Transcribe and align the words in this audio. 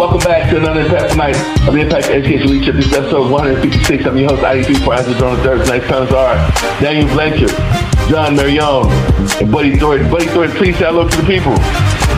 welcome 0.00 0.20
back 0.20 0.48
to 0.48 0.56
another 0.56 0.80
Impact 0.80 1.14
Night 1.14 1.36
of 1.68 1.74
the 1.74 1.80
Impact 1.80 2.06
Education 2.06 2.48
Leadership. 2.48 2.76
This 2.76 2.86
is 2.86 2.94
episode 2.94 3.30
156. 3.30 4.06
I'm 4.06 4.16
your 4.16 4.30
host, 4.30 4.40
ID3 4.40 4.82
for 4.82 4.94
on 4.94 5.36
the 5.36 5.42
Third. 5.42 5.66
Tonight's 5.66 5.84
panelists 5.84 6.16
are 6.16 6.80
Daniel 6.80 7.06
Blanchard, 7.08 7.50
John 8.08 8.34
Mirrione, 8.34 8.88
and 9.42 9.52
Buddy 9.52 9.76
Thornton. 9.76 10.10
Buddy 10.10 10.24
Thornton, 10.24 10.56
please 10.56 10.78
say 10.78 10.86
hello 10.86 11.06
to 11.06 11.16
the 11.20 11.26
people. 11.28 11.52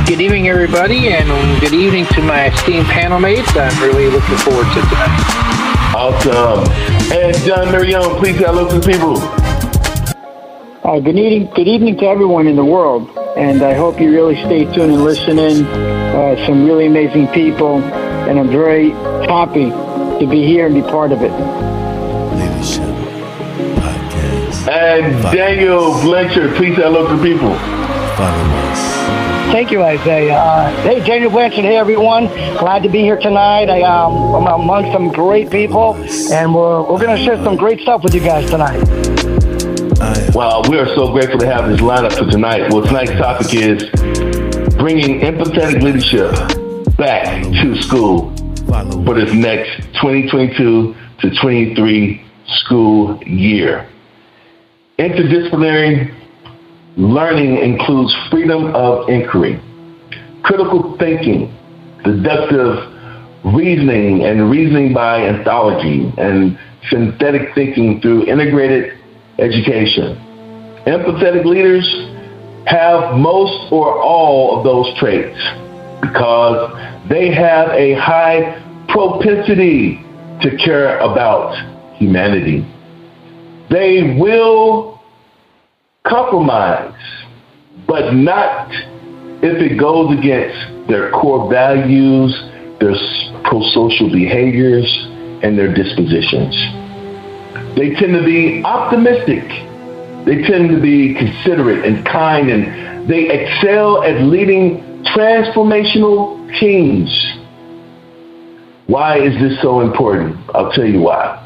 Good 0.06 0.20
evening, 0.20 0.46
everybody, 0.46 1.08
and 1.08 1.26
good 1.60 1.74
evening 1.74 2.06
to 2.14 2.22
my 2.22 2.54
esteemed 2.54 2.86
panel 2.86 3.18
mates. 3.18 3.50
I'm 3.56 3.74
really 3.82 4.06
looking 4.06 4.38
forward 4.38 4.66
to 4.70 4.80
tonight. 4.86 5.90
Awesome. 5.98 6.62
And 7.10 7.34
John 7.42 7.66
Mirrione, 7.74 8.16
please 8.16 8.38
say 8.38 8.44
hello 8.44 8.68
to 8.68 8.78
the 8.78 8.86
people. 8.86 9.41
Uh, 10.84 10.98
good 10.98 11.16
evening, 11.16 11.48
good 11.54 11.68
evening 11.68 11.96
to 11.96 12.04
everyone 12.06 12.48
in 12.48 12.56
the 12.56 12.64
world, 12.64 13.08
and 13.36 13.62
I 13.62 13.72
hope 13.72 14.00
you 14.00 14.10
really 14.10 14.34
stay 14.34 14.64
tuned 14.64 14.92
and 14.92 15.04
listen 15.04 15.38
in. 15.38 15.64
Uh, 15.64 16.44
some 16.44 16.64
really 16.64 16.86
amazing 16.86 17.28
people, 17.28 17.80
and 17.80 18.36
I'm 18.36 18.48
very 18.48 18.90
happy 18.90 19.70
to 19.70 20.26
be 20.28 20.44
here 20.44 20.66
and 20.66 20.74
be 20.74 20.82
part 20.82 21.12
of 21.12 21.22
it. 21.22 21.30
Leadership 22.34 22.82
Podcast. 23.78 24.72
And 24.72 25.22
Daniel 25.32 25.92
Blanchard, 26.02 26.56
please 26.56 26.74
hello 26.74 27.06
to 27.16 27.22
people. 27.22 27.54
Follow 28.16 28.44
us. 28.66 29.52
Thank 29.52 29.70
you, 29.70 29.84
Isaiah. 29.84 30.34
Uh, 30.34 30.82
hey, 30.82 30.98
Daniel 31.06 31.30
Blanchard. 31.30 31.64
Hey, 31.64 31.76
everyone. 31.76 32.26
Glad 32.58 32.82
to 32.82 32.88
be 32.88 33.02
here 33.02 33.20
tonight. 33.20 33.70
I, 33.70 33.82
um, 33.82 34.34
I'm 34.34 34.60
among 34.62 34.90
some 34.90 35.12
great 35.12 35.48
people, 35.48 35.94
and 36.32 36.52
we're, 36.52 36.82
we're 36.82 36.98
going 36.98 37.16
to 37.16 37.22
share 37.22 37.36
some 37.44 37.54
great 37.54 37.78
stuff 37.78 38.02
with 38.02 38.16
you 38.16 38.20
guys 38.20 38.50
tonight. 38.50 39.31
Wow, 40.34 40.62
we 40.70 40.78
are 40.78 40.86
so 40.94 41.12
grateful 41.12 41.38
to 41.40 41.46
have 41.46 41.68
this 41.68 41.82
lineup 41.82 42.16
for 42.16 42.24
tonight. 42.24 42.72
Well, 42.72 42.82
tonight's 42.82 43.10
topic 43.12 43.52
is 43.52 43.84
bringing 44.76 45.20
empathetic 45.20 45.82
leadership 45.82 46.32
back 46.96 47.42
to 47.42 47.82
school 47.82 48.34
for 49.04 49.14
this 49.14 49.30
next 49.34 49.76
2022 50.00 50.94
to 51.20 51.30
23 51.38 52.24
school 52.46 53.22
year. 53.24 53.86
Interdisciplinary 54.98 56.14
learning 56.96 57.58
includes 57.58 58.16
freedom 58.30 58.74
of 58.74 59.10
inquiry, 59.10 59.60
critical 60.44 60.96
thinking, 60.96 61.54
deductive 62.04 62.90
reasoning 63.54 64.24
and 64.24 64.50
reasoning 64.50 64.94
by 64.94 65.18
analogy, 65.18 66.10
and 66.16 66.58
synthetic 66.88 67.54
thinking 67.54 68.00
through 68.00 68.24
integrated 68.24 68.98
education. 69.38 70.31
Empathetic 70.86 71.44
leaders 71.44 71.86
have 72.66 73.16
most 73.16 73.72
or 73.72 74.00
all 74.00 74.58
of 74.58 74.64
those 74.64 74.92
traits 74.98 75.38
because 76.00 77.08
they 77.08 77.32
have 77.32 77.68
a 77.70 77.94
high 77.94 78.60
propensity 78.88 80.04
to 80.40 80.56
care 80.56 80.98
about 80.98 81.54
humanity. 81.96 82.66
They 83.70 84.16
will 84.18 85.00
compromise, 86.04 86.94
but 87.86 88.12
not 88.12 88.68
if 89.42 89.62
it 89.62 89.78
goes 89.78 90.18
against 90.18 90.88
their 90.88 91.10
core 91.10 91.48
values, 91.50 92.32
their 92.80 92.94
pro-social 93.44 94.10
behaviors, 94.10 94.86
and 95.42 95.56
their 95.58 95.72
dispositions. 95.72 96.54
They 97.76 97.94
tend 97.94 98.14
to 98.14 98.24
be 98.24 98.62
optimistic. 98.64 99.44
They 100.24 100.42
tend 100.42 100.70
to 100.70 100.80
be 100.80 101.14
considerate 101.14 101.84
and 101.84 102.06
kind, 102.06 102.48
and 102.50 103.08
they 103.08 103.28
excel 103.28 104.04
at 104.04 104.22
leading 104.22 105.02
transformational 105.04 106.38
teams. 106.60 107.10
Why 108.86 109.18
is 109.18 109.34
this 109.40 109.60
so 109.62 109.80
important? 109.80 110.36
I'll 110.54 110.70
tell 110.72 110.86
you 110.86 111.00
why. 111.00 111.40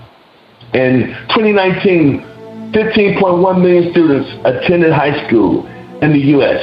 In 0.74 1.14
2019, 1.30 2.20
15.1 2.72 3.62
million 3.62 3.92
students 3.92 4.28
attended 4.44 4.92
high 4.92 5.26
school 5.26 5.66
in 6.02 6.12
the 6.12 6.20
U.S. 6.36 6.62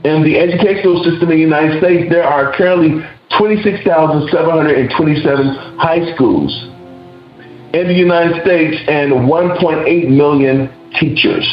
In 0.03 0.23
the 0.23 0.37
educational 0.37 1.01
system 1.03 1.31
in 1.31 1.37
the 1.37 1.39
United 1.43 1.81
States, 1.81 2.11
there 2.11 2.25
are 2.25 2.51
currently 2.55 3.01
26,727 3.37 5.45
high 5.79 6.13
schools 6.13 6.51
in 7.73 7.87
the 7.87 7.93
United 7.93 8.41
States 8.43 8.77
and 8.87 9.13
1.8 9.13 10.09
million 10.09 10.69
teachers. 10.99 11.47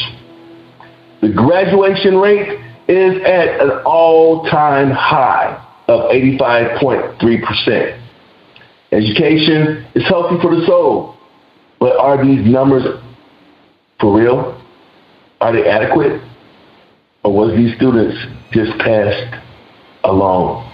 The 1.23 1.33
graduation 1.33 2.19
rate 2.19 2.59
is 2.89 3.23
at 3.23 3.61
an 3.61 3.71
all-time 3.87 4.91
high 4.91 5.57
of 5.87 6.11
85.3%. 6.11 7.97
Education 8.93 9.87
is 9.95 10.03
healthy 10.09 10.41
for 10.43 10.57
the 10.57 10.67
soul, 10.67 11.15
but 11.79 11.97
are 11.97 12.17
these 12.25 12.45
numbers 12.45 12.83
for 14.01 14.19
real? 14.19 14.61
Are 15.41 15.53
they 15.53 15.69
adequate? 15.69 16.21
Or 17.23 17.33
was 17.35 17.55
these 17.57 17.77
students 17.77 18.17
just 18.53 18.79
passed 18.79 19.43
along? 20.05 20.67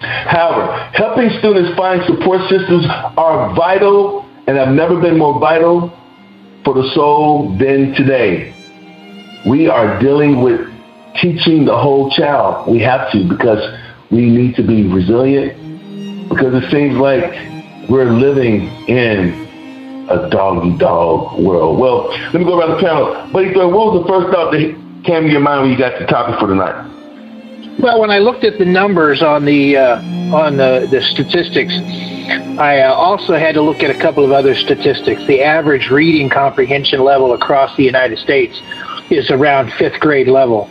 However, 0.00 0.90
helping 0.94 1.30
students 1.38 1.76
find 1.76 2.02
support 2.06 2.40
systems 2.50 2.84
are 3.16 3.54
vital 3.54 4.28
and 4.48 4.56
have 4.56 4.74
never 4.74 5.00
been 5.00 5.16
more 5.16 5.38
vital 5.38 5.96
for 6.64 6.74
the 6.74 6.90
soul 6.94 7.56
than 7.58 7.94
today. 7.94 8.52
We 9.48 9.68
are 9.68 10.00
dealing 10.00 10.42
with 10.42 10.60
teaching 11.20 11.64
the 11.66 11.76
whole 11.76 12.10
child. 12.10 12.68
We 12.70 12.80
have 12.80 13.12
to 13.12 13.28
because 13.28 13.62
we 14.10 14.28
need 14.28 14.56
to 14.56 14.66
be 14.66 14.88
resilient 14.88 16.28
because 16.28 16.64
it 16.64 16.70
seems 16.70 16.96
like 16.96 17.22
we're 17.88 18.10
living 18.10 18.66
in 18.88 19.42
a 20.10 20.28
doggy 20.30 20.76
dog 20.78 21.40
world. 21.40 21.78
Well, 21.78 22.08
let 22.08 22.34
me 22.34 22.44
go 22.44 22.58
around 22.58 22.76
the 22.76 22.82
panel. 22.82 23.32
Buddy, 23.32 23.54
what 23.54 23.70
was 23.70 24.02
the 24.02 24.08
first 24.08 24.34
thought 24.34 24.50
that 24.50 24.81
came 25.04 25.24
to 25.24 25.30
your 25.30 25.40
mind 25.40 25.62
when 25.62 25.70
you 25.70 25.78
got 25.78 25.98
the 25.98 26.06
topic 26.06 26.38
for 26.38 26.46
tonight? 26.46 26.88
Well, 27.80 28.00
when 28.00 28.10
I 28.10 28.18
looked 28.18 28.44
at 28.44 28.58
the 28.58 28.64
numbers 28.64 29.22
on 29.22 29.44
the 29.44 29.76
uh, 29.76 30.02
on 30.34 30.56
the, 30.56 30.86
the 30.90 31.02
statistics, 31.02 31.72
I 32.58 32.80
uh, 32.80 32.92
also 32.92 33.34
had 33.34 33.54
to 33.54 33.62
look 33.62 33.82
at 33.82 33.90
a 33.90 33.98
couple 33.98 34.24
of 34.24 34.30
other 34.30 34.54
statistics. 34.54 35.24
The 35.26 35.42
average 35.42 35.90
reading 35.90 36.28
comprehension 36.28 37.02
level 37.02 37.32
across 37.32 37.74
the 37.76 37.82
United 37.82 38.18
States 38.18 38.60
is 39.10 39.30
around 39.30 39.72
fifth 39.72 40.00
grade 40.00 40.28
level. 40.28 40.70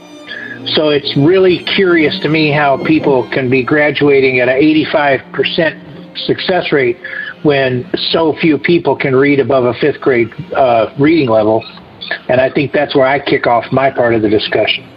So 0.76 0.90
it's 0.90 1.18
really 1.18 1.64
curious 1.64 2.20
to 2.20 2.30
me 2.30 2.52
how 2.52 2.84
people 2.86 3.28
can 3.30 3.50
be 3.50 3.64
graduating 3.64 4.40
at 4.40 4.48
an 4.48 4.62
85% 4.62 6.18
success 6.26 6.72
rate 6.72 6.98
when 7.42 7.90
so 8.12 8.34
few 8.34 8.60
people 8.60 8.96
can 8.96 9.16
read 9.16 9.40
above 9.40 9.66
a 9.66 9.74
fifth 9.76 10.00
grade 10.00 10.32
uh, 10.54 10.94
reading 11.00 11.30
level. 11.30 11.64
And 12.30 12.40
I 12.42 12.50
think 12.50 12.72
that's 12.72 12.96
where 12.96 13.06
I 13.06 13.20
kick 13.20 13.48
off 13.48 13.72
my 13.72 13.92
part 13.92 14.14
of 14.14 14.22
the 14.22 14.30
discussion. 14.30 14.88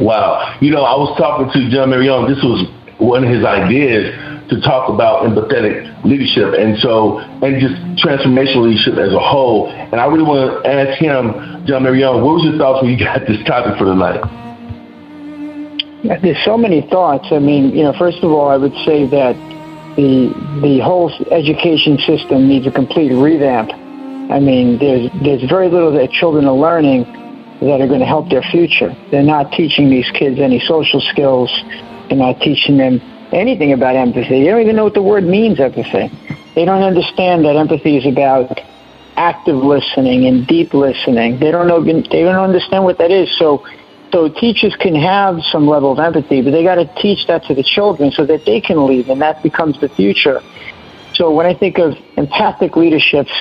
Wow. 0.00 0.56
You 0.60 0.70
know, 0.70 0.82
I 0.82 0.96
was 0.96 1.16
talking 1.18 1.50
to 1.52 1.70
John 1.70 1.90
Mirrione. 1.90 2.28
This 2.28 2.42
was 2.42 2.66
one 2.98 3.24
of 3.24 3.30
his 3.30 3.44
ideas 3.44 4.14
to 4.48 4.60
talk 4.60 4.88
about 4.88 5.24
empathetic 5.24 6.04
leadership 6.04 6.54
and 6.54 6.78
so 6.78 7.18
and 7.18 7.60
just 7.60 7.74
transformational 8.04 8.68
leadership 8.68 8.94
as 8.98 9.12
a 9.12 9.18
whole. 9.18 9.68
And 9.68 9.94
I 9.94 10.06
really 10.06 10.24
want 10.24 10.64
to 10.64 10.70
ask 10.70 10.98
him, 10.98 11.32
John 11.66 11.82
Mirrione, 11.82 12.22
what 12.22 12.34
was 12.34 12.44
your 12.44 12.58
thoughts 12.58 12.82
when 12.82 12.92
you 12.92 12.98
got 12.98 13.26
this 13.26 13.42
topic 13.44 13.78
for 13.78 13.84
tonight? 13.84 14.20
There's 16.20 16.42
so 16.44 16.58
many 16.58 16.82
thoughts. 16.82 17.28
I 17.30 17.38
mean, 17.38 17.74
you 17.74 17.82
know, 17.82 17.94
first 17.94 18.18
of 18.18 18.30
all, 18.30 18.48
I 18.48 18.58
would 18.58 18.74
say 18.84 19.06
that 19.06 19.34
the 19.96 20.28
the 20.60 20.80
whole 20.80 21.10
education 21.30 21.98
system 21.98 22.48
needs 22.48 22.66
a 22.66 22.70
complete 22.70 23.12
revamp. 23.12 23.70
I 24.34 24.40
mean, 24.40 24.78
there's 24.78 25.08
there's 25.22 25.48
very 25.48 25.68
little 25.68 25.92
that 25.92 26.10
children 26.10 26.46
are 26.46 26.56
learning 26.56 27.04
that 27.60 27.80
are 27.80 27.86
going 27.86 28.00
to 28.00 28.06
help 28.06 28.30
their 28.30 28.42
future. 28.42 28.92
They're 29.12 29.22
not 29.22 29.52
teaching 29.52 29.88
these 29.88 30.10
kids 30.10 30.40
any 30.40 30.58
social 30.58 31.00
skills. 31.00 31.48
They're 32.08 32.18
not 32.18 32.40
teaching 32.40 32.76
them 32.76 33.00
anything 33.32 33.72
about 33.72 33.94
empathy. 33.94 34.42
They 34.42 34.50
don't 34.50 34.60
even 34.60 34.74
know 34.74 34.82
what 34.82 34.94
the 34.94 35.02
word 35.02 35.22
means, 35.22 35.60
empathy. 35.60 36.10
They 36.56 36.64
don't 36.64 36.82
understand 36.82 37.44
that 37.44 37.54
empathy 37.54 37.96
is 37.96 38.06
about 38.06 38.58
active 39.16 39.54
listening 39.54 40.26
and 40.26 40.44
deep 40.48 40.74
listening. 40.74 41.38
They 41.38 41.52
don't 41.52 41.68
know. 41.68 41.84
They 41.84 42.24
don't 42.26 42.34
understand 42.34 42.82
what 42.82 42.98
that 42.98 43.12
is. 43.12 43.30
So 43.38 43.64
so 44.10 44.28
teachers 44.28 44.74
can 44.80 44.96
have 44.96 45.42
some 45.52 45.68
level 45.68 45.92
of 45.92 46.00
empathy, 46.00 46.42
but 46.42 46.50
they 46.50 46.64
got 46.64 46.76
to 46.76 46.92
teach 47.00 47.28
that 47.28 47.44
to 47.44 47.54
the 47.54 47.62
children 47.62 48.10
so 48.10 48.26
that 48.26 48.44
they 48.46 48.60
can 48.60 48.84
lead, 48.84 49.08
and 49.08 49.20
that 49.22 49.44
becomes 49.44 49.80
the 49.80 49.88
future. 49.88 50.40
So 51.14 51.30
when 51.30 51.46
I 51.46 51.54
think 51.54 51.78
of 51.78 51.96
empathic 52.16 52.74
leaderships, 52.76 53.32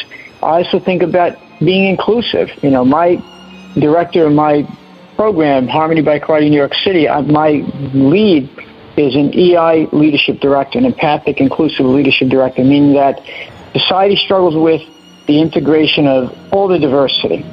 I 0.43 0.63
also 0.63 0.79
think 0.79 1.01
about 1.01 1.37
being 1.59 1.85
inclusive. 1.85 2.49
You 2.63 2.71
know, 2.71 2.85
my 2.85 3.21
director 3.75 4.25
of 4.25 4.33
my 4.33 4.67
program, 5.15 5.67
Harmony 5.67 6.01
by 6.01 6.19
Karate 6.19 6.49
New 6.49 6.57
York 6.57 6.73
City, 6.83 7.07
uh, 7.07 7.21
my 7.21 7.51
lead 7.93 8.49
is 8.97 9.15
an 9.15 9.33
EI 9.33 9.87
leadership 9.91 10.39
director, 10.39 10.77
an 10.77 10.85
empathic 10.85 11.39
inclusive 11.39 11.85
leadership 11.85 12.29
director, 12.29 12.63
meaning 12.63 12.93
that 12.93 13.21
society 13.73 14.15
struggles 14.15 14.55
with 14.55 14.81
the 15.25 15.39
integration 15.39 16.07
of 16.07 16.53
all 16.53 16.67
the 16.67 16.77
diversity 16.77 17.43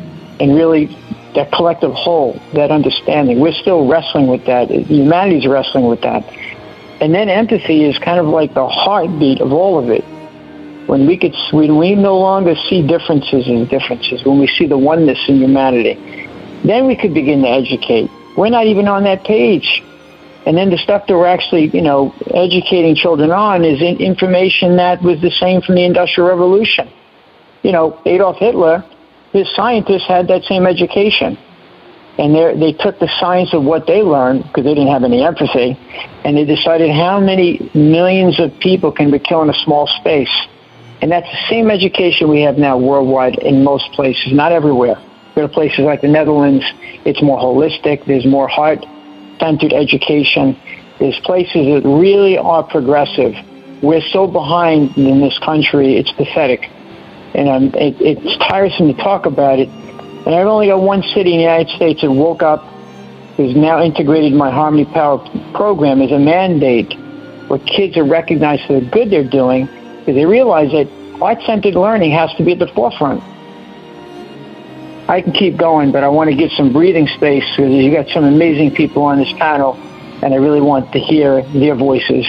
and 0.41 0.55
really 0.55 0.87
that 1.35 1.53
collective 1.53 1.93
whole, 1.93 2.41
that 2.55 2.71
understanding. 2.71 3.41
We're 3.41 3.53
still 3.53 3.87
wrestling 3.87 4.27
with 4.27 4.45
that. 4.47 4.71
Humanity's 4.71 5.47
wrestling 5.47 5.87
with 5.87 6.01
that. 6.03 6.29
And 7.01 7.15
then 7.15 7.29
empathy 7.29 7.85
is 7.85 7.97
kind 7.99 8.19
of 8.19 8.27
like 8.27 8.53
the 8.53 8.67
heartbeat 8.67 9.41
of 9.41 9.53
all 9.53 9.79
of 9.79 9.91
it. 9.91 10.05
When 10.91 11.07
we 11.07 11.17
could, 11.17 11.37
when 11.53 11.79
we 11.79 11.95
no 11.95 12.19
longer 12.19 12.57
see 12.69 12.85
differences 12.85 13.47
in 13.47 13.67
differences, 13.67 14.25
when 14.25 14.41
we 14.41 14.49
see 14.49 14.67
the 14.67 14.77
oneness 14.77 15.21
in 15.29 15.37
humanity, 15.37 15.95
then 16.65 16.89
we 16.89 16.97
could 16.97 17.15
begin 17.15 17.43
to 17.43 17.49
educate. 17.49 18.11
We're 18.37 18.51
not 18.51 18.67
even 18.67 18.89
on 18.89 19.05
that 19.05 19.23
page. 19.23 19.85
And 20.47 20.57
then 20.57 20.69
the 20.69 20.79
stuff 20.79 21.07
that 21.07 21.15
we're 21.15 21.29
actually, 21.29 21.69
you 21.69 21.83
know, 21.83 22.13
educating 22.35 22.97
children 22.97 23.31
on 23.31 23.65
is 23.65 23.81
information 23.81 24.79
that 24.79 25.01
was 25.01 25.21
the 25.21 25.31
same 25.31 25.63
from 25.63 25.77
the 25.77 25.85
Industrial 25.85 26.29
Revolution. 26.29 26.91
You 27.63 27.71
know, 27.71 28.03
Adolf 28.05 28.39
Hitler, 28.39 28.85
his 29.33 29.47
scientists 29.55 30.09
had 30.09 30.27
that 30.27 30.43
same 30.43 30.67
education. 30.67 31.39
And 32.19 32.35
they 32.35 32.73
took 32.73 32.99
the 32.99 33.09
science 33.21 33.55
of 33.55 33.63
what 33.63 33.87
they 33.87 34.03
learned, 34.03 34.43
because 34.43 34.65
they 34.65 34.75
didn't 34.75 34.91
have 34.91 35.05
any 35.05 35.23
empathy, 35.23 35.79
and 36.25 36.37
they 36.37 36.45
decided 36.45 36.91
how 36.91 37.21
many 37.21 37.71
millions 37.75 38.41
of 38.41 38.59
people 38.59 38.91
can 38.91 39.13
be 39.13 39.21
killed 39.21 39.45
in 39.45 39.51
a 39.51 39.59
small 39.65 39.87
space. 39.87 40.35
And 41.03 41.11
that's 41.11 41.27
the 41.31 41.47
same 41.49 41.71
education 41.71 42.29
we 42.29 42.43
have 42.43 42.59
now 42.59 42.77
worldwide 42.77 43.39
in 43.39 43.65
most 43.65 43.91
places, 43.93 44.33
not 44.33 44.53
everywhere. 44.53 44.97
There 45.35 45.45
are 45.45 45.49
places 45.49 45.81
like 45.81 46.03
the 46.03 46.09
Netherlands, 46.09 46.65
it's 47.05 47.23
more 47.23 47.39
holistic, 47.39 48.05
there's 48.05 48.27
more 48.27 48.49
heart 48.49 48.85
centered 49.41 49.73
education. 49.73 50.57
There's 51.01 51.19
places 51.21 51.67
that 51.67 51.89
really 51.89 52.37
are 52.37 52.63
progressive. 52.63 53.35
We're 53.83 54.03
so 54.13 54.27
behind 54.27 54.97
in 54.99 55.21
this 55.21 55.39
country, 55.39 55.97
it's 55.97 56.13
pathetic. 56.13 56.69
And 57.35 57.49
um, 57.49 57.65
it, 57.75 57.97
it's 58.01 58.37
tiresome 58.49 58.95
to 58.95 59.03
talk 59.03 59.25
about 59.25 59.59
it. 59.59 59.69
And 59.69 60.35
I've 60.35 60.47
only 60.47 60.67
got 60.67 60.83
one 60.83 61.03
city 61.03 61.33
in 61.33 61.39
the 61.39 61.43
United 61.43 61.75
States 61.75 62.03
that 62.03 62.13
woke 62.13 62.43
up, 62.43 62.63
who's 63.37 63.57
now 63.57 63.83
integrated 63.83 64.35
my 64.35 64.51
Harmony 64.51 64.85
Power 64.85 65.19
program 65.55 66.03
as 66.03 66.13
a 66.13 66.19
mandate 66.19 66.93
where 67.49 67.59
kids 67.61 67.97
are 67.97 68.05
recognized 68.05 68.67
for 68.67 68.79
the 68.79 68.87
good 68.91 69.11
they're 69.11 69.25
doing 69.25 69.67
because 70.11 70.21
they 70.21 70.27
realize 70.27 70.73
that 70.73 70.89
heart-centered 71.19 71.75
learning 71.75 72.11
has 72.11 72.35
to 72.35 72.45
be 72.45 72.53
at 72.53 72.59
the 72.59 72.67
forefront. 72.75 73.23
I 75.09 75.21
can 75.23 75.33
keep 75.33 75.57
going, 75.57 75.93
but 75.93 76.03
I 76.03 76.09
want 76.09 76.31
to 76.31 76.37
give 76.37 76.51
some 76.53 76.73
breathing 76.73 77.07
space 77.07 77.45
because 77.57 77.73
you 77.73 77.93
got 77.93 78.09
some 78.09 78.25
amazing 78.25 78.75
people 78.75 79.03
on 79.03 79.19
this 79.19 79.33
panel, 79.39 79.75
and 80.23 80.35
I 80.35 80.37
really 80.37 80.61
want 80.61 80.93
to 80.93 80.99
hear 80.99 81.43
their 81.53 81.77
voices. 81.77 82.27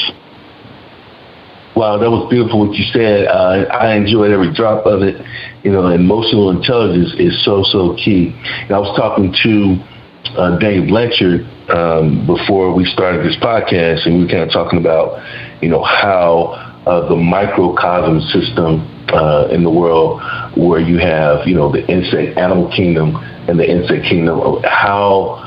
Wow, 1.75 1.97
that 1.97 2.11
was 2.11 2.29
beautiful 2.29 2.67
what 2.67 2.77
you 2.77 2.85
said. 2.93 3.27
Uh, 3.27 3.65
I 3.71 3.95
enjoyed 3.95 4.29
every 4.29 4.53
drop 4.53 4.85
of 4.85 5.01
it. 5.01 5.25
You 5.63 5.71
know, 5.71 5.87
emotional 5.87 6.51
intelligence 6.51 7.13
is 7.17 7.43
so, 7.43 7.63
so 7.63 7.95
key. 7.95 8.35
And 8.45 8.71
I 8.71 8.79
was 8.79 8.95
talking 8.95 9.33
to 9.41 10.37
uh, 10.37 10.59
Dave 10.59 10.87
Blanchard 10.89 11.47
um, 11.69 12.27
before 12.27 12.73
we 12.73 12.85
started 12.85 13.25
this 13.25 13.37
podcast, 13.37 14.05
and 14.05 14.17
we 14.17 14.25
were 14.25 14.29
kind 14.29 14.43
of 14.43 14.51
talking 14.51 14.77
about, 14.77 15.23
you 15.63 15.69
know, 15.69 15.81
how 15.81 16.70
uh, 16.85 17.07
the 17.09 17.15
microcosm 17.15 18.21
system 18.31 18.87
uh, 19.13 19.47
in 19.51 19.63
the 19.63 19.69
world 19.69 20.21
where 20.57 20.79
you 20.79 20.97
have, 20.97 21.47
you 21.47 21.55
know, 21.55 21.71
the 21.71 21.85
insect 21.87 22.37
animal 22.37 22.71
kingdom 22.75 23.15
and 23.47 23.59
the 23.59 23.69
insect 23.69 24.05
kingdom, 24.05 24.61
how 24.63 25.37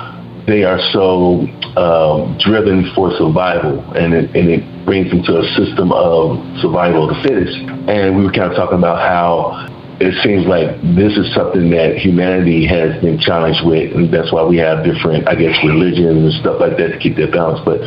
they 0.46 0.62
are 0.64 0.78
so 0.92 1.48
um, 1.76 2.36
driven 2.38 2.92
for 2.94 3.10
survival, 3.16 3.80
and 3.96 4.12
it, 4.12 4.36
and 4.36 4.48
it 4.48 4.84
brings 4.84 5.10
them 5.10 5.22
to 5.24 5.40
a 5.40 5.44
system 5.56 5.90
of 5.92 6.38
survival 6.60 7.08
of 7.08 7.16
the 7.16 7.22
fittest. 7.22 7.56
And 7.88 8.16
we 8.16 8.24
were 8.24 8.32
kind 8.32 8.52
of 8.52 8.56
talking 8.56 8.78
about 8.78 9.00
how 9.00 9.73
it 10.00 10.14
seems 10.22 10.46
like 10.46 10.74
this 10.96 11.14
is 11.16 11.32
something 11.34 11.70
that 11.70 11.96
humanity 11.96 12.66
has 12.66 13.00
been 13.00 13.18
challenged 13.18 13.62
with, 13.64 13.94
and 13.94 14.12
that's 14.12 14.32
why 14.32 14.44
we 14.44 14.56
have 14.58 14.84
different, 14.84 15.28
I 15.28 15.34
guess, 15.34 15.54
religions 15.62 16.18
and 16.18 16.32
stuff 16.40 16.58
like 16.60 16.76
that 16.78 16.94
to 16.94 16.98
keep 16.98 17.16
that 17.16 17.30
balance. 17.30 17.60
But, 17.64 17.80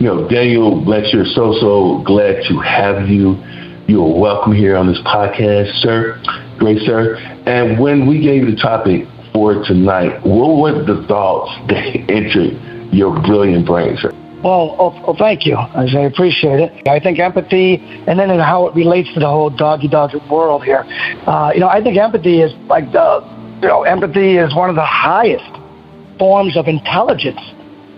you 0.00 0.06
know, 0.06 0.28
Daniel 0.28 0.82
Blanchard, 0.82 1.26
so, 1.34 1.54
so 1.60 2.02
glad 2.04 2.42
to 2.48 2.58
have 2.58 3.08
you. 3.08 3.38
You 3.86 4.02
are 4.02 4.18
welcome 4.18 4.54
here 4.54 4.76
on 4.76 4.86
this 4.86 5.00
podcast, 5.06 5.70
sir. 5.82 6.20
Great, 6.58 6.82
sir. 6.82 7.16
And 7.46 7.78
when 7.78 8.06
we 8.06 8.20
gave 8.20 8.46
the 8.46 8.56
topic 8.56 9.06
for 9.32 9.62
tonight, 9.64 10.24
what 10.26 10.58
were 10.58 10.82
the 10.84 11.06
thoughts 11.06 11.50
that 11.68 11.82
entered 12.10 12.58
your 12.92 13.14
brilliant 13.22 13.66
brain, 13.66 13.96
sir? 14.00 14.12
Well, 14.42 14.74
oh, 14.78 15.04
oh, 15.06 15.14
thank 15.16 15.46
you. 15.46 15.54
I 15.54 15.84
appreciate 15.84 16.58
it. 16.58 16.88
I 16.88 16.98
think 16.98 17.20
empathy, 17.20 17.76
and 18.08 18.18
then 18.18 18.28
how 18.40 18.66
it 18.66 18.74
relates 18.74 19.12
to 19.14 19.20
the 19.20 19.28
whole 19.28 19.50
doggy 19.50 19.86
dog 19.86 20.10
world 20.28 20.64
here. 20.64 20.84
Uh, 21.26 21.52
you 21.54 21.60
know, 21.60 21.68
I 21.68 21.80
think 21.80 21.96
empathy 21.96 22.42
is 22.42 22.52
like 22.66 22.90
the, 22.90 23.22
you 23.62 23.68
know, 23.68 23.84
empathy 23.84 24.38
is 24.38 24.52
one 24.54 24.68
of 24.68 24.74
the 24.74 24.84
highest 24.84 25.46
forms 26.18 26.56
of 26.56 26.66
intelligence 26.66 27.40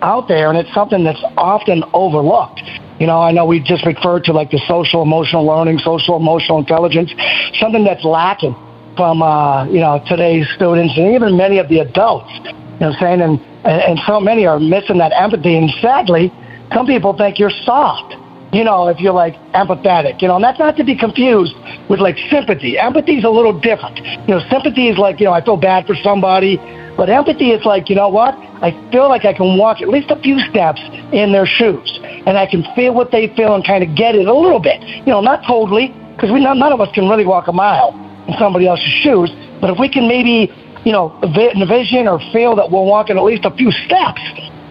out 0.03 0.29
there, 0.29 0.51
and 0.51 0.59
it's 0.59 0.73
something 0.75 1.03
that's 1.03 1.23
often 1.39 1.83
overlooked. 1.95 2.61
You 3.01 3.07
know, 3.07 3.21
I 3.21 3.33
know 3.33 3.47
we 3.47 3.61
just 3.61 3.87
referred 3.87 4.25
to 4.25 4.33
like 4.33 4.51
the 4.51 4.61
social 4.69 5.03
emotional 5.03 5.47
learning, 5.47 5.79
social 5.79 6.17
emotional 6.17 6.59
intelligence, 6.59 7.11
something 7.59 7.85
that's 7.85 8.05
lacking 8.05 8.55
from 8.97 9.23
uh, 9.23 9.65
you 9.67 9.81
know 9.81 10.05
today's 10.07 10.47
students 10.55 10.93
and 10.99 11.15
even 11.15 11.39
many 11.39 11.59
of 11.59 11.71
the 11.71 11.79
adults. 11.79 12.31
You 12.45 12.81
know, 12.81 12.93
saying 13.01 13.23
and 13.23 13.41
and, 13.65 13.81
and 13.83 14.01
so 14.07 14.21
many 14.21 14.47
are 14.47 14.61
missing 14.61 14.99
that 14.99 15.13
empathy. 15.17 15.57
And 15.57 15.71
sadly, 15.81 16.33
some 16.73 16.87
people 16.87 17.17
think 17.17 17.39
you're 17.39 17.53
soft, 17.65 18.15
you 18.53 18.65
know, 18.65 18.89
if 18.89 19.01
you're 19.01 19.13
like 19.13 19.35
empathetic, 19.53 20.23
you 20.23 20.29
know, 20.29 20.37
and 20.37 20.45
that's 20.45 20.59
not 20.59 20.77
to 20.77 20.85
be 20.85 20.97
confused 20.97 21.55
with 21.89 22.01
like 22.01 22.17
sympathy. 22.31 22.79
Empathy 22.79 23.19
is 23.19 23.25
a 23.25 23.31
little 23.31 23.59
different. 23.59 23.99
You 23.99 24.35
know, 24.35 24.41
sympathy 24.51 24.89
is 24.89 24.99
like, 24.99 25.19
you 25.21 25.27
know, 25.27 25.33
I 25.33 25.45
feel 25.45 25.57
bad 25.57 25.87
for 25.87 25.95
somebody, 26.03 26.57
but 26.97 27.11
empathy 27.11 27.51
is 27.51 27.65
like, 27.65 27.89
you 27.89 27.97
know 27.97 28.09
what? 28.09 28.35
I 28.63 28.71
feel 28.93 29.09
like 29.09 29.25
I 29.25 29.35
can 29.35 29.59
walk 29.59 29.83
at 29.83 29.89
least 29.89 30.11
a 30.11 30.21
few 30.21 30.39
steps 30.51 30.81
in 31.13 31.33
their 31.33 31.47
shoes, 31.47 31.99
and 32.27 32.39
I 32.39 32.47
can 32.47 32.65
feel 32.77 32.95
what 32.95 33.11
they 33.11 33.27
feel 33.35 33.55
and 33.55 33.67
kind 33.67 33.83
of 33.83 33.97
get 33.97 34.15
it 34.15 34.27
a 34.27 34.35
little 34.35 34.61
bit. 34.61 34.81
You 34.81 35.13
know, 35.13 35.21
not 35.21 35.45
totally, 35.47 35.89
because 36.15 36.31
we 36.31 36.41
none 36.41 36.63
of 36.63 36.81
us 36.81 36.89
can 36.95 37.09
really 37.09 37.27
walk 37.27 37.49
a 37.49 37.53
mile 37.53 37.93
in 38.29 38.35
somebody 38.39 38.67
else's 38.67 38.89
shoes, 39.03 39.31
but 39.61 39.71
if 39.71 39.79
we 39.79 39.89
can 39.89 40.09
maybe 40.09 40.49
you 40.85 40.93
know, 40.93 41.19
vision 41.67 42.07
or 42.07 42.21
feel 42.33 42.55
that 42.57 42.71
we're 42.71 42.85
walking 42.85 43.17
at 43.17 43.25
least 43.25 43.45
a 43.45 43.51
few 43.51 43.71
steps 43.71 44.21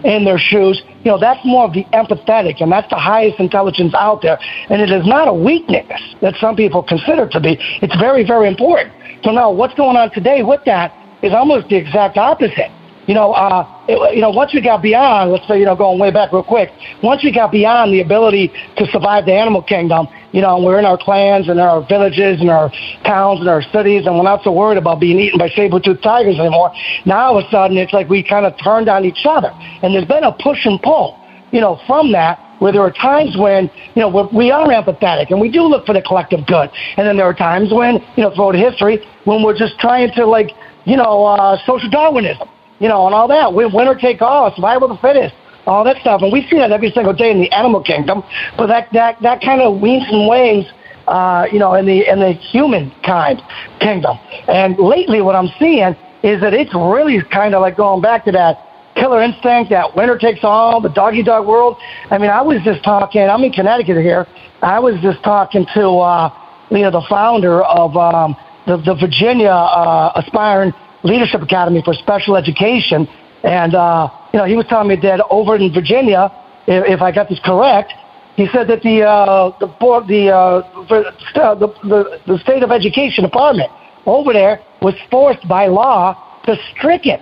in 0.04 0.24
their 0.24 0.38
shoes, 0.38 0.82
you 1.02 1.10
know, 1.10 1.18
that's 1.18 1.40
more 1.44 1.64
of 1.64 1.72
the 1.72 1.84
empathetic, 1.92 2.60
and 2.60 2.70
that's 2.70 2.88
the 2.90 2.98
highest 2.98 3.40
intelligence 3.40 3.94
out 3.94 4.20
there. 4.22 4.38
And 4.68 4.80
it 4.80 4.90
is 4.90 5.06
not 5.06 5.28
a 5.28 5.32
weakness 5.32 5.88
that 6.20 6.34
some 6.36 6.56
people 6.56 6.82
consider 6.82 7.26
to 7.28 7.40
be. 7.40 7.56
It's 7.80 7.96
very, 7.96 8.24
very 8.24 8.48
important. 8.48 8.92
So 9.24 9.30
now, 9.30 9.50
what's 9.50 9.74
going 9.74 9.96
on 9.96 10.10
today 10.12 10.42
with 10.42 10.60
that 10.66 10.92
is 11.22 11.32
almost 11.32 11.68
the 11.68 11.76
exact 11.76 12.18
opposite. 12.18 12.70
You 13.06 13.14
know, 13.14 13.32
uh, 13.32 13.68
it, 13.86 14.16
you 14.16 14.22
know, 14.22 14.30
once 14.30 14.54
we 14.54 14.62
got 14.62 14.80
beyond, 14.80 15.30
let's 15.30 15.46
say, 15.46 15.58
you 15.58 15.66
know, 15.66 15.76
going 15.76 15.98
way 15.98 16.10
back 16.10 16.32
real 16.32 16.42
quick, 16.42 16.70
once 17.02 17.22
we 17.22 17.32
got 17.32 17.52
beyond 17.52 17.92
the 17.92 18.00
ability 18.00 18.50
to 18.78 18.86
survive 18.86 19.26
the 19.26 19.34
animal 19.34 19.62
kingdom, 19.62 20.08
you 20.32 20.40
know, 20.40 20.62
we're 20.62 20.78
in 20.78 20.86
our 20.86 20.96
clans 20.96 21.48
and 21.48 21.60
our 21.60 21.86
villages 21.86 22.40
and 22.40 22.48
our 22.48 22.70
towns 23.04 23.40
and 23.40 23.48
our 23.48 23.60
cities, 23.60 24.06
and 24.06 24.16
we're 24.16 24.24
not 24.24 24.42
so 24.42 24.52
worried 24.52 24.78
about 24.78 25.00
being 25.00 25.18
eaten 25.18 25.38
by 25.38 25.48
saber-toothed 25.50 26.02
tigers 26.02 26.38
anymore. 26.38 26.72
Now, 27.04 27.32
all 27.32 27.38
of 27.38 27.44
a 27.44 27.50
sudden, 27.50 27.76
it's 27.76 27.92
like 27.92 28.08
we 28.08 28.22
kind 28.22 28.46
of 28.46 28.54
turned 28.62 28.88
on 28.88 29.04
each 29.04 29.26
other, 29.28 29.50
and 29.82 29.94
there's 29.94 30.08
been 30.08 30.24
a 30.24 30.32
push 30.32 30.64
and 30.64 30.80
pull, 30.80 31.20
you 31.52 31.60
know, 31.60 31.78
from 31.86 32.10
that 32.12 32.40
where 32.60 32.72
there 32.72 32.82
are 32.82 32.92
times 32.92 33.36
when, 33.36 33.70
you 33.94 34.00
know, 34.00 34.30
we 34.32 34.50
are 34.50 34.68
empathetic 34.68 35.30
and 35.30 35.40
we 35.40 35.50
do 35.50 35.62
look 35.64 35.84
for 35.84 35.92
the 35.92 36.00
collective 36.00 36.46
good. 36.46 36.70
And 36.96 37.06
then 37.06 37.16
there 37.16 37.26
are 37.26 37.34
times 37.34 37.72
when, 37.72 37.96
you 38.16 38.22
know, 38.22 38.32
throughout 38.34 38.54
history, 38.54 39.04
when 39.24 39.42
we're 39.42 39.58
just 39.58 39.78
trying 39.80 40.10
to, 40.14 40.24
like, 40.24 40.50
you 40.86 40.96
know, 40.96 41.24
uh, 41.26 41.58
social 41.66 41.90
Darwinism 41.90 42.48
you 42.78 42.88
know, 42.88 43.06
and 43.06 43.14
all 43.14 43.28
that. 43.28 43.52
Winner 43.52 43.94
take 43.94 44.22
all, 44.22 44.52
survival 44.54 44.90
of 44.90 44.96
the 44.96 45.02
fittest, 45.06 45.34
all 45.66 45.84
that 45.84 45.96
stuff. 46.00 46.22
And 46.22 46.32
we 46.32 46.46
see 46.48 46.56
that 46.56 46.72
every 46.72 46.90
single 46.90 47.12
day 47.12 47.30
in 47.30 47.40
the 47.40 47.50
animal 47.52 47.82
kingdom. 47.82 48.22
But 48.56 48.66
that 48.68 48.88
that 48.92 49.20
that 49.22 49.40
kind 49.40 49.60
of 49.60 49.80
weaves 49.80 50.06
and 50.10 50.28
wanes, 50.28 50.66
uh, 51.06 51.46
you 51.52 51.58
know, 51.58 51.74
in 51.74 51.86
the 51.86 52.08
in 52.10 52.20
the 52.20 52.32
humankind 52.32 53.40
kingdom. 53.80 54.18
And 54.48 54.78
lately, 54.78 55.20
what 55.22 55.34
I'm 55.34 55.48
seeing 55.58 55.96
is 56.22 56.40
that 56.40 56.54
it's 56.54 56.74
really 56.74 57.22
kind 57.30 57.54
of 57.54 57.60
like 57.60 57.76
going 57.76 58.00
back 58.00 58.24
to 58.24 58.32
that 58.32 58.58
killer 58.94 59.22
instinct, 59.22 59.70
that 59.70 59.94
winner 59.96 60.16
takes 60.18 60.40
all, 60.42 60.80
the 60.80 60.88
doggy 60.88 61.22
dog 61.22 61.46
world. 61.46 61.76
I 62.10 62.18
mean, 62.18 62.30
I 62.30 62.42
was 62.42 62.62
just 62.64 62.82
talking. 62.84 63.22
I'm 63.22 63.42
in 63.42 63.52
Connecticut 63.52 63.96
here. 63.98 64.26
I 64.62 64.78
was 64.78 64.94
just 65.02 65.22
talking 65.22 65.66
to 65.74 65.88
uh, 65.98 66.30
you 66.70 66.82
know 66.82 66.90
the 66.90 67.04
founder 67.08 67.62
of 67.62 67.96
um, 67.96 68.36
the, 68.66 68.76
the 68.78 68.94
Virginia 68.94 69.50
uh, 69.50 70.12
aspiring 70.16 70.72
Leadership 71.04 71.42
Academy 71.42 71.82
for 71.84 71.94
Special 71.94 72.36
Education. 72.36 73.06
And, 73.44 73.74
uh, 73.74 74.08
you 74.32 74.38
know, 74.38 74.46
he 74.46 74.56
was 74.56 74.66
telling 74.68 74.88
me 74.88 74.96
that 75.02 75.24
over 75.30 75.56
in 75.56 75.72
Virginia, 75.72 76.32
if, 76.66 76.98
if 76.98 77.02
I 77.02 77.12
got 77.12 77.28
this 77.28 77.40
correct, 77.44 77.92
he 78.36 78.48
said 78.52 78.66
that 78.68 78.82
the, 78.82 79.02
uh, 79.02 79.56
the, 79.60 79.66
board, 79.66 80.08
the, 80.08 80.30
uh, 80.30 80.62
the, 80.88 81.72
the, 81.84 82.20
the 82.26 82.38
state 82.38 82.62
of 82.62 82.72
education 82.72 83.22
department 83.22 83.70
over 84.06 84.32
there 84.32 84.60
was 84.82 84.94
forced 85.10 85.46
by 85.46 85.66
law 85.66 86.40
to 86.46 86.56
stricken 86.74 87.20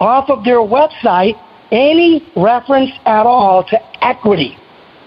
off 0.00 0.28
of 0.30 0.42
their 0.44 0.58
website 0.58 1.34
any 1.70 2.26
reference 2.36 2.90
at 3.06 3.26
all 3.26 3.62
to 3.64 4.04
equity 4.04 4.56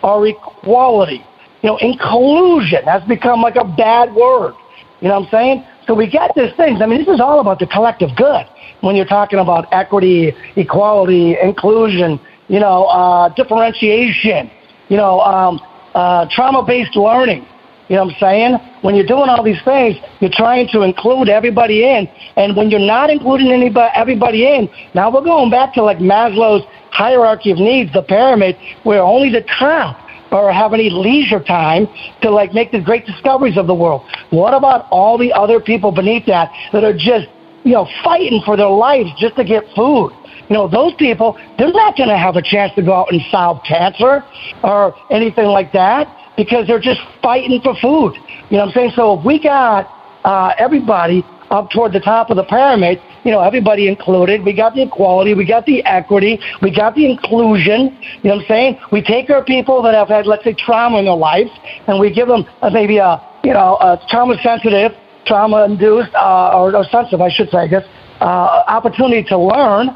or 0.01 0.25
equality. 0.27 1.25
You 1.61 1.69
know, 1.69 1.77
inclusion 1.77 2.83
has 2.83 3.03
become 3.03 3.41
like 3.41 3.55
a 3.55 3.65
bad 3.65 4.13
word. 4.13 4.53
You 5.01 5.09
know 5.09 5.19
what 5.19 5.25
I'm 5.25 5.31
saying? 5.31 5.65
So 5.87 5.93
we 5.93 6.09
get 6.09 6.31
these 6.35 6.53
things. 6.55 6.81
I 6.81 6.85
mean, 6.85 6.99
this 6.99 7.13
is 7.13 7.19
all 7.19 7.39
about 7.39 7.59
the 7.59 7.67
collective 7.67 8.09
good. 8.15 8.45
When 8.81 8.95
you're 8.95 9.05
talking 9.05 9.39
about 9.39 9.67
equity, 9.71 10.33
equality, 10.55 11.37
inclusion, 11.41 12.19
you 12.47 12.59
know, 12.59 12.85
uh, 12.85 13.29
differentiation, 13.35 14.51
you 14.89 14.97
know, 14.97 15.19
um, 15.21 15.59
uh, 15.93 16.27
trauma-based 16.31 16.95
learning. 16.95 17.45
You 17.89 17.97
know 17.97 18.05
what 18.05 18.15
I'm 18.15 18.19
saying? 18.19 18.57
When 18.81 18.95
you're 18.95 19.05
doing 19.05 19.29
all 19.29 19.43
these 19.43 19.61
things, 19.65 19.97
you're 20.19 20.31
trying 20.33 20.67
to 20.69 20.81
include 20.81 21.27
everybody 21.27 21.83
in. 21.83 22.07
And 22.37 22.55
when 22.55 22.69
you're 22.69 22.79
not 22.79 23.09
including 23.09 23.51
anybody, 23.51 23.91
everybody 23.93 24.47
in, 24.47 24.69
now 24.93 25.13
we're 25.13 25.23
going 25.23 25.51
back 25.51 25.73
to 25.75 25.83
like 25.83 25.97
Maslow's 25.97 26.63
hierarchy 26.91 27.51
of 27.51 27.57
needs, 27.57 27.91
the 27.91 28.01
pyramid, 28.01 28.55
where 28.83 29.01
only 29.01 29.29
the 29.29 29.45
top 29.59 29.97
or 30.33 30.51
have 30.51 30.73
any 30.73 30.89
leisure 30.89 31.41
time 31.41 31.87
to 32.21 32.29
like 32.29 32.53
make 32.53 32.71
the 32.71 32.81
great 32.81 33.05
discoveries 33.05 33.57
of 33.57 33.67
the 33.67 33.75
world. 33.75 34.01
What 34.31 34.53
about 34.53 34.87
all 34.89 35.17
the 35.17 35.31
other 35.31 35.59
people 35.59 35.91
beneath 35.91 36.25
that 36.25 36.51
that 36.73 36.83
are 36.83 36.93
just, 36.93 37.27
you 37.63 37.73
know, 37.73 37.87
fighting 38.03 38.41
for 38.45 38.57
their 38.57 38.67
lives 38.67 39.09
just 39.19 39.35
to 39.35 39.43
get 39.43 39.63
food? 39.75 40.11
You 40.49 40.55
know, 40.55 40.67
those 40.67 40.93
people, 40.95 41.37
they're 41.57 41.71
not 41.71 41.95
going 41.95 42.09
to 42.09 42.17
have 42.17 42.35
a 42.35 42.41
chance 42.41 42.73
to 42.75 42.81
go 42.81 42.93
out 42.93 43.11
and 43.11 43.21
solve 43.31 43.61
cancer 43.67 44.23
or 44.63 44.93
anything 45.09 45.45
like 45.45 45.71
that 45.71 46.07
because 46.35 46.67
they're 46.67 46.81
just 46.81 46.99
fighting 47.21 47.61
for 47.63 47.75
food. 47.81 48.15
You 48.49 48.57
know 48.57 48.65
what 48.65 48.67
I'm 48.67 48.71
saying? 48.73 48.91
So 48.95 49.19
if 49.19 49.25
we 49.25 49.41
got 49.41 49.87
uh, 50.25 50.53
everybody 50.57 51.23
up 51.49 51.69
toward 51.69 51.93
the 51.93 51.99
top 51.99 52.29
of 52.29 52.35
the 52.35 52.43
pyramid, 52.43 52.99
you 53.23 53.31
know, 53.31 53.41
everybody 53.41 53.87
included. 53.87 54.43
We 54.43 54.53
got 54.53 54.75
the 54.75 54.83
equality, 54.83 55.33
we 55.33 55.45
got 55.45 55.65
the 55.65 55.83
equity, 55.85 56.39
we 56.61 56.75
got 56.75 56.95
the 56.95 57.09
inclusion. 57.09 57.97
You 58.21 58.29
know 58.29 58.35
what 58.35 58.41
I'm 58.41 58.47
saying? 58.47 58.79
We 58.91 59.01
take 59.01 59.29
our 59.29 59.43
people 59.43 59.81
that 59.83 59.93
have 59.93 60.09
had, 60.09 60.25
let's 60.25 60.43
say, 60.43 60.53
trauma 60.53 60.99
in 60.99 61.05
their 61.05 61.15
lives, 61.15 61.51
and 61.87 61.99
we 61.99 62.13
give 62.13 62.27
them 62.27 62.45
uh, 62.61 62.69
maybe 62.69 62.97
a, 62.97 63.21
you 63.43 63.53
know, 63.53 63.77
a 63.79 63.99
trauma 64.09 64.35
sensitive, 64.43 64.91
trauma 65.25 65.65
induced, 65.65 66.13
uh, 66.15 66.57
or, 66.57 66.75
or 66.75 66.83
sensitive, 66.85 67.21
I 67.21 67.29
should 67.29 67.49
say, 67.49 67.57
I 67.57 67.67
guess, 67.67 67.83
uh, 68.19 68.63
opportunity 68.67 69.23
to 69.29 69.37
learn. 69.37 69.89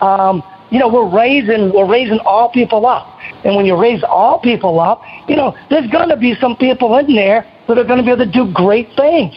Um, 0.00 0.42
you 0.70 0.78
know, 0.78 0.88
we're 0.88 1.08
raising 1.08 1.72
we're 1.72 1.88
raising 1.88 2.18
all 2.24 2.50
people 2.50 2.84
up. 2.84 3.06
And 3.44 3.54
when 3.54 3.64
you 3.64 3.80
raise 3.80 4.02
all 4.02 4.40
people 4.40 4.80
up, 4.80 5.02
you 5.28 5.36
know, 5.36 5.56
there's 5.70 5.88
gonna 5.90 6.16
be 6.16 6.34
some 6.40 6.56
people 6.56 6.98
in 6.98 7.14
there 7.14 7.46
that 7.68 7.78
are 7.78 7.84
gonna 7.84 8.02
be 8.02 8.10
able 8.10 8.24
to 8.24 8.30
do 8.32 8.50
great 8.52 8.88
things. 8.96 9.34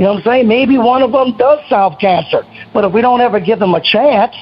You 0.00 0.06
know 0.06 0.14
what 0.14 0.26
I'm 0.28 0.32
saying? 0.32 0.48
Maybe 0.48 0.78
one 0.78 1.02
of 1.02 1.12
them 1.12 1.36
does 1.36 1.58
solve 1.68 1.98
cancer. 2.00 2.40
But 2.72 2.86
if 2.86 2.92
we 2.94 3.02
don't 3.02 3.20
ever 3.20 3.38
give 3.38 3.58
them 3.58 3.74
a 3.74 3.82
chance, 3.84 4.34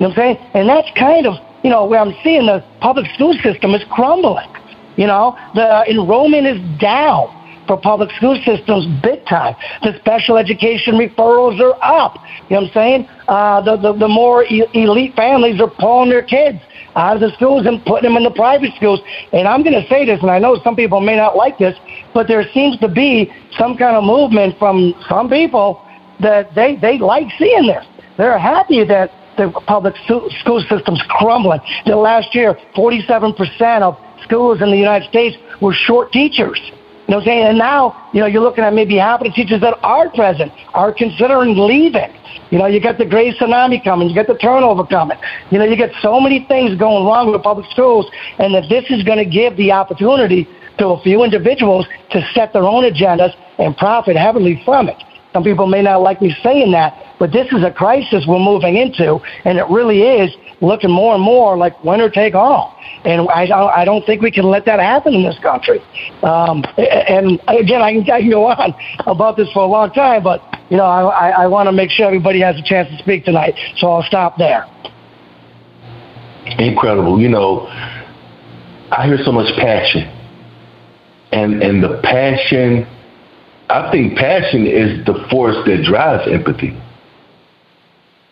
you 0.00 0.08
know 0.08 0.08
what 0.08 0.18
I'm 0.18 0.34
saying? 0.34 0.36
And 0.54 0.68
that's 0.68 0.88
kind 0.98 1.28
of, 1.28 1.34
you 1.62 1.70
know, 1.70 1.86
where 1.86 2.00
I'm 2.00 2.12
seeing 2.24 2.46
the 2.46 2.58
public 2.80 3.06
school 3.14 3.32
system 3.40 3.70
is 3.70 3.82
crumbling. 3.92 4.50
You 4.96 5.06
know, 5.06 5.38
the 5.54 5.84
enrollment 5.88 6.48
is 6.48 6.58
down 6.80 7.30
for 7.68 7.76
public 7.76 8.10
school 8.16 8.34
systems 8.44 8.84
big 9.00 9.24
time. 9.26 9.54
The 9.82 9.96
special 10.00 10.38
education 10.38 10.94
referrals 10.94 11.60
are 11.60 11.78
up. 11.84 12.16
You 12.50 12.56
know 12.56 12.62
what 12.62 12.66
I'm 12.66 12.74
saying? 12.74 13.08
Uh, 13.28 13.60
the, 13.62 13.76
the, 13.76 13.92
the 13.96 14.08
more 14.08 14.42
e- 14.42 14.66
elite 14.74 15.14
families 15.14 15.60
are 15.60 15.70
pulling 15.70 16.10
their 16.10 16.24
kids 16.24 16.58
out 16.96 17.14
of 17.16 17.20
the 17.20 17.30
schools 17.36 17.66
and 17.66 17.84
putting 17.84 18.08
them 18.08 18.16
in 18.16 18.24
the 18.24 18.30
private 18.34 18.74
schools. 18.76 19.00
And 19.32 19.46
I'm 19.46 19.62
going 19.62 19.80
to 19.80 19.86
say 19.88 20.04
this, 20.06 20.18
and 20.22 20.30
I 20.30 20.38
know 20.38 20.58
some 20.64 20.74
people 20.74 21.00
may 21.00 21.16
not 21.16 21.36
like 21.36 21.58
this, 21.58 21.76
but 22.14 22.26
there 22.26 22.42
seems 22.52 22.78
to 22.80 22.88
be 22.88 23.30
some 23.58 23.76
kind 23.76 23.96
of 23.96 24.02
movement 24.02 24.58
from 24.58 24.94
some 25.08 25.28
people 25.28 25.82
that 26.20 26.54
they, 26.54 26.76
they 26.76 26.98
like 26.98 27.26
seeing 27.38 27.66
this. 27.66 27.84
They're 28.16 28.38
happy 28.38 28.84
that 28.84 29.10
the 29.36 29.50
public 29.66 29.94
school 30.06 30.64
system's 30.68 31.02
crumbling. 31.10 31.60
The 31.84 31.96
last 31.96 32.34
year, 32.34 32.58
47% 32.74 33.82
of 33.82 33.98
schools 34.24 34.62
in 34.62 34.70
the 34.70 34.76
United 34.76 35.08
States 35.10 35.36
were 35.60 35.74
short 35.74 36.12
teachers. 36.12 36.58
You 37.08 37.14
know 37.14 37.22
saying? 37.22 37.46
And 37.46 37.58
now, 37.58 38.08
you 38.12 38.20
know, 38.20 38.26
you're 38.26 38.42
looking 38.42 38.64
at 38.64 38.74
maybe 38.74 38.96
half 38.96 39.20
of 39.20 39.26
the 39.26 39.32
teachers 39.32 39.60
that 39.60 39.78
are 39.82 40.10
present 40.10 40.52
are 40.74 40.92
considering 40.92 41.56
leaving. 41.56 42.12
You 42.50 42.58
know, 42.58 42.66
you 42.66 42.80
got 42.80 42.98
the 42.98 43.06
gray 43.06 43.32
tsunami 43.32 43.82
coming, 43.82 44.08
you 44.08 44.14
got 44.14 44.26
the 44.26 44.38
turnover 44.38 44.84
coming. 44.84 45.18
You 45.50 45.58
know, 45.58 45.64
you 45.64 45.76
get 45.76 45.90
so 46.02 46.20
many 46.20 46.44
things 46.46 46.78
going 46.78 47.06
wrong 47.06 47.30
with 47.32 47.42
public 47.42 47.66
schools, 47.70 48.06
and 48.38 48.54
that 48.54 48.68
this 48.68 48.84
is 48.90 49.02
going 49.04 49.18
to 49.18 49.24
give 49.24 49.56
the 49.56 49.72
opportunity 49.72 50.48
to 50.78 50.88
a 50.88 51.02
few 51.02 51.24
individuals 51.24 51.86
to 52.10 52.20
set 52.34 52.52
their 52.52 52.64
own 52.64 52.84
agendas 52.84 53.34
and 53.58 53.76
profit 53.76 54.16
heavily 54.16 54.60
from 54.64 54.88
it. 54.88 54.96
Some 55.32 55.44
people 55.44 55.66
may 55.66 55.82
not 55.82 56.02
like 56.02 56.22
me 56.22 56.34
saying 56.42 56.72
that, 56.72 56.94
but 57.18 57.32
this 57.32 57.46
is 57.52 57.62
a 57.62 57.70
crisis 57.70 58.24
we're 58.26 58.38
moving 58.38 58.76
into, 58.76 59.18
and 59.44 59.58
it 59.58 59.66
really 59.68 60.02
is 60.02 60.34
looking 60.60 60.90
more 60.90 61.14
and 61.14 61.22
more 61.22 61.56
like 61.56 61.82
winner 61.84 62.08
take 62.08 62.34
all. 62.34 62.78
And 63.04 63.28
I, 63.28 63.46
I 63.52 63.84
don't 63.84 64.04
think 64.06 64.22
we 64.22 64.30
can 64.30 64.44
let 64.44 64.64
that 64.64 64.80
happen 64.80 65.14
in 65.14 65.22
this 65.22 65.38
country. 65.42 65.80
Um, 66.22 66.64
and 66.78 67.40
again, 67.48 67.82
I 67.82 67.92
can, 67.92 68.10
I 68.10 68.20
can 68.20 68.30
go 68.30 68.46
on 68.46 68.74
about 69.06 69.36
this 69.36 69.50
for 69.52 69.62
a 69.62 69.66
long 69.66 69.90
time, 69.92 70.22
but 70.22 70.40
you 70.70 70.76
know, 70.76 70.84
I, 70.84 71.44
I 71.44 71.46
want 71.46 71.68
to 71.68 71.72
make 71.72 71.90
sure 71.90 72.06
everybody 72.06 72.40
has 72.40 72.56
a 72.56 72.62
chance 72.62 72.88
to 72.88 72.98
speak 72.98 73.24
tonight, 73.24 73.54
so 73.76 73.88
I'll 73.88 74.02
stop 74.02 74.36
there. 74.36 74.66
Incredible. 76.58 77.20
You 77.20 77.28
know, 77.28 77.66
I 78.90 79.06
hear 79.06 79.18
so 79.24 79.32
much 79.32 79.54
passion, 79.56 80.02
and 81.32 81.62
and 81.62 81.82
the 81.82 82.00
passion. 82.02 82.86
I 83.68 83.90
think 83.90 84.16
passion 84.16 84.66
is 84.66 85.04
the 85.06 85.26
force 85.28 85.56
that 85.66 85.82
drives 85.84 86.30
empathy. 86.32 86.80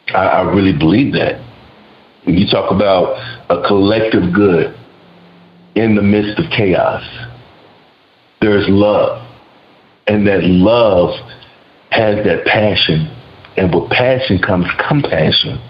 I, 0.08 0.26
I 0.26 0.42
really 0.42 0.76
believe 0.76 1.12
that. 1.14 1.40
You 2.26 2.46
talk 2.46 2.70
about 2.70 3.16
a 3.50 3.66
collective 3.66 4.32
good 4.32 4.74
in 5.74 5.94
the 5.94 6.02
midst 6.02 6.38
of 6.38 6.50
chaos, 6.50 7.02
there's 8.40 8.66
love. 8.68 9.26
And 10.06 10.26
that 10.26 10.44
love 10.44 11.14
has 11.90 12.24
that 12.24 12.44
passion. 12.44 13.10
And 13.56 13.74
with 13.74 13.90
passion 13.90 14.38
comes 14.38 14.66
compassion. 14.88 15.60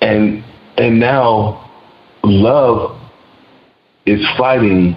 And 0.00 0.44
and 0.76 1.00
now 1.00 1.68
love 2.22 3.00
is 4.06 4.24
fighting 4.36 4.96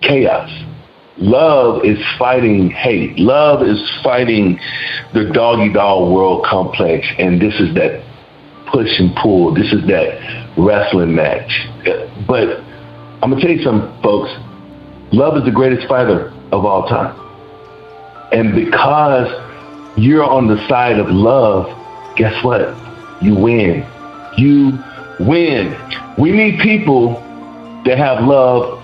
chaos. 0.00 0.50
Love 1.18 1.84
is 1.84 1.98
fighting 2.18 2.70
hate. 2.70 3.18
Love 3.18 3.62
is 3.62 3.78
fighting 4.02 4.58
the 5.12 5.30
doggy 5.32 5.72
dog 5.72 6.12
world 6.12 6.44
complex. 6.44 7.06
And 7.18 7.40
this 7.40 7.54
is 7.60 7.74
that 7.74 8.02
push 8.74 8.98
and 8.98 9.14
pull. 9.14 9.54
This 9.54 9.72
is 9.72 9.86
that 9.86 10.54
wrestling 10.58 11.14
match. 11.14 11.68
But 12.26 12.58
I'm 13.22 13.30
going 13.30 13.40
to 13.40 13.40
tell 13.40 13.56
you 13.56 13.62
something, 13.62 14.02
folks. 14.02 14.32
Love 15.12 15.36
is 15.38 15.44
the 15.44 15.52
greatest 15.52 15.86
fighter 15.86 16.32
of 16.50 16.64
all 16.64 16.88
time. 16.88 17.14
And 18.32 18.52
because 18.52 19.28
you're 19.96 20.24
on 20.24 20.48
the 20.48 20.56
side 20.68 20.98
of 20.98 21.08
love, 21.08 21.66
guess 22.16 22.42
what? 22.42 22.74
You 23.22 23.36
win. 23.36 23.86
You 24.36 24.76
win. 25.20 25.76
We 26.18 26.32
need 26.32 26.58
people 26.58 27.14
that 27.84 27.96
have 27.96 28.24
love 28.24 28.82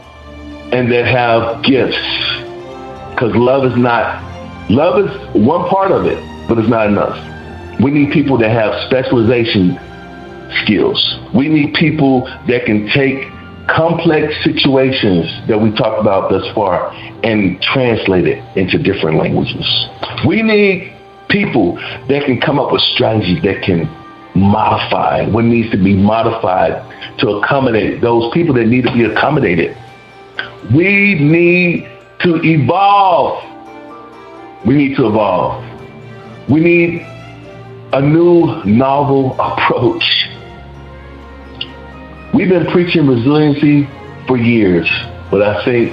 and 0.72 0.90
that 0.92 1.04
have 1.06 1.64
gifts. 1.64 1.98
Because 3.10 3.34
love 3.34 3.64
is 3.64 3.76
not, 3.76 4.22
love 4.70 5.04
is 5.04 5.34
one 5.34 5.68
part 5.68 5.90
of 5.90 6.06
it, 6.06 6.22
but 6.48 6.58
it's 6.58 6.68
not 6.68 6.86
enough. 6.86 7.29
We 7.82 7.90
need 7.90 8.12
people 8.12 8.38
that 8.38 8.50
have 8.50 8.74
specialization 8.86 9.78
skills. 10.62 11.18
We 11.34 11.48
need 11.48 11.74
people 11.74 12.24
that 12.46 12.64
can 12.66 12.88
take 12.88 13.28
complex 13.68 14.34
situations 14.42 15.26
that 15.46 15.60
we 15.60 15.70
talked 15.72 16.00
about 16.00 16.30
thus 16.30 16.46
far 16.54 16.92
and 17.22 17.60
translate 17.62 18.26
it 18.26 18.44
into 18.56 18.78
different 18.78 19.18
languages. 19.18 19.66
We 20.26 20.42
need 20.42 20.92
people 21.28 21.76
that 22.08 22.24
can 22.26 22.40
come 22.40 22.58
up 22.58 22.72
with 22.72 22.82
strategies 22.94 23.42
that 23.42 23.62
can 23.62 23.88
modify 24.34 25.26
what 25.28 25.44
needs 25.44 25.70
to 25.70 25.76
be 25.76 25.94
modified 25.94 27.18
to 27.18 27.28
accommodate 27.30 28.00
those 28.00 28.32
people 28.32 28.54
that 28.54 28.66
need 28.66 28.84
to 28.84 28.92
be 28.92 29.04
accommodated. 29.04 29.76
We 30.74 31.14
need 31.14 31.88
to 32.20 32.40
evolve. 32.42 33.44
We 34.66 34.74
need 34.74 34.96
to 34.96 35.06
evolve. 35.06 35.64
We 36.48 36.60
need 36.60 37.06
a 37.92 38.00
new 38.00 38.62
novel 38.64 39.32
approach. 39.40 40.28
We've 42.32 42.48
been 42.48 42.66
preaching 42.66 43.08
resiliency 43.08 43.88
for 44.28 44.36
years, 44.36 44.88
but 45.30 45.42
I 45.42 45.64
think 45.64 45.92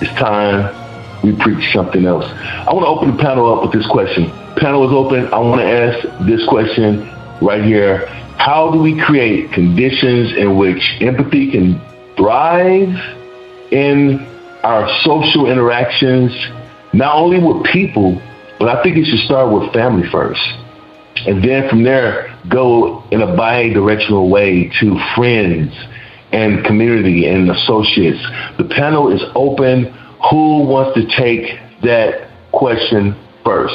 it's 0.00 0.10
time 0.18 0.74
we 1.22 1.36
preach 1.36 1.70
something 1.74 2.06
else. 2.06 2.24
I 2.24 2.72
want 2.72 2.84
to 2.84 2.88
open 2.88 3.16
the 3.16 3.22
panel 3.22 3.54
up 3.54 3.62
with 3.62 3.72
this 3.72 3.86
question. 3.90 4.30
Panel 4.56 4.86
is 4.86 4.92
open. 4.92 5.26
I 5.34 5.38
want 5.38 5.60
to 5.60 5.66
ask 5.66 6.26
this 6.26 6.46
question 6.48 7.10
right 7.42 7.62
here. 7.62 8.06
How 8.38 8.70
do 8.70 8.78
we 8.78 8.98
create 8.98 9.52
conditions 9.52 10.32
in 10.32 10.56
which 10.56 10.96
empathy 11.00 11.50
can 11.50 11.78
thrive 12.16 12.88
in 13.70 14.20
our 14.62 14.88
social 15.02 15.50
interactions, 15.50 16.32
not 16.94 17.16
only 17.16 17.38
with 17.38 17.64
people, 17.64 18.20
but 18.58 18.68
I 18.68 18.82
think 18.82 18.96
it 18.96 19.04
should 19.04 19.20
start 19.26 19.52
with 19.52 19.70
family 19.74 20.08
first 20.08 20.40
and 21.26 21.42
then 21.42 21.68
from 21.68 21.82
there 21.82 22.38
go 22.50 23.04
in 23.10 23.22
a 23.22 23.36
bi-directional 23.36 24.30
way 24.30 24.70
to 24.80 24.98
friends 25.14 25.72
and 26.32 26.64
community 26.64 27.26
and 27.26 27.50
associates. 27.50 28.20
The 28.58 28.64
panel 28.64 29.12
is 29.12 29.22
open. 29.34 29.84
Who 30.30 30.66
wants 30.66 30.98
to 30.98 31.06
take 31.16 31.58
that 31.82 32.30
question 32.50 33.14
first? 33.44 33.74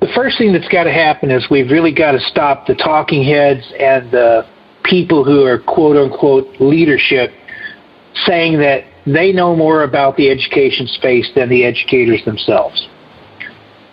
the 0.00 0.08
first 0.14 0.38
thing 0.38 0.52
that's 0.52 0.68
got 0.68 0.84
to 0.84 0.92
happen 0.92 1.30
is 1.30 1.46
we've 1.50 1.70
really 1.70 1.92
got 1.92 2.12
to 2.12 2.20
stop 2.20 2.66
the 2.66 2.74
talking 2.74 3.24
heads 3.24 3.62
and 3.78 4.10
the 4.10 4.46
people 4.84 5.24
who 5.24 5.44
are 5.44 5.58
quote 5.58 5.96
unquote 5.96 6.46
leadership 6.60 7.30
saying 8.26 8.58
that 8.58 8.84
they 9.06 9.32
know 9.32 9.56
more 9.56 9.82
about 9.82 10.16
the 10.16 10.30
education 10.30 10.86
space 10.86 11.28
than 11.34 11.48
the 11.48 11.64
educators 11.64 12.24
themselves. 12.24 12.88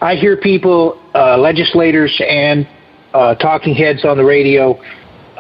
I 0.02 0.16
hear 0.16 0.38
people, 0.38 1.02
uh, 1.14 1.38
legislators 1.38 2.20
and 2.28 2.68
uh, 3.14 3.36
talking 3.36 3.74
heads 3.74 4.04
on 4.04 4.18
the 4.18 4.26
radio, 4.26 4.74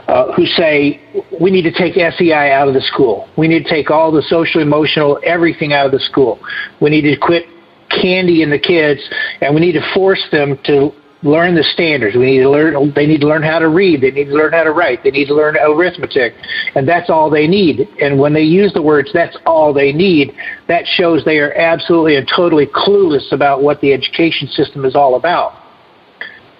uh, 0.07 0.31
who 0.33 0.45
say 0.45 1.01
we 1.41 1.51
need 1.51 1.63
to 1.63 1.71
take 1.71 1.95
SEL 1.95 2.31
out 2.33 2.67
of 2.67 2.73
the 2.73 2.81
school. 2.81 3.27
We 3.37 3.47
need 3.47 3.63
to 3.63 3.69
take 3.69 3.89
all 3.89 4.11
the 4.11 4.21
social, 4.21 4.61
emotional, 4.61 5.19
everything 5.23 5.73
out 5.73 5.87
of 5.87 5.91
the 5.91 5.99
school. 5.99 6.39
We 6.79 6.89
need 6.89 7.01
to 7.01 7.17
quit 7.19 7.45
candy 7.89 8.41
in 8.41 8.49
the 8.49 8.59
kids, 8.59 9.01
and 9.41 9.53
we 9.53 9.61
need 9.61 9.73
to 9.73 9.93
force 9.93 10.23
them 10.31 10.57
to 10.65 10.91
learn 11.23 11.55
the 11.55 11.63
standards. 11.63 12.15
We 12.15 12.25
need 12.25 12.41
to 12.41 12.49
learn. 12.49 12.93
They 12.95 13.05
need 13.07 13.21
to 13.21 13.27
learn 13.27 13.41
how 13.41 13.59
to 13.59 13.69
read. 13.69 14.01
They 14.01 14.11
need 14.11 14.25
to 14.25 14.35
learn 14.35 14.53
how 14.53 14.63
to 14.63 14.71
write. 14.71 15.03
They 15.03 15.11
need 15.11 15.27
to 15.27 15.33
learn 15.33 15.57
arithmetic, 15.57 16.33
and 16.75 16.87
that's 16.87 17.09
all 17.09 17.29
they 17.29 17.47
need. 17.47 17.87
And 18.01 18.19
when 18.19 18.33
they 18.33 18.43
use 18.43 18.73
the 18.73 18.81
words, 18.81 19.11
"That's 19.13 19.35
all 19.45 19.73
they 19.73 19.91
need," 19.91 20.33
that 20.67 20.87
shows 20.87 21.23
they 21.23 21.39
are 21.39 21.53
absolutely 21.53 22.15
and 22.15 22.27
totally 22.27 22.67
clueless 22.67 23.31
about 23.31 23.63
what 23.63 23.81
the 23.81 23.91
education 23.93 24.47
system 24.49 24.85
is 24.85 24.95
all 24.95 25.15
about. 25.15 25.53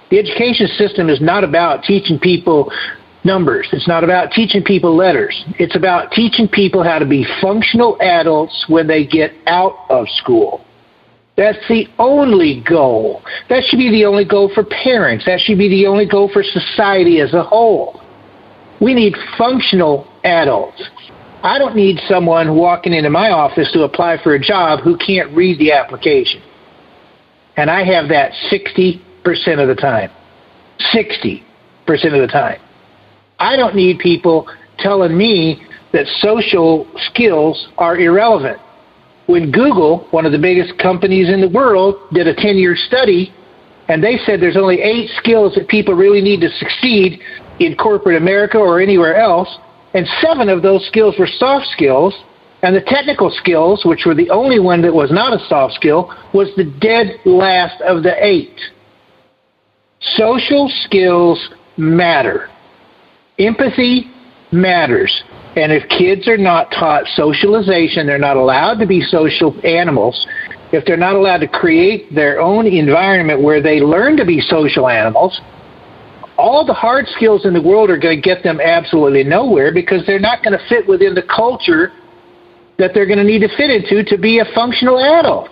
The 0.10 0.20
education 0.20 0.68
system 0.68 1.10
is 1.10 1.22
not 1.22 1.44
about 1.44 1.84
teaching 1.84 2.20
people 2.20 2.72
numbers. 3.24 3.68
It's 3.72 3.88
not 3.88 4.04
about 4.04 4.32
teaching 4.32 4.64
people 4.64 4.96
letters. 4.96 5.46
It's 5.58 5.76
about 5.76 6.12
teaching 6.12 6.48
people 6.48 6.84
how 6.84 7.00
to 7.00 7.06
be 7.06 7.24
functional 7.42 7.98
adults 8.00 8.66
when 8.68 8.88
they 8.88 9.04
get 9.04 9.34
out 9.48 9.78
of 9.90 10.08
school. 10.10 10.65
That's 11.38 11.60
the 11.68 11.88
only 12.00 12.64
goal. 12.68 13.22
That 13.50 13.64
should 13.66 13.78
be 13.78 13.92
the 13.92 14.06
only 14.06 14.26
goal 14.26 14.52
for 14.54 14.64
parents. 14.64 15.26
That 15.26 15.42
should 15.42 15.58
be 15.58 15.68
the 15.68 15.86
only 15.86 16.08
goal 16.08 16.30
for 16.32 16.44
society 16.44 17.20
as 17.20 17.34
a 17.34 17.44
whole. 17.44 18.02
We 18.80 18.94
need 18.94 19.16
functional 19.38 20.08
adults. 20.24 20.82
I 21.44 21.60
don't 21.60 21.76
need 21.76 22.00
someone 22.08 22.56
walking 22.56 22.94
into 22.94 23.10
my 23.10 23.30
office 23.32 23.72
to 23.74 23.84
apply 23.84 24.18
for 24.24 24.36
a 24.36 24.40
job 24.40 24.80
who 24.80 24.98
can't 24.98 25.36
read 25.36 25.60
the 25.60 25.74
application. 25.74 26.42
And 27.58 27.70
I 27.70 27.84
have 27.84 28.10
that 28.10 28.32
60% 28.52 29.02
of 29.60 29.68
the 29.68 29.76
time. 29.76 30.12
60% 30.94 31.44
of 31.88 32.22
the 32.22 32.30
time. 32.32 32.60
I 33.40 33.56
don't 33.58 33.76
need 33.76 34.00
people 34.00 34.48
telling 34.80 35.18
me 35.18 35.62
that 35.92 36.08
social 36.20 36.88
skills 37.12 37.70
are 37.78 37.98
irrelevant 37.98 38.60
when 39.28 39.52
Google, 39.52 40.08
one 40.12 40.26
of 40.26 40.32
the 40.32 40.40
biggest 40.40 40.78
companies 40.78 41.30
in 41.30 41.42
the 41.42 41.50
world, 41.50 41.96
did 42.14 42.28
a 42.28 42.36
10 42.36 42.58
year 42.58 42.76
study, 42.76 43.34
and 43.88 44.04
they 44.04 44.18
said 44.26 44.42
there's 44.42 44.58
only 44.58 44.82
eight 44.82 45.10
skills 45.18 45.54
that 45.56 45.68
people 45.68 45.94
really 45.94 46.22
need 46.22 46.42
to 46.42 46.50
succeed 46.50 47.20
in 47.60 47.76
corporate 47.76 48.18
America 48.18 48.58
or 48.58 48.80
anywhere 48.80 49.16
else, 49.16 49.50
and 49.94 50.06
seven 50.22 50.50
of 50.50 50.62
those 50.62 50.86
skills 50.88 51.16
were 51.18 51.28
soft 51.28 51.68
skills, 51.68 52.14
and 52.62 52.76
the 52.76 52.82
technical 52.82 53.30
skills, 53.30 53.84
which 53.86 54.04
were 54.06 54.16
the 54.16 54.30
only 54.30 54.60
one 54.60 54.82
that 54.82 54.94
was 54.94 55.12
not 55.12 55.34
a 55.34 55.48
soft 55.48 55.76
skill, 55.76 56.14
was 56.34 56.50
the 56.58 56.66
dead 56.82 57.20
last 57.26 57.82
of 57.82 58.04
the 58.04 58.14
eight. 58.24 58.60
Social 60.02 60.70
skills 60.84 61.50
matter. 61.78 62.50
Empathy 63.40 64.12
matters. 64.52 65.24
And 65.56 65.72
if 65.72 65.88
kids 65.88 66.28
are 66.28 66.38
not 66.38 66.70
taught 66.72 67.06
socialization, 67.16 68.06
they're 68.06 68.18
not 68.18 68.36
allowed 68.36 68.76
to 68.80 68.86
be 68.86 69.02
social 69.02 69.56
animals. 69.66 70.28
If 70.74 70.86
they're 70.86 70.98
not 70.98 71.16
allowed 71.16 71.38
to 71.40 71.48
create 71.48 72.14
their 72.14 72.42
own 72.42 72.68
environment 72.68 73.42
where 73.42 73.62
they 73.62 73.80
learn 73.80 74.18
to 74.18 74.26
be 74.26 74.42
social 74.42 74.90
animals, 74.90 75.40
all 76.38 76.66
the 76.66 76.74
hard 76.74 77.08
skills 77.08 77.46
in 77.46 77.54
the 77.54 77.62
world 77.62 77.90
are 77.90 77.98
going 77.98 78.18
to 78.18 78.22
get 78.22 78.44
them 78.44 78.60
absolutely 78.60 79.24
nowhere 79.24 79.74
because 79.74 80.06
they're 80.06 80.20
not 80.20 80.44
going 80.44 80.58
to 80.58 80.66
fit 80.68 80.86
within 80.88 81.16
the 81.16 81.24
culture 81.24 81.94
that 82.78 82.92
they're 82.94 83.06
going 83.06 83.20
to 83.20 83.24
need 83.24 83.40
to 83.40 83.48
fit 83.56 83.70
into 83.70 84.04
to 84.04 84.18
be 84.18 84.40
a 84.40 84.46
functional 84.54 85.00
adult. 85.00 85.50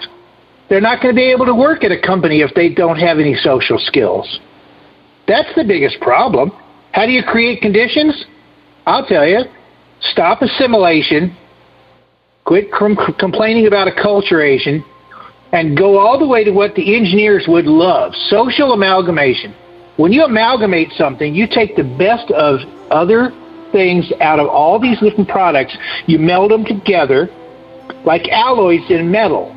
They're 0.70 0.82
not 0.82 1.02
going 1.02 1.16
to 1.16 1.18
be 1.18 1.32
able 1.32 1.46
to 1.46 1.56
work 1.56 1.86
at 1.86 1.92
a 1.92 2.02
company 2.02 2.42
if 2.42 2.54
they 2.56 2.74
don't 2.74 2.98
have 2.98 3.20
any 3.20 3.36
social 3.36 3.78
skills. 3.80 4.40
That's 5.28 5.50
the 5.56 5.64
biggest 5.64 6.02
problem. 6.02 6.52
How 6.92 7.06
do 7.06 7.14
you 7.14 7.24
create 7.24 7.62
conditions? 7.62 8.26
I'll 8.86 9.06
tell 9.06 9.26
you 9.26 9.44
stop 10.12 10.42
assimilation, 10.42 11.36
quit 12.46 12.72
com- 12.72 12.98
complaining 13.18 13.68
about 13.68 13.88
acculturation, 13.88 14.84
and 15.52 15.78
go 15.78 15.98
all 16.00 16.20
the 16.20 16.28
way 16.28 16.44
to 16.44 16.52
what 16.52 16.76
the 16.76 16.96
engineers 16.96 17.46
would 17.48 17.66
love 17.66 18.14
social 18.30 18.74
amalgamation. 18.74 19.54
When 19.98 20.12
you 20.12 20.24
amalgamate 20.24 20.92
something, 20.94 21.36
you 21.36 21.48
take 21.48 21.76
the 21.76 21.84
best 21.84 22.32
of 22.32 22.60
other 22.90 23.32
things 23.72 24.12
out 24.22 24.40
of 24.40 24.48
all 24.48 24.80
these 24.80 25.00
different 25.00 25.28
products, 25.28 25.76
you 26.06 26.20
meld 26.20 26.52
them 26.52 26.64
together 26.64 27.30
like 28.06 28.30
alloys 28.30 28.90
in 28.90 29.12
metal. 29.12 29.52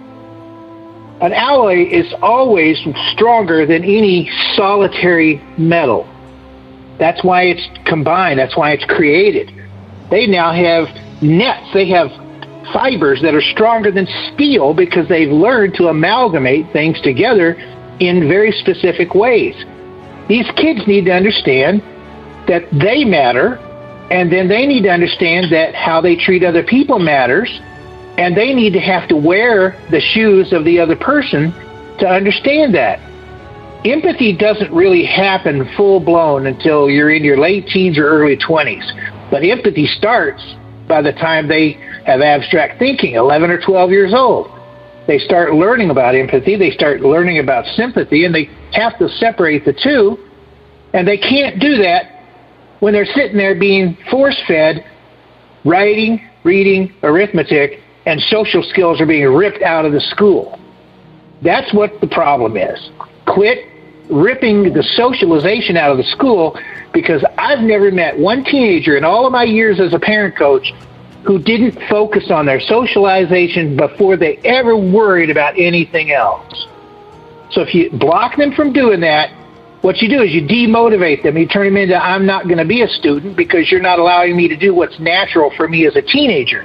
An 1.20 1.32
alloy 1.32 1.86
is 1.88 2.12
always 2.20 2.78
stronger 3.12 3.64
than 3.64 3.84
any 3.84 4.30
solitary 4.54 5.36
metal. 5.56 6.04
That's 6.98 7.22
why 7.24 7.44
it's 7.44 7.66
combined, 7.86 8.38
that's 8.38 8.56
why 8.56 8.72
it's 8.72 8.84
created. 8.84 9.50
They 10.10 10.26
now 10.26 10.52
have 10.52 10.88
nets. 11.22 11.72
They 11.74 11.88
have 11.90 12.10
fibers 12.72 13.22
that 13.22 13.34
are 13.34 13.40
stronger 13.40 13.90
than 13.90 14.06
steel 14.32 14.74
because 14.74 15.08
they've 15.08 15.30
learned 15.30 15.74
to 15.74 15.88
amalgamate 15.88 16.72
things 16.72 17.00
together 17.00 17.54
in 18.00 18.28
very 18.28 18.52
specific 18.52 19.14
ways. 19.14 19.54
These 20.28 20.46
kids 20.56 20.86
need 20.86 21.04
to 21.06 21.12
understand 21.12 21.80
that 22.48 22.68
they 22.72 23.04
matter, 23.04 23.56
and 24.10 24.30
then 24.30 24.48
they 24.48 24.66
need 24.66 24.82
to 24.82 24.90
understand 24.90 25.52
that 25.52 25.74
how 25.74 26.00
they 26.00 26.16
treat 26.16 26.44
other 26.44 26.62
people 26.62 26.98
matters, 26.98 27.60
and 28.18 28.36
they 28.36 28.54
need 28.54 28.72
to 28.72 28.80
have 28.80 29.08
to 29.08 29.16
wear 29.16 29.80
the 29.90 30.00
shoes 30.00 30.52
of 30.52 30.64
the 30.64 30.78
other 30.80 30.96
person 30.96 31.52
to 31.98 32.06
understand 32.06 32.74
that. 32.74 33.00
Empathy 33.84 34.36
doesn't 34.36 34.72
really 34.72 35.04
happen 35.04 35.68
full 35.76 36.00
blown 36.00 36.46
until 36.46 36.90
you're 36.90 37.10
in 37.10 37.22
your 37.22 37.38
late 37.38 37.66
teens 37.68 37.98
or 37.98 38.06
early 38.06 38.36
20s. 38.36 39.15
But 39.30 39.42
empathy 39.44 39.86
starts 39.86 40.42
by 40.88 41.02
the 41.02 41.12
time 41.12 41.48
they 41.48 41.72
have 42.06 42.20
abstract 42.20 42.78
thinking, 42.78 43.14
11 43.14 43.50
or 43.50 43.60
12 43.60 43.90
years 43.90 44.14
old. 44.14 44.50
They 45.06 45.18
start 45.18 45.54
learning 45.54 45.90
about 45.90 46.14
empathy, 46.14 46.56
they 46.56 46.70
start 46.70 47.00
learning 47.00 47.38
about 47.38 47.64
sympathy, 47.76 48.24
and 48.24 48.34
they 48.34 48.50
have 48.72 48.98
to 48.98 49.08
separate 49.08 49.64
the 49.64 49.72
two. 49.72 50.18
And 50.92 51.06
they 51.06 51.18
can't 51.18 51.60
do 51.60 51.76
that 51.78 52.24
when 52.80 52.92
they're 52.92 53.06
sitting 53.06 53.36
there 53.36 53.58
being 53.58 53.96
force 54.10 54.40
fed 54.46 54.84
writing, 55.64 56.28
reading, 56.44 56.94
arithmetic, 57.02 57.80
and 58.06 58.20
social 58.22 58.62
skills 58.70 59.00
are 59.00 59.06
being 59.06 59.26
ripped 59.26 59.62
out 59.62 59.84
of 59.84 59.92
the 59.92 60.00
school. 60.00 60.58
That's 61.42 61.72
what 61.74 62.00
the 62.00 62.06
problem 62.06 62.56
is. 62.56 62.90
Quit 63.26 63.58
ripping 64.08 64.72
the 64.72 64.82
socialization 64.82 65.76
out 65.76 65.90
of 65.90 65.98
the 65.98 66.04
school 66.04 66.58
because 66.92 67.24
I've 67.36 67.60
never 67.60 67.90
met 67.90 68.18
one 68.18 68.44
teenager 68.44 68.96
in 68.96 69.04
all 69.04 69.26
of 69.26 69.32
my 69.32 69.44
years 69.44 69.80
as 69.80 69.92
a 69.92 69.98
parent 69.98 70.36
coach 70.36 70.72
who 71.24 71.38
didn't 71.38 71.78
focus 71.88 72.30
on 72.30 72.46
their 72.46 72.60
socialization 72.60 73.76
before 73.76 74.16
they 74.16 74.36
ever 74.38 74.76
worried 74.76 75.28
about 75.28 75.58
anything 75.58 76.12
else. 76.12 76.66
So 77.50 77.62
if 77.62 77.74
you 77.74 77.90
block 77.90 78.36
them 78.36 78.52
from 78.52 78.72
doing 78.72 79.00
that, 79.00 79.30
what 79.82 79.98
you 79.98 80.08
do 80.08 80.22
is 80.22 80.32
you 80.32 80.42
demotivate 80.42 81.22
them. 81.22 81.36
You 81.36 81.46
turn 81.46 81.66
them 81.66 81.76
into, 81.76 81.96
I'm 81.96 82.26
not 82.26 82.44
going 82.44 82.58
to 82.58 82.64
be 82.64 82.82
a 82.82 82.88
student 82.88 83.36
because 83.36 83.70
you're 83.70 83.80
not 83.80 83.98
allowing 83.98 84.36
me 84.36 84.48
to 84.48 84.56
do 84.56 84.74
what's 84.74 84.98
natural 84.98 85.52
for 85.56 85.68
me 85.68 85.86
as 85.86 85.96
a 85.96 86.02
teenager. 86.02 86.62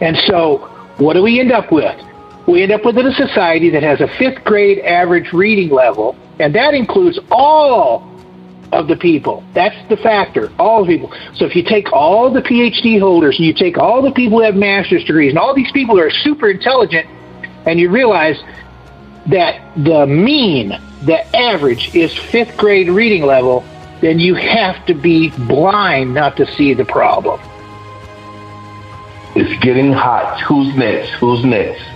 And 0.00 0.16
so 0.26 0.58
what 0.98 1.14
do 1.14 1.22
we 1.22 1.40
end 1.40 1.52
up 1.52 1.70
with? 1.70 2.00
We 2.46 2.62
end 2.62 2.72
up 2.72 2.84
with 2.84 2.98
a 2.98 3.12
society 3.12 3.70
that 3.70 3.82
has 3.82 4.00
a 4.00 4.08
fifth 4.08 4.44
grade 4.44 4.80
average 4.80 5.32
reading 5.32 5.70
level, 5.70 6.16
and 6.38 6.54
that 6.54 6.74
includes 6.74 7.18
all 7.30 8.10
of 8.72 8.88
the 8.88 8.96
people. 8.96 9.44
That's 9.52 9.76
the 9.88 9.96
factor, 9.96 10.50
all 10.58 10.84
the 10.84 10.92
people. 10.92 11.12
So 11.34 11.44
if 11.44 11.54
you 11.54 11.62
take 11.62 11.92
all 11.92 12.30
the 12.30 12.40
PhD 12.40 12.98
holders 12.98 13.36
and 13.38 13.46
you 13.46 13.52
take 13.52 13.78
all 13.78 14.02
the 14.02 14.10
people 14.10 14.38
who 14.38 14.44
have 14.44 14.56
master's 14.56 15.04
degrees 15.04 15.30
and 15.30 15.38
all 15.38 15.54
these 15.54 15.70
people 15.72 15.96
who 15.96 16.02
are 16.02 16.10
super 16.10 16.50
intelligent, 16.50 17.06
and 17.66 17.78
you 17.78 17.90
realize 17.90 18.40
that 19.26 19.60
the 19.76 20.06
mean, 20.06 20.70
the 21.02 21.36
average 21.36 21.94
is 21.94 22.16
fifth 22.16 22.56
grade 22.56 22.88
reading 22.88 23.24
level, 23.24 23.64
then 24.00 24.18
you 24.18 24.34
have 24.34 24.84
to 24.86 24.94
be 24.94 25.30
blind 25.30 26.12
not 26.12 26.36
to 26.38 26.46
see 26.54 26.74
the 26.74 26.84
problem. 26.84 27.40
It's 29.36 29.62
getting 29.62 29.92
hot. 29.92 30.40
Who's 30.40 30.74
next? 30.74 31.10
Who's 31.12 31.44
next? 31.44 31.91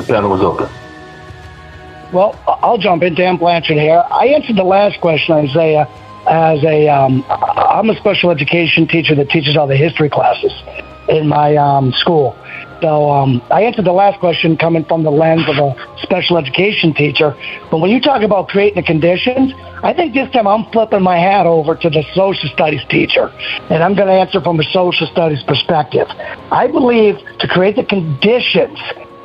The 0.00 0.14
panel 0.14 0.34
is 0.34 0.40
open. 0.40 0.66
Well, 2.10 2.34
I'll 2.46 2.78
jump 2.78 3.02
in. 3.02 3.14
Dan 3.14 3.36
Blanchard 3.36 3.76
here. 3.76 4.02
I 4.10 4.28
answered 4.28 4.56
the 4.56 4.64
last 4.64 4.98
question, 5.02 5.34
Isaiah, 5.34 5.86
as 6.26 6.64
a 6.64 6.88
um, 6.88 7.22
I'm 7.28 7.90
a 7.90 7.96
special 7.96 8.30
education 8.30 8.88
teacher 8.88 9.14
that 9.14 9.28
teaches 9.28 9.58
all 9.58 9.66
the 9.66 9.76
history 9.76 10.08
classes 10.08 10.52
in 11.10 11.28
my 11.28 11.56
um, 11.56 11.92
school, 11.92 12.36
So 12.80 13.10
um, 13.10 13.42
I 13.50 13.62
answered 13.62 13.84
the 13.84 13.92
last 13.92 14.20
question 14.20 14.56
coming 14.56 14.84
from 14.84 15.02
the 15.02 15.10
lens 15.10 15.42
of 15.48 15.56
a 15.56 15.98
special 16.02 16.38
education 16.38 16.94
teacher. 16.94 17.36
But 17.70 17.78
when 17.78 17.90
you 17.90 18.00
talk 18.00 18.22
about 18.22 18.48
creating 18.48 18.76
the 18.76 18.86
conditions, 18.86 19.52
I 19.82 19.92
think 19.92 20.14
this 20.14 20.30
time 20.30 20.46
I'm 20.46 20.70
flipping 20.70 21.02
my 21.02 21.18
hat 21.18 21.46
over 21.46 21.74
to 21.74 21.90
the 21.90 22.04
social 22.14 22.48
studies 22.50 22.84
teacher, 22.88 23.28
and 23.68 23.82
I'm 23.82 23.94
going 23.94 24.08
to 24.08 24.14
answer 24.14 24.40
from 24.40 24.60
a 24.60 24.64
social 24.64 25.06
studies 25.08 25.42
perspective. 25.42 26.06
I 26.52 26.68
believe 26.68 27.18
to 27.40 27.48
create 27.48 27.76
the 27.76 27.84
conditions 27.84 28.78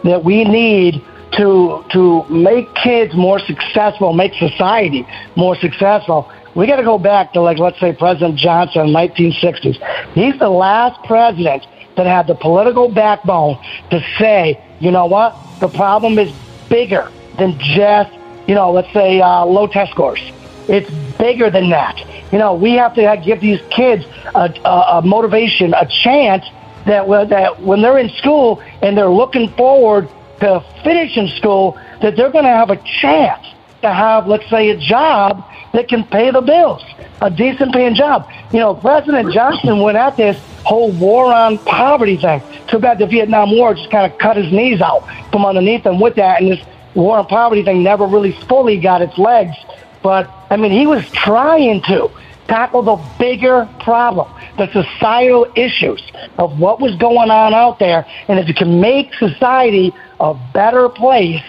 that 0.06 0.24
we 0.24 0.44
need 0.44 1.04
to 1.34 1.84
to 1.91 2.24
make 2.30 2.74
kids 2.76 3.13
more 3.13 3.39
successful, 3.39 4.13
make 4.13 4.34
society 4.36 5.06
more 5.36 5.56
successful, 5.58 6.32
we 6.56 6.68
got 6.68 6.78
to 6.78 6.84
go 6.84 6.98
back 6.98 7.34
to 7.34 7.41
like 7.41 7.58
let's 7.58 7.80
say 7.80 7.94
President 7.94 8.38
Johnson 8.38 8.88
in 8.88 8.94
1960s. 8.94 10.13
He's 10.13 10.39
the 10.39 10.50
last 10.50 11.04
president 11.04 11.65
that 11.98 12.06
had 12.06 12.28
the 12.28 12.36
political 12.36 12.89
backbone 12.89 13.58
to 13.89 14.06
say, 14.18 14.63
you 14.80 14.91
know 14.91 15.06
what, 15.06 15.36
the 15.60 15.68
problem 15.68 16.18
is 16.20 16.32
bigger 16.70 17.12
than 17.38 17.60
just 17.60 18.13
you 18.48 18.56
know 18.56 18.72
let's 18.72 18.91
say 18.94 19.20
uh, 19.20 19.46
low 19.46 19.68
test 19.68 19.91
scores. 19.91 20.22
It's 20.68 20.89
bigger 21.18 21.52
than 21.52 21.70
that. 21.70 22.00
You 22.32 22.39
know, 22.39 22.56
we 22.56 22.74
have 22.74 22.96
to 22.96 23.22
give 23.24 23.39
these 23.39 23.62
kids 23.70 24.04
a, 24.34 24.52
a, 24.65 24.98
a 24.98 25.02
motivation, 25.04 25.74
a 25.74 25.88
chance 26.04 26.44
that 26.86 27.08
that 27.30 27.62
when 27.62 27.82
they're 27.82 27.98
in 27.98 28.10
school 28.17 28.62
and 28.82 28.98
they're 28.98 29.10
looking 29.10 29.50
forward 29.54 30.10
to 30.39 30.63
finishing 30.84 31.28
school, 31.38 31.80
that 32.02 32.15
they're 32.15 32.32
going 32.32 32.43
to 32.43 32.50
have 32.50 32.69
a 32.69 32.78
chance 33.02 33.45
to 33.82 33.93
have, 33.93 34.28
let's 34.28 34.50
say, 34.50 34.69
a 34.69 34.78
job 34.78 35.43
that 35.74 35.88
can 35.88 36.04
pay 36.04 36.32
the 36.32 36.41
bills, 36.41 36.84
a 37.21 37.30
decent 37.30 37.74
paying 37.74 37.95
job. 37.95 38.30
You 38.52 38.60
know, 38.60 38.74
President 38.74 39.34
Johnson 39.34 39.80
went 39.80 39.98
at 39.98 40.17
this 40.17 40.38
whole 40.63 40.91
war 40.91 41.34
on 41.34 41.58
poverty 41.60 42.17
thing. 42.17 42.41
Too 42.67 42.80
bad 42.80 43.00
the 43.00 43.08
Vietnam 43.08 43.52
War 43.52 43.74
just 43.74 43.91
kind 43.91 44.12
of 44.12 44.17
cut 44.17 44.38
his 44.38 44.52
knees 44.52 44.82
out 44.82 45.08
from 45.32 45.45
underneath 45.45 45.86
him 45.86 46.00
with 46.00 46.15
that, 46.15 46.41
and 46.41 46.52
this 46.52 46.65
war 46.95 47.17
on 47.17 47.28
poverty 47.28 47.63
thing 47.63 47.84
never 47.84 48.06
really 48.06 48.32
fully 48.32 48.78
got 48.80 49.02
its 49.02 49.17
legs. 49.17 49.56
But 50.02 50.30
I 50.50 50.58
mean, 50.58 50.71
he 50.71 50.88
was 50.88 51.08
trying 51.12 51.82
to 51.84 52.10
tackle 52.47 52.84
the 52.84 52.95
bigger 53.17 53.67
problem, 53.79 54.31
the 54.58 54.71
societal 54.71 55.47
issues 55.55 56.01
of 56.38 56.60
what 56.60 56.79
was 56.79 56.95
going 56.95 57.29
on 57.29 57.53
out 57.53 57.79
there, 57.79 58.05
and 58.27 58.39
if 58.39 58.47
you 58.47 58.53
can 58.53 58.79
make 58.79 59.13
society 59.15 59.93
a 60.19 60.34
better 60.53 60.89
place 60.89 61.43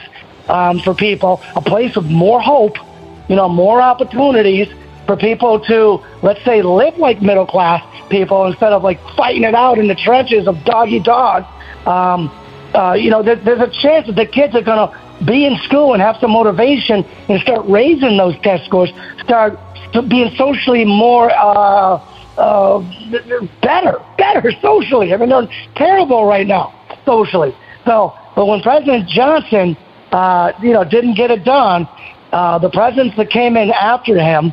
um, 0.48 0.78
for 0.80 0.94
people, 0.94 1.42
a 1.54 1.61
place 1.61 1.96
with 1.96 2.06
more 2.06 2.40
hope, 2.40 2.76
you 3.28 3.37
know, 3.37 3.48
more 3.48 3.80
opportunities 3.80 4.68
for 5.06 5.16
people 5.16 5.61
to, 5.61 6.04
let's 6.22 6.44
say, 6.44 6.62
live 6.62 6.96
like 6.98 7.22
middle 7.22 7.46
class 7.46 7.85
people 8.09 8.46
instead 8.46 8.72
of 8.72 8.82
like 8.82 9.00
fighting 9.16 9.44
it 9.44 9.54
out 9.54 9.78
in 9.78 9.88
the 9.88 9.94
trenches 9.94 10.46
of 10.46 10.62
doggy 10.64 11.00
dog. 11.00 11.44
Um, 11.87 12.30
uh, 12.74 12.92
you 12.92 13.11
know, 13.11 13.22
there, 13.22 13.37
there's 13.37 13.61
a 13.61 13.70
chance 13.70 14.06
that 14.06 14.16
the 14.16 14.26
kids 14.26 14.54
are 14.54 14.62
going 14.62 14.88
to 14.88 15.24
be 15.24 15.46
in 15.46 15.56
school 15.59 15.94
and 15.94 16.02
have 16.02 16.16
some 16.20 16.32
motivation 16.32 17.04
and 17.28 17.40
start 17.40 17.66
raising 17.66 18.16
those 18.16 18.38
test 18.40 18.66
scores, 18.66 18.92
start 19.22 19.59
being 20.02 20.30
socially 20.37 20.85
more 20.85 21.30
uh, 21.30 21.96
uh, 22.37 22.78
better, 23.62 23.98
better 24.18 24.52
socially. 24.61 25.12
I 25.12 25.16
mean, 25.16 25.30
they're 25.30 25.48
terrible 25.74 26.26
right 26.26 26.46
now 26.46 26.74
socially. 27.04 27.54
So, 27.85 28.12
but 28.35 28.46
when 28.46 28.61
President 28.62 29.09
Johnson, 29.09 29.76
uh, 30.12 30.52
you 30.62 30.72
know, 30.72 30.85
didn't 30.85 31.14
get 31.14 31.30
it 31.30 31.44
done, 31.44 31.88
uh, 32.32 32.59
the 32.59 32.70
presidents 32.70 33.16
that 33.16 33.30
came 33.30 33.56
in 33.56 33.70
after 33.70 34.18
him, 34.18 34.52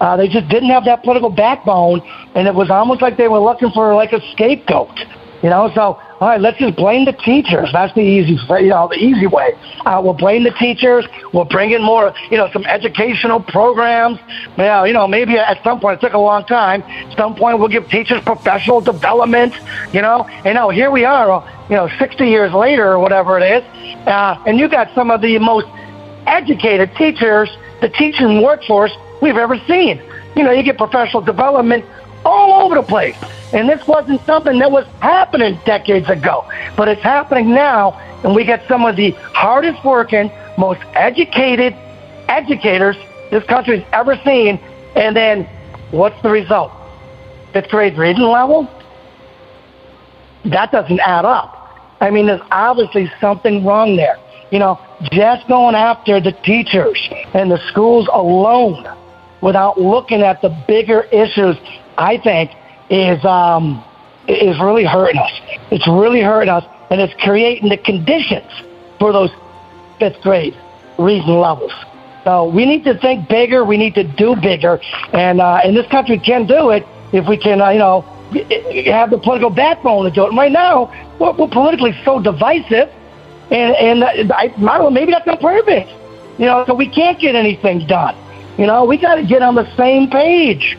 uh, 0.00 0.16
they 0.16 0.28
just 0.28 0.48
didn't 0.48 0.70
have 0.70 0.84
that 0.86 1.02
political 1.02 1.30
backbone, 1.30 2.00
and 2.34 2.48
it 2.48 2.54
was 2.54 2.70
almost 2.70 3.02
like 3.02 3.16
they 3.18 3.28
were 3.28 3.38
looking 3.38 3.70
for 3.70 3.94
like 3.94 4.12
a 4.12 4.20
scapegoat. 4.32 4.98
You 5.42 5.50
know, 5.50 5.70
so 5.74 6.00
all 6.20 6.28
right, 6.28 6.40
let's 6.40 6.58
just 6.58 6.76
blame 6.76 7.06
the 7.06 7.12
teachers. 7.12 7.70
That's 7.72 7.94
the 7.94 8.02
easy, 8.02 8.32
you 8.34 8.68
know, 8.68 8.88
the 8.88 8.98
easy 8.98 9.26
way. 9.26 9.54
Uh, 9.86 10.02
we'll 10.04 10.12
blame 10.12 10.44
the 10.44 10.50
teachers. 10.50 11.06
We'll 11.32 11.46
bring 11.46 11.70
in 11.70 11.82
more, 11.82 12.12
you 12.30 12.36
know, 12.36 12.50
some 12.52 12.66
educational 12.66 13.40
programs. 13.40 14.18
Well, 14.58 14.86
you 14.86 14.92
know, 14.92 15.08
maybe 15.08 15.38
at 15.38 15.64
some 15.64 15.80
point 15.80 15.98
it 15.98 16.06
took 16.06 16.12
a 16.12 16.18
long 16.18 16.44
time. 16.44 16.82
At 16.82 17.16
some 17.16 17.34
point 17.34 17.58
we'll 17.58 17.68
give 17.68 17.88
teachers 17.88 18.22
professional 18.22 18.82
development. 18.82 19.54
You 19.94 20.02
know, 20.02 20.24
and 20.44 20.56
now 20.56 20.68
here 20.68 20.90
we 20.90 21.06
are, 21.06 21.30
uh, 21.30 21.66
you 21.70 21.76
know, 21.76 21.88
60 21.98 22.26
years 22.26 22.52
later 22.52 22.92
or 22.92 22.98
whatever 22.98 23.38
it 23.38 23.62
is, 23.62 24.06
uh, 24.06 24.44
and 24.46 24.58
you 24.58 24.68
got 24.68 24.94
some 24.94 25.10
of 25.10 25.22
the 25.22 25.38
most 25.38 25.68
educated 26.26 26.94
teachers, 26.96 27.48
the 27.80 27.88
teaching 27.88 28.42
workforce 28.42 28.92
we've 29.22 29.38
ever 29.38 29.58
seen. 29.66 30.02
You 30.36 30.42
know, 30.44 30.50
you 30.50 30.62
get 30.62 30.76
professional 30.76 31.22
development 31.22 31.86
all 32.24 32.64
over 32.64 32.76
the 32.76 32.82
place. 32.82 33.16
And 33.52 33.68
this 33.68 33.84
wasn't 33.86 34.24
something 34.26 34.58
that 34.58 34.70
was 34.70 34.86
happening 35.00 35.58
decades 35.64 36.08
ago, 36.08 36.48
but 36.76 36.88
it's 36.88 37.02
happening 37.02 37.52
now. 37.54 37.92
And 38.22 38.34
we 38.34 38.44
get 38.44 38.66
some 38.68 38.84
of 38.84 38.96
the 38.96 39.10
hardest 39.10 39.84
working, 39.84 40.30
most 40.56 40.80
educated 40.94 41.74
educators 42.28 42.96
this 43.30 43.44
country's 43.44 43.84
ever 43.92 44.16
seen. 44.24 44.60
And 44.94 45.16
then 45.16 45.44
what's 45.90 46.20
the 46.22 46.30
result? 46.30 46.72
Fifth 47.52 47.68
grade 47.68 47.96
reading 47.96 48.22
level? 48.22 48.68
That 50.44 50.72
doesn't 50.72 51.00
add 51.00 51.24
up. 51.24 51.56
I 52.00 52.10
mean, 52.10 52.26
there's 52.26 52.40
obviously 52.50 53.10
something 53.20 53.64
wrong 53.64 53.96
there. 53.96 54.18
You 54.50 54.58
know, 54.58 54.80
just 55.12 55.46
going 55.48 55.74
after 55.74 56.20
the 56.20 56.32
teachers 56.32 56.98
and 57.34 57.50
the 57.50 57.58
schools 57.68 58.08
alone 58.12 58.88
without 59.40 59.80
looking 59.80 60.22
at 60.22 60.42
the 60.42 60.48
bigger 60.66 61.02
issues, 61.02 61.56
I 61.98 62.18
think, 62.18 62.52
is 62.88 63.24
um, 63.24 63.84
is 64.28 64.58
really 64.60 64.84
hurting 64.84 65.20
us. 65.20 65.32
It's 65.70 65.86
really 65.86 66.20
hurting 66.20 66.50
us, 66.50 66.64
and 66.90 67.00
it's 67.00 67.14
creating 67.22 67.68
the 67.68 67.76
conditions 67.76 68.50
for 68.98 69.12
those 69.12 69.30
fifth 69.98 70.20
grade 70.22 70.56
reason 70.98 71.40
levels. 71.40 71.72
So 72.24 72.48
we 72.48 72.66
need 72.66 72.84
to 72.84 72.98
think 72.98 73.28
bigger. 73.28 73.64
We 73.64 73.76
need 73.76 73.94
to 73.94 74.04
do 74.04 74.36
bigger, 74.36 74.80
and 75.12 75.40
uh, 75.40 75.60
and 75.64 75.76
this 75.76 75.86
country 75.86 76.18
can 76.18 76.46
do 76.46 76.70
it 76.70 76.86
if 77.12 77.26
we 77.26 77.36
can, 77.36 77.60
uh, 77.60 77.70
you 77.70 77.78
know, 77.78 78.02
have 78.86 79.10
the 79.10 79.18
political 79.18 79.50
backbone 79.50 80.04
to 80.04 80.10
do 80.10 80.24
it. 80.24 80.28
And 80.28 80.38
right 80.38 80.52
now, 80.52 80.92
we're, 81.18 81.32
we're 81.32 81.48
politically 81.48 81.96
so 82.04 82.20
divisive, 82.20 82.90
and 83.50 83.74
and 83.76 84.04
uh, 84.04 84.34
I, 84.34 84.52
I 84.58 84.90
maybe 84.90 85.12
that's 85.12 85.26
on 85.26 85.38
purpose. 85.38 85.88
You 86.38 86.46
know, 86.46 86.64
so 86.66 86.74
we 86.74 86.88
can't 86.88 87.18
get 87.18 87.34
anything 87.34 87.86
done. 87.86 88.16
You 88.58 88.66
know, 88.66 88.84
we 88.84 88.96
got 88.96 89.16
to 89.16 89.24
get 89.24 89.42
on 89.42 89.54
the 89.54 89.68
same 89.76 90.10
page 90.10 90.78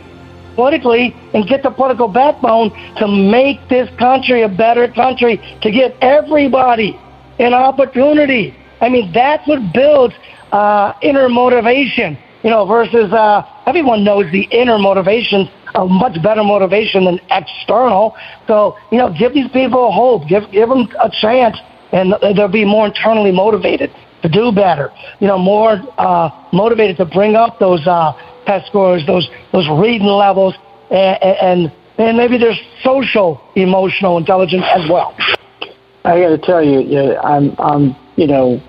politically 0.55 1.15
and 1.33 1.47
get 1.47 1.63
the 1.63 1.71
political 1.71 2.07
backbone 2.07 2.71
to 2.97 3.07
make 3.07 3.57
this 3.69 3.89
country 3.97 4.43
a 4.43 4.49
better 4.49 4.87
country, 4.91 5.37
to 5.61 5.71
give 5.71 5.91
everybody 6.01 6.99
an 7.39 7.53
opportunity. 7.53 8.55
I 8.79 8.89
mean, 8.89 9.11
that's 9.13 9.47
what 9.47 9.73
builds 9.73 10.13
uh, 10.51 10.93
inner 11.01 11.29
motivation, 11.29 12.17
you 12.43 12.49
know, 12.49 12.65
versus 12.65 13.11
uh, 13.13 13.43
everyone 13.65 14.03
knows 14.03 14.31
the 14.31 14.43
inner 14.51 14.77
motivation 14.77 15.49
a 15.75 15.85
much 15.85 16.21
better 16.21 16.43
motivation 16.43 17.05
than 17.05 17.19
external. 17.29 18.15
So, 18.47 18.77
you 18.91 18.97
know, 18.97 19.13
give 19.17 19.33
these 19.33 19.49
people 19.51 19.91
hope, 19.91 20.27
give, 20.27 20.51
give 20.51 20.67
them 20.67 20.89
a 21.01 21.09
chance, 21.21 21.57
and 21.93 22.13
they'll 22.21 22.47
be 22.47 22.65
more 22.65 22.87
internally 22.87 23.31
motivated 23.31 23.91
to 24.21 24.29
do 24.29 24.51
better, 24.51 24.91
you 25.19 25.27
know, 25.27 25.37
more 25.37 25.81
uh, 25.97 26.29
motivated 26.53 26.97
to 26.97 27.05
bring 27.05 27.35
up 27.35 27.59
those 27.59 27.85
uh, 27.87 28.13
test 28.45 28.67
scores, 28.67 29.05
those 29.05 29.29
those 29.51 29.67
reading 29.79 30.07
levels, 30.07 30.55
and, 30.89 31.17
and 31.23 31.71
and 31.97 32.17
maybe 32.17 32.37
there's 32.37 32.59
social 32.83 33.41
emotional 33.55 34.17
intelligence 34.17 34.65
as 34.73 34.89
well. 34.89 35.15
I 36.03 36.19
got 36.19 36.29
to 36.29 36.37
tell 36.37 36.63
you, 36.63 37.17
I'm 37.17 37.55
I'm 37.59 37.95
you 38.15 38.27
know 38.27 38.61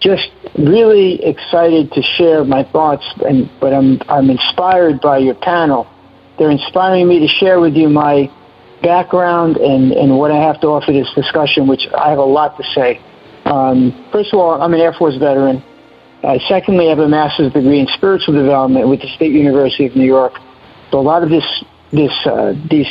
just 0.00 0.30
really 0.56 1.24
excited 1.24 1.92
to 1.92 2.02
share 2.02 2.44
my 2.44 2.64
thoughts, 2.64 3.04
and 3.26 3.50
but 3.60 3.72
I'm 3.72 4.00
I'm 4.08 4.30
inspired 4.30 5.00
by 5.00 5.18
your 5.18 5.34
panel. 5.34 5.86
They're 6.38 6.50
inspiring 6.50 7.08
me 7.08 7.18
to 7.20 7.26
share 7.26 7.58
with 7.58 7.74
you 7.74 7.88
my 7.88 8.30
background 8.82 9.56
and, 9.56 9.92
and 9.92 10.16
what 10.18 10.30
I 10.30 10.36
have 10.36 10.60
to 10.60 10.68
offer 10.68 10.92
this 10.92 11.12
discussion, 11.14 11.66
which 11.66 11.88
I 11.96 12.10
have 12.10 12.18
a 12.18 12.24
lot 12.24 12.56
to 12.58 12.64
say. 12.74 13.00
Um, 13.48 14.08
first 14.12 14.32
of 14.32 14.38
all, 14.38 14.60
I'm 14.60 14.74
an 14.74 14.80
Air 14.80 14.92
Force 14.92 15.16
veteran. 15.16 15.62
Uh, 16.22 16.38
secondly, 16.48 16.86
I 16.86 16.90
have 16.90 16.98
a 16.98 17.08
master's 17.08 17.52
degree 17.52 17.80
in 17.80 17.86
spiritual 17.94 18.34
development 18.34 18.88
with 18.88 19.00
the 19.00 19.08
State 19.16 19.32
University 19.32 19.86
of 19.86 19.96
New 19.96 20.04
York. 20.04 20.34
So 20.90 20.98
a 20.98 21.00
lot 21.00 21.22
of 21.22 21.30
this, 21.30 21.44
this, 21.90 22.12
uh, 22.26 22.52
these, 22.70 22.88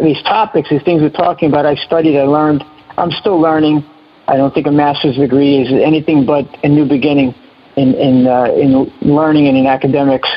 these 0.00 0.22
topics, 0.22 0.70
these 0.70 0.82
things 0.82 1.02
we're 1.02 1.10
talking 1.10 1.48
about, 1.48 1.66
I've 1.66 1.78
studied, 1.78 2.16
I 2.16 2.24
learned. 2.24 2.62
I'm 2.96 3.10
still 3.10 3.40
learning. 3.40 3.84
I 4.28 4.36
don't 4.36 4.52
think 4.52 4.66
a 4.66 4.70
master's 4.70 5.16
degree 5.16 5.62
is 5.62 5.72
anything 5.72 6.26
but 6.26 6.44
a 6.62 6.68
new 6.68 6.86
beginning 6.86 7.34
in 7.76 7.94
in, 7.94 8.26
uh, 8.26 8.52
in 8.52 8.92
learning 9.00 9.48
and 9.48 9.56
in 9.56 9.66
academics. 9.66 10.28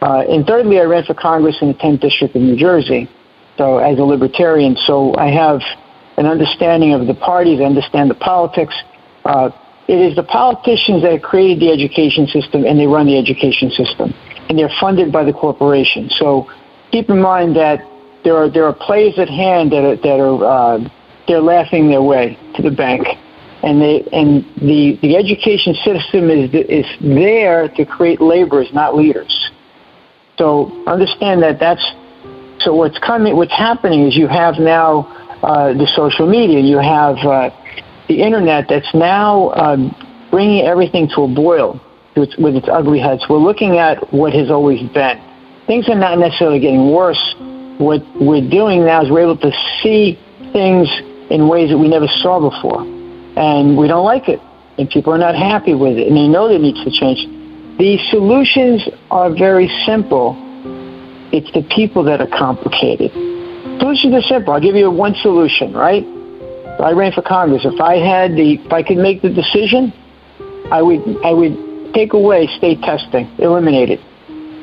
Uh, 0.00 0.24
and 0.28 0.46
thirdly, 0.46 0.80
I 0.80 0.84
ran 0.84 1.04
for 1.04 1.14
Congress 1.14 1.56
in 1.60 1.68
the 1.68 1.74
10th 1.74 2.00
district 2.00 2.34
of 2.36 2.42
New 2.42 2.56
Jersey, 2.56 3.08
so 3.58 3.78
as 3.78 3.98
a 3.98 4.02
libertarian. 4.02 4.76
So 4.86 5.14
I 5.16 5.30
have 5.30 5.60
an 6.16 6.26
understanding 6.26 6.94
of 6.94 7.06
the 7.06 7.14
parties, 7.14 7.60
I 7.60 7.64
understand 7.64 8.10
the 8.10 8.14
politics. 8.14 8.74
Uh, 9.24 9.50
it 9.88 10.00
is 10.00 10.16
the 10.16 10.22
politicians 10.22 11.02
that 11.02 11.12
have 11.12 11.22
created 11.22 11.60
the 11.60 11.70
education 11.70 12.26
system 12.26 12.64
and 12.64 12.78
they 12.78 12.86
run 12.86 13.06
the 13.06 13.18
education 13.18 13.70
system. 13.70 14.14
And 14.48 14.58
they're 14.58 14.72
funded 14.80 15.12
by 15.12 15.24
the 15.24 15.32
corporation. 15.32 16.08
So 16.16 16.48
keep 16.90 17.10
in 17.10 17.20
mind 17.20 17.56
that 17.56 17.80
there 18.24 18.36
are, 18.36 18.50
there 18.50 18.64
are 18.64 18.72
plays 18.72 19.18
at 19.18 19.28
hand 19.28 19.72
that 19.72 19.84
are, 19.84 19.96
that 19.96 20.20
are 20.20 20.44
uh, 20.44 20.88
they're 21.26 21.40
laughing 21.40 21.88
their 21.88 22.02
way 22.02 22.38
to 22.56 22.62
the 22.62 22.70
bank. 22.70 23.06
And 23.62 23.80
they 23.80 24.04
and 24.12 24.44
the 24.60 24.98
the 25.00 25.16
education 25.16 25.74
system 25.84 26.28
is 26.28 26.50
is 26.52 26.84
there 27.00 27.68
to 27.68 27.86
create 27.86 28.20
laborers, 28.20 28.68
not 28.74 28.94
leaders. 28.94 29.50
So 30.36 30.84
understand 30.86 31.42
that 31.42 31.58
that's 31.60 31.84
so 32.60 32.74
what's 32.74 32.98
coming. 32.98 33.36
What's 33.36 33.56
happening 33.56 34.06
is 34.06 34.16
you 34.16 34.28
have 34.28 34.56
now 34.58 35.08
uh, 35.42 35.72
the 35.72 35.88
social 35.96 36.28
media. 36.28 36.60
You 36.60 36.78
have 36.78 37.16
uh, 37.24 37.50
the 38.08 38.22
internet 38.22 38.66
that's 38.68 38.92
now 38.94 39.50
um, 39.52 39.94
bringing 40.30 40.66
everything 40.66 41.08
to 41.14 41.22
a 41.22 41.28
boil 41.28 41.80
with, 42.16 42.30
with 42.38 42.54
its 42.56 42.68
ugly 42.70 43.00
heads. 43.00 43.24
We're 43.28 43.38
looking 43.38 43.78
at 43.78 44.12
what 44.12 44.32
has 44.32 44.50
always 44.50 44.80
been. 44.90 45.20
Things 45.66 45.88
are 45.88 45.98
not 45.98 46.18
necessarily 46.18 46.60
getting 46.60 46.92
worse. 46.92 47.34
What 47.78 48.02
we're 48.20 48.48
doing 48.48 48.84
now 48.84 49.02
is 49.02 49.10
we're 49.10 49.22
able 49.22 49.38
to 49.38 49.52
see 49.82 50.18
things 50.52 50.88
in 51.30 51.48
ways 51.48 51.70
that 51.70 51.78
we 51.78 51.88
never 51.88 52.06
saw 52.20 52.38
before. 52.38 52.82
And 52.82 53.76
we 53.76 53.88
don't 53.88 54.04
like 54.04 54.28
it. 54.28 54.40
And 54.78 54.88
people 54.90 55.12
are 55.12 55.18
not 55.18 55.34
happy 55.34 55.74
with 55.74 55.96
it. 55.96 56.06
And 56.06 56.16
they 56.16 56.28
know 56.28 56.48
there 56.48 56.58
needs 56.58 56.82
to 56.84 56.90
change. 56.90 57.26
The 57.78 57.98
solutions 58.10 58.86
are 59.10 59.34
very 59.34 59.68
simple. 59.86 60.36
It's 61.32 61.50
the 61.52 61.66
people 61.74 62.04
that 62.04 62.20
are 62.20 62.30
complicated. 62.30 63.10
Solutions 63.80 64.14
are 64.14 64.22
simple. 64.22 64.52
I'll 64.54 64.60
give 64.60 64.76
you 64.76 64.90
one 64.90 65.14
solution, 65.22 65.72
right? 65.72 66.04
I 66.80 66.92
ran 66.92 67.12
for 67.12 67.22
Congress. 67.22 67.62
If 67.64 67.80
I 67.80 67.96
had 67.96 68.32
the, 68.32 68.54
if 68.64 68.72
I 68.72 68.82
could 68.82 68.98
make 68.98 69.22
the 69.22 69.30
decision, 69.30 69.92
I 70.70 70.82
would, 70.82 71.00
I 71.24 71.32
would 71.32 71.94
take 71.94 72.12
away 72.12 72.48
state 72.58 72.80
testing, 72.82 73.30
eliminate 73.38 73.90
it. 73.90 74.00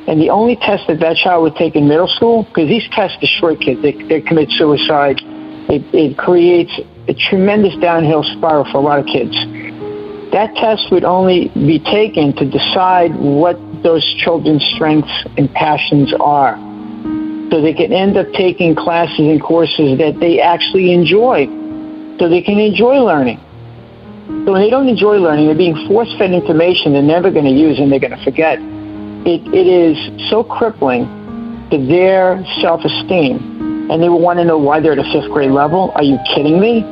And 0.08 0.20
the 0.20 0.30
only 0.30 0.56
test 0.56 0.88
that 0.88 1.00
that 1.00 1.16
child 1.18 1.44
would 1.44 1.56
take 1.56 1.76
in 1.76 1.88
middle 1.88 2.08
school, 2.08 2.44
because 2.44 2.68
these 2.68 2.88
tests 2.92 3.18
destroy 3.22 3.56
kids, 3.56 3.82
they, 3.82 3.94
they 3.94 4.20
commit 4.20 4.50
suicide, 4.52 5.22
it, 5.70 5.86
it 5.94 6.18
creates 6.18 6.74
a 7.08 7.14
tremendous 7.14 7.76
downhill 7.80 8.24
spiral 8.24 8.66
for 8.72 8.78
a 8.78 8.82
lot 8.82 9.00
of 9.00 9.06
kids. 9.06 9.32
That 10.32 10.56
test 10.56 10.92
would 10.92 11.04
only 11.04 11.50
be 11.54 11.80
taken 11.80 12.36
to 12.38 12.46
decide 12.50 13.16
what 13.16 13.60
those 13.84 14.04
children's 14.24 14.64
strengths 14.76 15.12
and 15.38 15.52
passions 15.54 16.14
are. 16.20 16.56
So 17.52 17.62
they 17.62 17.74
can 17.74 17.92
end 17.92 18.18
up 18.18 18.28
taking 18.34 18.76
classes 18.76 19.20
and 19.20 19.42
courses 19.42 19.98
that 20.00 20.20
they 20.20 20.40
actually 20.40 20.94
enjoy. 20.94 21.48
So 22.22 22.30
they 22.30 22.44
can 22.44 22.60
enjoy 22.60 23.02
learning. 23.02 23.42
So 24.46 24.54
when 24.54 24.62
they 24.62 24.70
don't 24.70 24.88
enjoy 24.88 25.18
learning, 25.18 25.48
they're 25.48 25.58
being 25.58 25.88
force 25.88 26.14
fed 26.20 26.30
information 26.30 26.94
they're 26.94 27.02
never 27.02 27.32
going 27.32 27.50
to 27.50 27.52
use 27.52 27.80
and 27.80 27.92
they're 27.92 28.00
going 28.00 28.14
to 28.16 28.24
forget. 28.24 28.62
It, 29.26 29.42
it 29.50 29.66
is 29.66 29.98
so 30.30 30.44
crippling 30.44 31.10
to 31.72 31.82
their 31.82 32.46
self 32.62 32.86
esteem 32.86 33.90
and 33.90 33.98
they 33.98 34.08
will 34.08 34.22
want 34.22 34.38
to 34.38 34.46
know 34.46 34.60
why 34.60 34.80
they're 34.80 34.94
at 34.94 35.00
a 35.00 35.10
fifth 35.10 35.34
grade 35.34 35.50
level. 35.50 35.90
Are 35.96 36.04
you 36.04 36.20
kidding 36.36 36.62
me? 36.62 36.86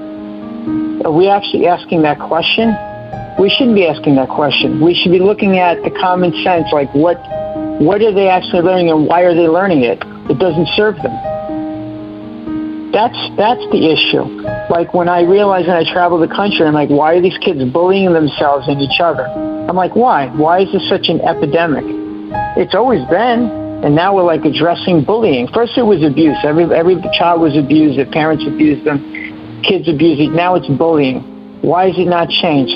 Are 1.06 1.13
we 1.13 1.30
actually 1.30 1.68
asking 1.68 2.02
that 2.02 2.18
question? 2.18 2.74
We 3.38 3.54
shouldn't 3.54 3.76
be 3.76 3.86
asking 3.86 4.15
that 4.15 4.30
question. 4.30 4.82
We 4.82 4.96
should 4.96 5.12
be 5.12 5.20
looking 5.20 5.60
at 5.60 5.78
the 5.84 5.92
common 5.92 6.34
sense, 6.42 6.74
like 6.74 6.89
what 6.96 7.22
what 7.78 8.02
are 8.02 8.12
they 8.12 8.30
actually 8.30 8.63
learning 8.63 8.89
and 8.89 9.06
why 9.06 9.22
are 9.22 9.36
they 9.36 9.48
learning 9.48 9.84
it? 9.84 10.02
It 10.26 10.39
doesn't 10.39 10.70
serve 10.74 10.96
them. 11.06 11.13
That's 12.91 13.21
that's 13.38 13.65
the 13.69 13.82
issue. 13.93 14.25
Like 14.69 14.93
when 14.93 15.10
I 15.10 15.21
realize 15.21 15.67
when 15.67 15.78
I 15.78 15.86
travel 15.91 16.19
the 16.19 16.28
country, 16.28 16.65
I'm 16.65 16.73
like, 16.73 16.89
why 16.89 17.15
are 17.15 17.21
these 17.21 17.38
kids 17.38 17.63
bullying 17.71 18.13
themselves 18.13 18.67
and 18.67 18.82
each 18.82 18.99
other? 18.99 19.25
I'm 19.25 19.75
like, 19.75 19.95
why? 19.95 20.28
Why 20.36 20.62
is 20.62 20.71
this 20.71 20.88
such 20.89 21.10
an 21.10 21.21
epidemic? 21.21 21.86
It's 22.58 22.73
always 22.73 23.06
been 23.10 23.69
and 23.80 23.95
now 23.95 24.13
we're 24.13 24.23
like 24.23 24.43
addressing 24.43 25.06
bullying. 25.06 25.47
First, 25.54 25.78
it 25.78 25.84
was 25.84 26.04
abuse. 26.04 26.36
Every 26.43 26.65
every 26.65 26.99
child 27.17 27.39
was 27.39 27.56
abused. 27.56 27.97
Their 27.97 28.12
parents 28.12 28.43
abused 28.45 28.84
them. 28.84 28.99
Kids 29.63 29.88
abused 29.88 30.19
it. 30.19 30.32
Now 30.36 30.56
it's 30.56 30.67
bullying. 30.67 31.23
Why 31.62 31.88
is 31.88 31.95
it 31.97 32.08
not 32.08 32.28
changed? 32.28 32.75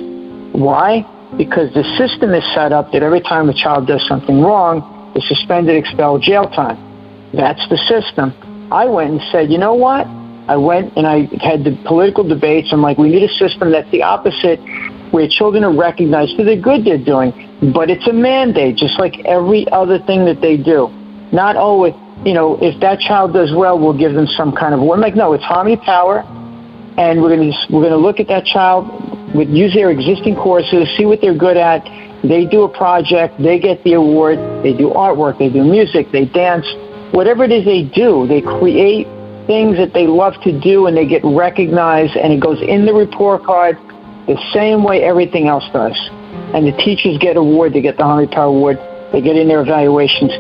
Why? 0.56 1.04
Because 1.36 1.74
the 1.74 1.84
system 1.98 2.34
is 2.34 2.44
set 2.56 2.72
up 2.72 2.92
that 2.94 3.04
every 3.04 3.20
time 3.20 3.50
a 3.50 3.54
child 3.54 3.88
does 3.88 4.06
something 4.08 4.40
wrong, 4.40 5.12
they're 5.14 5.28
suspended, 5.28 5.76
expelled, 5.76 6.22
jail 6.22 6.48
time. 6.48 6.80
That's 7.34 7.68
the 7.68 7.78
system. 7.84 8.32
I 8.74 8.86
went 8.86 9.12
and 9.12 9.22
said, 9.32 9.52
you 9.52 9.60
know 9.60 9.76
what? 9.76 10.08
I 10.50 10.58
went 10.58 10.98
and 10.98 11.08
I 11.08 11.30
had 11.40 11.64
the 11.64 11.80
political 11.86 12.28
debates. 12.28 12.70
I'm 12.74 12.82
like, 12.82 12.98
we 12.98 13.10
need 13.10 13.24
a 13.24 13.34
system 13.36 13.72
that's 13.72 13.90
the 13.92 14.02
opposite, 14.02 14.60
where 15.12 15.28
children 15.30 15.64
are 15.64 15.76
recognized 15.76 16.36
for 16.36 16.44
the 16.44 16.58
good 16.58 16.84
they're 16.84 16.98
doing 16.98 17.32
but 17.72 17.90
it's 17.90 18.06
a 18.08 18.14
mandate, 18.14 18.76
just 18.76 19.00
like 19.00 19.24
every 19.24 19.66
other 19.72 20.00
thing 20.04 20.26
that 20.26 20.42
they 20.42 20.58
do. 20.58 20.92
Not 21.32 21.56
oh, 21.56 21.80
always, 21.80 21.94
you 22.26 22.34
know, 22.34 22.58
if 22.60 22.80
that 22.82 23.00
child 23.00 23.32
does 23.34 23.54
well, 23.56 23.80
we'll 23.80 23.98
give 23.98 24.14
them 24.14 24.28
some 24.28 24.52
kind 24.52 24.74
of 24.74 24.82
award. 24.82 25.00
Like, 25.00 25.16
no, 25.16 25.32
it's 25.34 25.44
harmony 25.44 25.78
power, 25.78 26.20
and 26.98 27.22
we're 27.22 27.36
to 27.38 27.54
we're 27.72 27.88
to 27.88 27.96
look 27.98 28.20
at 28.20 28.28
that 28.28 28.44
child, 28.46 28.90
with, 29.34 29.48
use 29.48 29.74
their 29.74 29.92
existing 29.92 30.36
courses, 30.36 30.90
see 30.98 31.06
what 31.06 31.22
they're 31.22 31.38
good 31.38 31.58
at. 31.58 31.84
They 32.24 32.46
do 32.46 32.64
a 32.64 32.70
project, 32.70 33.42
they 33.42 33.60
get 33.60 33.84
the 33.84 33.94
award. 33.94 34.40
They 34.64 34.74
do 34.74 34.90
artwork, 34.90 35.40
they 35.40 35.50
do 35.50 35.64
music, 35.64 36.08
they 36.12 36.26
dance, 36.26 36.68
whatever 37.14 37.44
it 37.46 37.52
is 37.52 37.64
they 37.64 37.84
do, 37.84 38.28
they 38.28 38.42
create 38.42 39.08
things 39.48 39.78
that 39.78 39.94
they 39.94 40.08
love 40.08 40.34
to 40.44 40.52
do, 40.60 40.88
and 40.88 40.98
they 40.98 41.08
get 41.08 41.22
recognized, 41.24 42.16
and 42.16 42.34
it 42.34 42.42
goes 42.42 42.60
in 42.62 42.86
the 42.86 42.94
report 42.94 43.44
card 43.44 43.78
the 44.28 44.40
same 44.54 44.84
way 44.84 45.04
everything 45.04 45.48
else 45.48 45.66
does 45.74 45.96
and 46.54 46.68
the 46.68 46.76
teachers 46.78 47.18
get 47.18 47.36
award. 47.36 47.74
They 47.74 47.82
get 47.82 47.98
the 47.98 48.04
Harmony 48.04 48.30
Power 48.30 48.54
Award. 48.54 48.78
They 49.12 49.22
get 49.22 49.36
in 49.36 49.48
their 49.48 49.62
evaluations. 49.62 50.32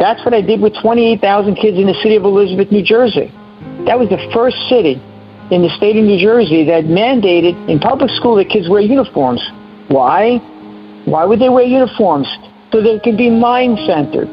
That's 0.00 0.24
what 0.24 0.34
I 0.34 0.40
did 0.40 0.60
with 0.60 0.74
28,000 0.80 1.56
kids 1.56 1.78
in 1.78 1.86
the 1.86 1.96
city 2.02 2.16
of 2.16 2.24
Elizabeth, 2.24 2.72
New 2.72 2.84
Jersey. 2.84 3.32
That 3.84 3.98
was 3.98 4.08
the 4.08 4.20
first 4.32 4.56
city 4.68 5.00
in 5.52 5.62
the 5.64 5.72
state 5.76 5.96
of 5.96 6.04
New 6.04 6.20
Jersey 6.20 6.64
that 6.68 6.84
mandated 6.84 7.56
in 7.68 7.78
public 7.78 8.10
school 8.16 8.36
that 8.36 8.48
kids 8.48 8.68
wear 8.68 8.80
uniforms. 8.80 9.40
Why? 9.88 10.40
Why 11.04 11.24
would 11.24 11.40
they 11.40 11.48
wear 11.48 11.64
uniforms? 11.64 12.28
So 12.72 12.82
they 12.82 12.98
can 12.98 13.16
be 13.16 13.30
mind 13.30 13.78
centered. 13.86 14.28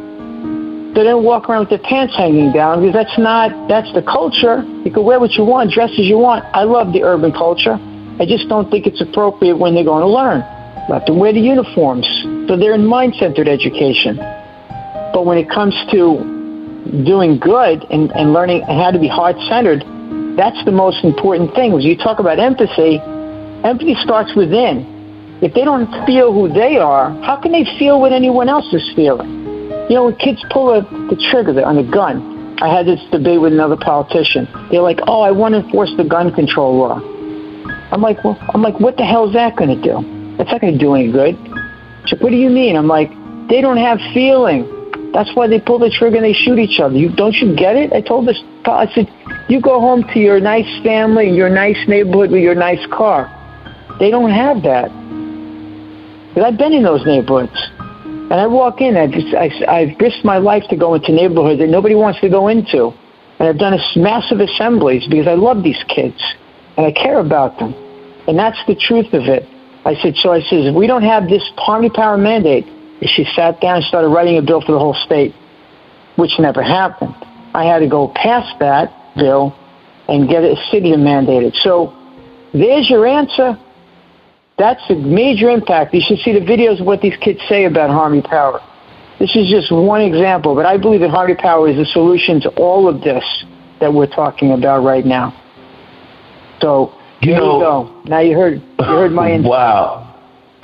They 0.95 1.03
don't 1.03 1.23
walk 1.23 1.49
around 1.49 1.67
with 1.67 1.69
their 1.69 1.85
pants 1.89 2.15
hanging 2.15 2.53
down 2.53 2.79
because 2.79 2.93
that's 2.93 3.19
not 3.19 3.51
that's 3.67 3.91
the 3.93 4.01
culture. 4.01 4.63
You 4.85 4.91
can 4.91 5.03
wear 5.03 5.19
what 5.19 5.33
you 5.33 5.43
want, 5.43 5.71
dress 5.71 5.91
as 5.91 6.05
you 6.07 6.17
want. 6.17 6.45
I 6.55 6.63
love 6.63 6.93
the 6.93 7.03
urban 7.03 7.33
culture. 7.33 7.75
I 8.17 8.25
just 8.25 8.47
don't 8.47 8.71
think 8.71 8.87
it's 8.87 9.01
appropriate 9.01 9.57
when 9.57 9.75
they're 9.75 9.83
going 9.83 10.01
to 10.01 10.07
learn 10.07 10.41
let 10.89 11.05
them 11.05 11.19
wear 11.19 11.33
the 11.33 11.39
uniforms. 11.39 12.05
So 12.47 12.57
they're 12.57 12.75
in 12.75 12.85
mind-centered 12.85 13.47
education. 13.47 14.17
But 14.17 15.25
when 15.25 15.37
it 15.37 15.49
comes 15.49 15.73
to 15.91 16.21
doing 17.05 17.39
good 17.39 17.83
and, 17.89 18.11
and 18.11 18.33
learning 18.33 18.61
how 18.63 18.91
to 18.91 18.99
be 18.99 19.07
heart-centered, 19.07 19.83
that's 20.37 20.63
the 20.65 20.71
most 20.71 21.03
important 21.03 21.55
thing. 21.55 21.73
When 21.73 21.81
you 21.81 21.97
talk 21.97 22.19
about 22.19 22.39
empathy, 22.39 22.99
empathy 23.63 23.95
starts 24.03 24.35
within. 24.35 24.93
If 25.41 25.53
they 25.53 25.65
don't 25.65 25.89
feel 26.05 26.31
who 26.31 26.53
they 26.53 26.77
are, 26.77 27.09
how 27.23 27.41
can 27.41 27.51
they 27.51 27.65
feel 27.79 27.99
what 27.99 28.13
anyone 28.13 28.47
else 28.47 28.71
is 28.73 28.83
feeling? 28.95 29.44
You 29.89 29.95
know, 29.95 30.05
when 30.05 30.15
kids 30.15 30.43
pull 30.49 30.73
a, 30.73 30.81
the 30.81 31.17
trigger 31.31 31.63
on 31.63 31.77
a 31.77 31.83
gun, 31.83 32.57
I 32.61 32.73
had 32.73 32.85
this 32.85 32.99
debate 33.11 33.39
with 33.39 33.53
another 33.53 33.77
politician. 33.77 34.47
They're 34.71 34.81
like, 34.81 34.99
"Oh, 35.07 35.21
I 35.21 35.31
want 35.31 35.53
to 35.53 35.59
enforce 35.59 35.93
the 35.97 36.03
gun 36.03 36.33
control 36.33 36.77
law." 36.77 36.99
I'm 37.91 38.01
like, 38.01 38.23
"Well, 38.23 38.37
I'm 38.53 38.61
like, 38.61 38.79
what 38.79 38.97
the 38.97 39.05
hell 39.05 39.27
is 39.27 39.33
that 39.33 39.55
going 39.55 39.69
to 39.69 39.81
do?" 39.81 40.35
That's 40.37 40.51
not 40.51 40.61
going 40.61 40.73
to 40.73 40.79
do 40.79 40.95
any 40.95 41.11
good. 41.11 41.37
So 42.07 42.17
what 42.17 42.29
do 42.29 42.35
you 42.37 42.49
mean? 42.49 42.75
I'm 42.75 42.87
like, 42.87 43.09
they 43.47 43.61
don't 43.61 43.77
have 43.77 43.99
feeling. 44.13 44.71
That's 45.13 45.29
why 45.33 45.47
they 45.47 45.59
pull 45.59 45.79
the 45.79 45.89
trigger 45.89 46.17
and 46.17 46.25
they 46.25 46.33
shoot 46.33 46.59
each 46.59 46.79
other. 46.79 46.95
You 46.95 47.09
don't 47.15 47.35
you 47.35 47.55
get 47.55 47.75
it? 47.75 47.93
I 47.93 48.01
told 48.01 48.27
this. 48.27 48.41
I 48.65 48.87
said, 48.93 49.07
you 49.47 49.61
go 49.61 49.79
home 49.79 50.03
to 50.13 50.19
your 50.19 50.39
nice 50.39 50.67
family, 50.83 51.29
your 51.29 51.49
nice 51.49 51.77
neighborhood 51.87 52.31
with 52.31 52.41
your 52.41 52.55
nice 52.55 52.85
car. 52.91 53.31
They 53.99 54.11
don't 54.11 54.31
have 54.31 54.61
that. 54.63 54.89
Because 56.33 56.51
I've 56.51 56.57
been 56.57 56.73
in 56.73 56.83
those 56.83 57.05
neighborhoods. 57.05 57.55
And 58.25 58.41
I 58.41 58.47
walk 58.47 58.81
in, 58.81 58.97
I've, 58.97 59.11
just, 59.11 59.35
I, 59.35 59.51
I've 59.67 59.99
risked 59.99 60.25
my 60.25 60.37
life 60.37 60.63
to 60.69 60.75
go 60.75 60.95
into 60.95 61.11
neighborhoods 61.13 61.59
that 61.59 61.69
nobody 61.69 61.93
wants 61.93 62.19
to 62.21 62.29
go 62.29 62.47
into. 62.47 62.91
And 63.37 63.49
I've 63.49 63.59
done 63.59 63.77
massive 63.95 64.39
assemblies 64.39 65.05
because 65.07 65.27
I 65.27 65.35
love 65.35 65.61
these 65.63 65.81
kids 65.87 66.17
and 66.77 66.85
I 66.85 66.91
care 66.91 67.19
about 67.19 67.59
them. 67.59 67.73
And 68.27 68.37
that's 68.37 68.57
the 68.65 68.75
truth 68.75 69.13
of 69.13 69.23
it. 69.29 69.47
I 69.85 69.93
said, 70.01 70.15
so 70.15 70.31
I 70.33 70.39
says, 70.39 70.65
if 70.65 70.75
we 70.75 70.87
don't 70.87 71.03
have 71.03 71.29
this 71.29 71.43
Harmony 71.57 71.91
Power 71.93 72.17
mandate. 72.17 72.65
And 72.65 73.09
she 73.09 73.25
sat 73.35 73.61
down 73.61 73.77
and 73.77 73.85
started 73.85 74.07
writing 74.07 74.37
a 74.37 74.41
bill 74.41 74.61
for 74.61 74.71
the 74.71 74.79
whole 74.79 74.97
state, 75.05 75.35
which 76.15 76.31
never 76.39 76.63
happened. 76.63 77.13
I 77.53 77.65
had 77.65 77.79
to 77.79 77.87
go 77.87 78.07
past 78.15 78.57
that 78.59 78.89
bill 79.15 79.55
and 80.07 80.27
get 80.27 80.43
a 80.43 80.55
city 80.71 80.91
to 80.91 80.97
mandate 80.97 81.43
it. 81.43 81.55
So 81.61 81.93
there's 82.53 82.89
your 82.89 83.05
answer. 83.05 83.59
That's 84.57 84.81
a 84.89 84.95
major 84.95 85.49
impact. 85.49 85.93
You 85.93 86.01
should 86.05 86.19
see 86.19 86.31
the 86.31 86.45
videos 86.45 86.79
of 86.79 86.85
what 86.85 87.01
these 87.01 87.17
kids 87.19 87.39
say 87.49 87.65
about 87.65 87.89
Harmony 87.89 88.21
Power. 88.21 88.61
This 89.19 89.35
is 89.35 89.49
just 89.49 89.71
one 89.71 90.01
example, 90.01 90.55
but 90.55 90.65
I 90.65 90.77
believe 90.77 91.01
that 91.01 91.09
Harmony 91.09 91.35
Power 91.35 91.69
is 91.69 91.77
the 91.77 91.85
solution 91.85 92.41
to 92.41 92.49
all 92.51 92.87
of 92.87 93.01
this 93.01 93.23
that 93.79 93.93
we're 93.93 94.07
talking 94.07 94.51
about 94.51 94.83
right 94.83 95.05
now. 95.05 95.33
So 96.61 96.93
you 97.21 97.31
there 97.31 97.39
know, 97.39 97.57
you 97.57 97.63
go. 97.63 98.01
Now 98.05 98.19
you 98.19 98.35
heard 98.35 98.61
you 98.61 98.85
heard 98.85 99.11
my 99.11 99.31
insight. 99.33 99.49
Wow. 99.49 100.01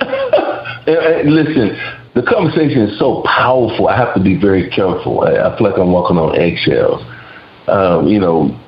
Listen, 0.86 1.76
the 2.14 2.22
conversation 2.22 2.82
is 2.82 2.98
so 2.98 3.22
powerful. 3.24 3.88
I 3.88 3.96
have 3.96 4.14
to 4.14 4.22
be 4.22 4.38
very 4.38 4.68
careful. 4.70 5.20
I, 5.20 5.36
I 5.36 5.56
feel 5.56 5.70
like 5.70 5.78
I'm 5.78 5.92
walking 5.92 6.16
on 6.16 6.38
eggshells. 6.38 7.02
Um, 7.68 8.08
you 8.08 8.20
know, 8.20 8.58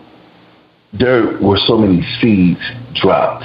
there 0.92 1.38
were 1.42 1.58
so 1.66 1.76
many 1.76 2.02
seeds 2.20 2.60
dropped. 2.94 3.44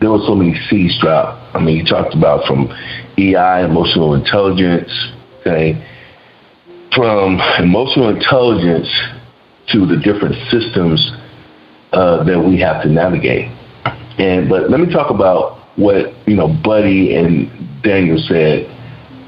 There 0.00 0.10
were 0.10 0.24
so 0.26 0.34
many 0.34 0.54
seeds 0.68 0.98
dropped. 1.00 1.54
I 1.54 1.60
mean, 1.60 1.76
you 1.76 1.84
talked 1.84 2.14
about 2.14 2.46
from 2.46 2.68
EI, 3.18 3.64
emotional 3.64 4.14
intelligence, 4.14 4.90
okay, 5.40 5.76
from 6.94 7.38
emotional 7.58 8.08
intelligence 8.08 8.88
to 9.72 9.86
the 9.86 9.96
different 10.02 10.34
systems 10.50 11.12
uh, 11.92 12.24
that 12.24 12.40
we 12.40 12.58
have 12.60 12.82
to 12.82 12.88
navigate. 12.88 13.46
And 14.18 14.48
but 14.48 14.70
let 14.70 14.80
me 14.80 14.92
talk 14.92 15.10
about 15.10 15.58
what 15.76 16.12
you 16.26 16.36
know, 16.36 16.48
Buddy 16.64 17.14
and 17.16 17.82
Daniel 17.82 18.18
said, 18.28 18.66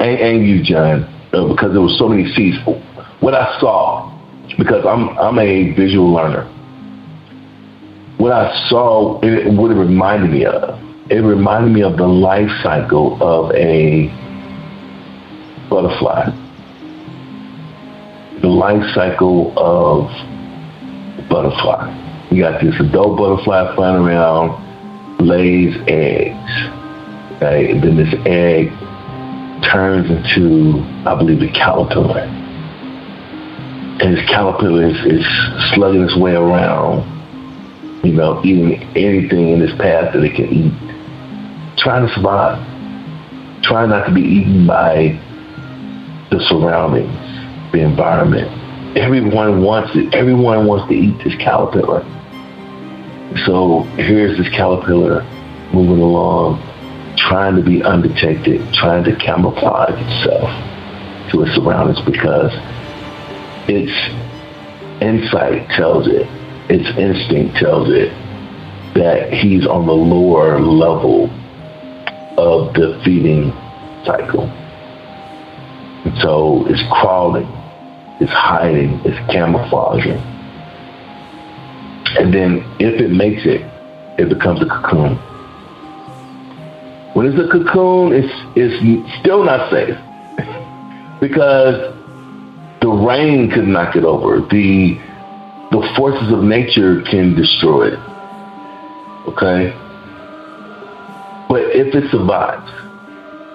and, 0.01 0.19
and 0.21 0.47
you, 0.47 0.63
John, 0.63 1.05
uh, 1.33 1.49
because 1.49 1.73
there 1.73 1.81
were 1.81 1.97
so 1.97 2.09
many 2.09 2.31
seeds. 2.35 2.57
What 3.21 3.35
I 3.35 3.59
saw, 3.61 4.11
because 4.59 4.85
I'm 4.87 5.11
I'm 5.19 5.39
a 5.39 5.73
visual 5.75 6.13
learner. 6.13 6.52
What 8.23 8.31
I 8.31 8.69
saw, 8.69 9.19
it, 9.21 9.53
what 9.53 9.73
it 9.73 9.75
reminded 9.75 10.31
me 10.31 10.45
of, 10.45 10.79
it 11.11 11.17
reminded 11.17 11.73
me 11.73 11.83
of 11.83 11.97
the 11.97 12.07
life 12.07 12.53
cycle 12.63 13.21
of 13.21 13.51
a 13.51 14.07
butterfly. 15.69 16.31
The 18.41 18.47
life 18.47 18.85
cycle 18.95 19.53
of 19.59 20.05
a 20.07 21.27
butterfly. 21.29 22.29
You 22.31 22.45
got 22.45 22.63
this 22.63 22.79
adult 22.79 23.19
butterfly 23.19 23.75
flying 23.75 23.97
around, 23.97 25.19
lays 25.19 25.75
eggs. 25.89 26.53
And 27.43 27.83
then 27.83 27.97
this 27.97 28.15
egg 28.25 28.69
turns 29.65 30.09
into, 30.09 30.79
I 31.09 31.19
believe, 31.19 31.43
a 31.43 31.53
caterpillar. 31.53 32.21
And 33.99 34.17
this 34.17 34.25
caterpillar 34.29 34.91
is, 34.91 35.07
is 35.07 35.27
slugging 35.75 36.03
its 36.03 36.17
way 36.17 36.35
around, 36.37 37.22
you 38.03 38.13
know, 38.13 38.41
eating 38.45 38.83
anything 38.97 39.51
in 39.51 39.63
its 39.63 39.73
path 39.75 40.13
that 40.13 40.23
it 40.23 40.35
can 40.35 40.49
eat, 40.49 41.79
trying 41.79 42.07
to 42.07 42.13
survive, 42.15 42.59
trying 43.63 43.91
not 43.91 44.07
to 44.07 44.13
be 44.13 44.21
eaten 44.21 44.67
by 44.67 45.19
the 46.31 46.41
surroundings, 46.49 47.13
the 47.73 47.81
environment. 47.81 48.49
Everyone 48.97 49.63
wants 49.63 49.95
it. 49.95 50.13
Everyone 50.15 50.67
wants 50.67 50.89
to 50.89 50.95
eat 50.95 51.17
this 51.23 51.35
caterpillar. 51.37 52.03
So 53.47 53.83
here's 53.97 54.37
this 54.37 54.49
caterpillar 54.49 55.23
moving 55.73 56.03
along, 56.03 56.61
trying 57.17 57.57
to 57.57 57.63
be 57.63 57.83
undetected, 57.83 58.75
trying 58.75 59.05
to 59.05 59.17
camouflage 59.17 59.95
itself 59.95 60.51
to 61.31 61.43
its 61.43 61.55
surroundings 61.55 62.01
because 62.03 62.53
its 63.69 63.93
insight 65.01 65.69
tells 65.71 66.09
it, 66.09 66.27
its 66.73 66.89
instinct 66.99 67.57
tells 67.57 67.89
it 67.91 68.09
that 68.95 69.33
he's 69.33 69.67
on 69.67 69.87
the 69.87 69.93
lower 69.93 70.59
level 70.59 71.25
of 72.39 72.73
the 72.75 73.01
feeding 73.05 73.51
cycle. 74.07 74.45
And 76.05 76.17
so 76.19 76.65
it's 76.69 76.83
crawling, 76.91 77.47
it's 78.21 78.33
hiding, 78.33 79.01
it's 79.05 79.19
camouflaging. 79.31 80.19
And 82.19 82.33
then 82.33 82.65
if 82.81 83.01
it 83.01 83.11
makes 83.11 83.43
it, 83.45 83.61
it 84.19 84.29
becomes 84.29 84.63
a 84.63 84.67
cocoon. 84.67 85.17
When 87.15 87.27
it's 87.27 87.39
a 87.39 87.49
cocoon, 87.53 88.13
it's, 88.15 88.33
it's 88.57 89.21
still 89.21 89.45
not 89.45 89.71
safe 89.71 89.97
because 91.21 91.95
the 92.81 92.89
rain 92.89 93.51
could 93.51 93.69
knock 93.69 93.95
it 93.95 94.05
over. 94.05 94.41
The, 94.41 94.99
the 95.73 95.93
forces 95.97 96.31
of 96.31 96.45
nature 96.45 97.01
can 97.03 97.35
destroy 97.35 97.89
it. 97.89 97.99
Okay? 99.27 99.73
But 101.49 101.63
if 101.75 101.95
it 101.95 102.11
survives, 102.11 102.71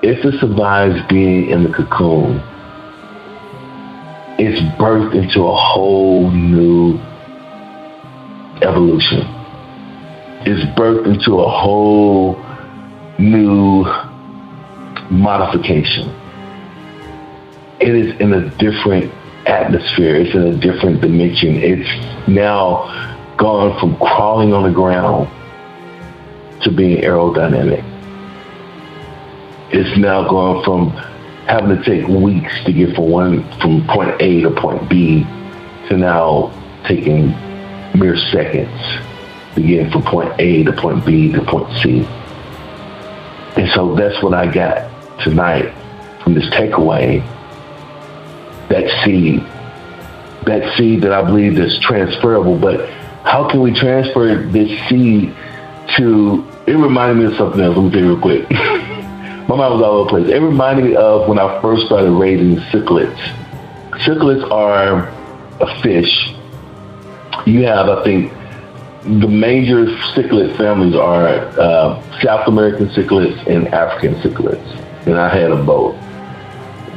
if 0.01 0.25
it 0.25 0.39
survives 0.39 0.95
being 1.09 1.49
in 1.51 1.63
the 1.63 1.69
cocoon, 1.69 2.41
it's 4.39 4.59
birthed 4.79 5.13
into 5.13 5.47
a 5.47 5.55
whole 5.55 6.31
new 6.31 6.97
evolution. 8.63 9.21
It's 10.45 10.65
birthed 10.77 11.05
into 11.05 11.39
a 11.39 11.49
whole 11.49 12.35
new 13.19 13.85
modification. 15.11 16.09
It 17.79 17.93
is 17.93 18.19
in 18.19 18.33
a 18.33 18.49
different 18.57 19.13
atmosphere. 19.47 20.15
It's 20.15 20.35
in 20.35 20.43
a 20.43 20.55
different 20.55 21.01
dimension. 21.01 21.55
It's 21.55 22.27
now 22.27 23.35
gone 23.37 23.79
from 23.79 23.97
crawling 23.97 24.53
on 24.53 24.63
the 24.63 24.71
ground 24.71 25.29
to 26.63 26.71
being 26.71 27.01
aerodynamic. 27.01 27.83
It's 29.71 29.97
now 29.97 30.27
gone 30.27 30.63
from 30.63 30.89
having 31.47 31.77
to 31.77 31.83
take 31.83 32.07
weeks 32.07 32.51
to 32.65 32.73
get 32.73 32.95
from 32.95 33.09
one 33.09 33.59
from 33.59 33.85
point 33.87 34.21
A 34.21 34.41
to 34.41 34.51
point 34.51 34.89
B 34.89 35.23
to 35.87 35.97
now 35.97 36.51
taking 36.85 37.29
mere 37.97 38.17
seconds 38.31 38.81
to 39.55 39.61
get 39.61 39.91
from 39.91 40.03
point 40.03 40.33
A 40.39 40.63
to 40.63 40.73
point 40.73 41.05
B 41.05 41.31
to 41.31 41.41
point 41.43 41.67
C. 41.79 42.05
And 43.55 43.69
so 43.73 43.95
that's 43.95 44.21
what 44.21 44.33
I 44.33 44.51
got 44.51 44.91
tonight 45.21 45.73
from 46.23 46.33
this 46.33 46.45
takeaway. 46.49 47.23
That 48.69 49.03
seed, 49.03 49.41
that 50.45 50.77
seed 50.77 51.01
that 51.03 51.13
I 51.13 51.21
believe 51.23 51.57
is 51.57 51.79
transferable. 51.79 52.57
But 52.57 52.89
how 53.23 53.49
can 53.49 53.61
we 53.61 53.73
transfer 53.73 54.43
this 54.43 54.69
seed 54.89 55.35
to? 55.97 56.45
It 56.67 56.73
reminded 56.73 57.17
me 57.17 57.25
of 57.31 57.37
something 57.37 57.61
else. 57.61 57.77
Let 57.77 57.83
me 57.85 57.91
tell 57.91 57.99
you 58.01 58.13
real 58.15 58.21
quick. 58.21 58.49
My 59.47 59.55
mind 59.55 59.75
was 59.75 59.81
all 59.81 59.91
over 59.91 60.03
the 60.03 60.09
place. 60.09 60.35
It 60.35 60.41
reminded 60.41 60.85
me 60.85 60.95
of 60.97 61.29
when 61.29 61.39
I 61.39 61.61
first 61.61 61.85
started 61.85 62.11
raising 62.11 62.57
cichlids. 62.63 63.17
Cichlids 64.03 64.49
are 64.51 65.07
a 65.61 65.81
fish. 65.81 66.33
You 67.45 67.63
have, 67.63 67.87
I 67.87 68.03
think, 68.03 68.33
the 69.03 69.27
major 69.27 69.85
cichlid 69.85 70.57
families 70.57 70.95
are 70.95 71.27
uh, 71.27 72.21
South 72.21 72.45
American 72.49 72.89
cichlids 72.89 73.47
and 73.47 73.69
African 73.69 74.15
cichlids, 74.15 75.07
and 75.07 75.17
I 75.17 75.33
had 75.33 75.51
a 75.51 75.63
both. 75.63 75.95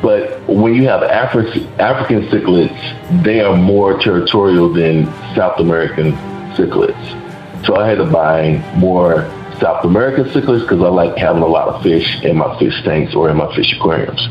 But 0.02 0.48
when 0.48 0.74
you 0.74 0.88
have 0.88 1.02
Afri- 1.02 1.78
African 1.78 2.28
cichlids, 2.28 3.22
they 3.22 3.40
are 3.40 3.56
more 3.56 3.98
territorial 3.98 4.72
than 4.72 5.06
South 5.34 5.60
American 5.60 6.12
cichlids. 6.54 7.66
So 7.66 7.76
I 7.76 7.88
had 7.88 7.98
to 7.98 8.06
buy 8.06 8.58
more 8.76 9.28
South 9.60 9.84
American 9.84 10.24
cichlids 10.24 10.62
because 10.62 10.80
I 10.80 10.88
like 10.88 11.16
having 11.18 11.42
a 11.42 11.46
lot 11.46 11.68
of 11.68 11.82
fish 11.82 12.22
in 12.22 12.38
my 12.38 12.58
fish 12.58 12.82
tanks 12.82 13.14
or 13.14 13.28
in 13.28 13.36
my 13.36 13.54
fish 13.54 13.74
aquariums. 13.76 14.26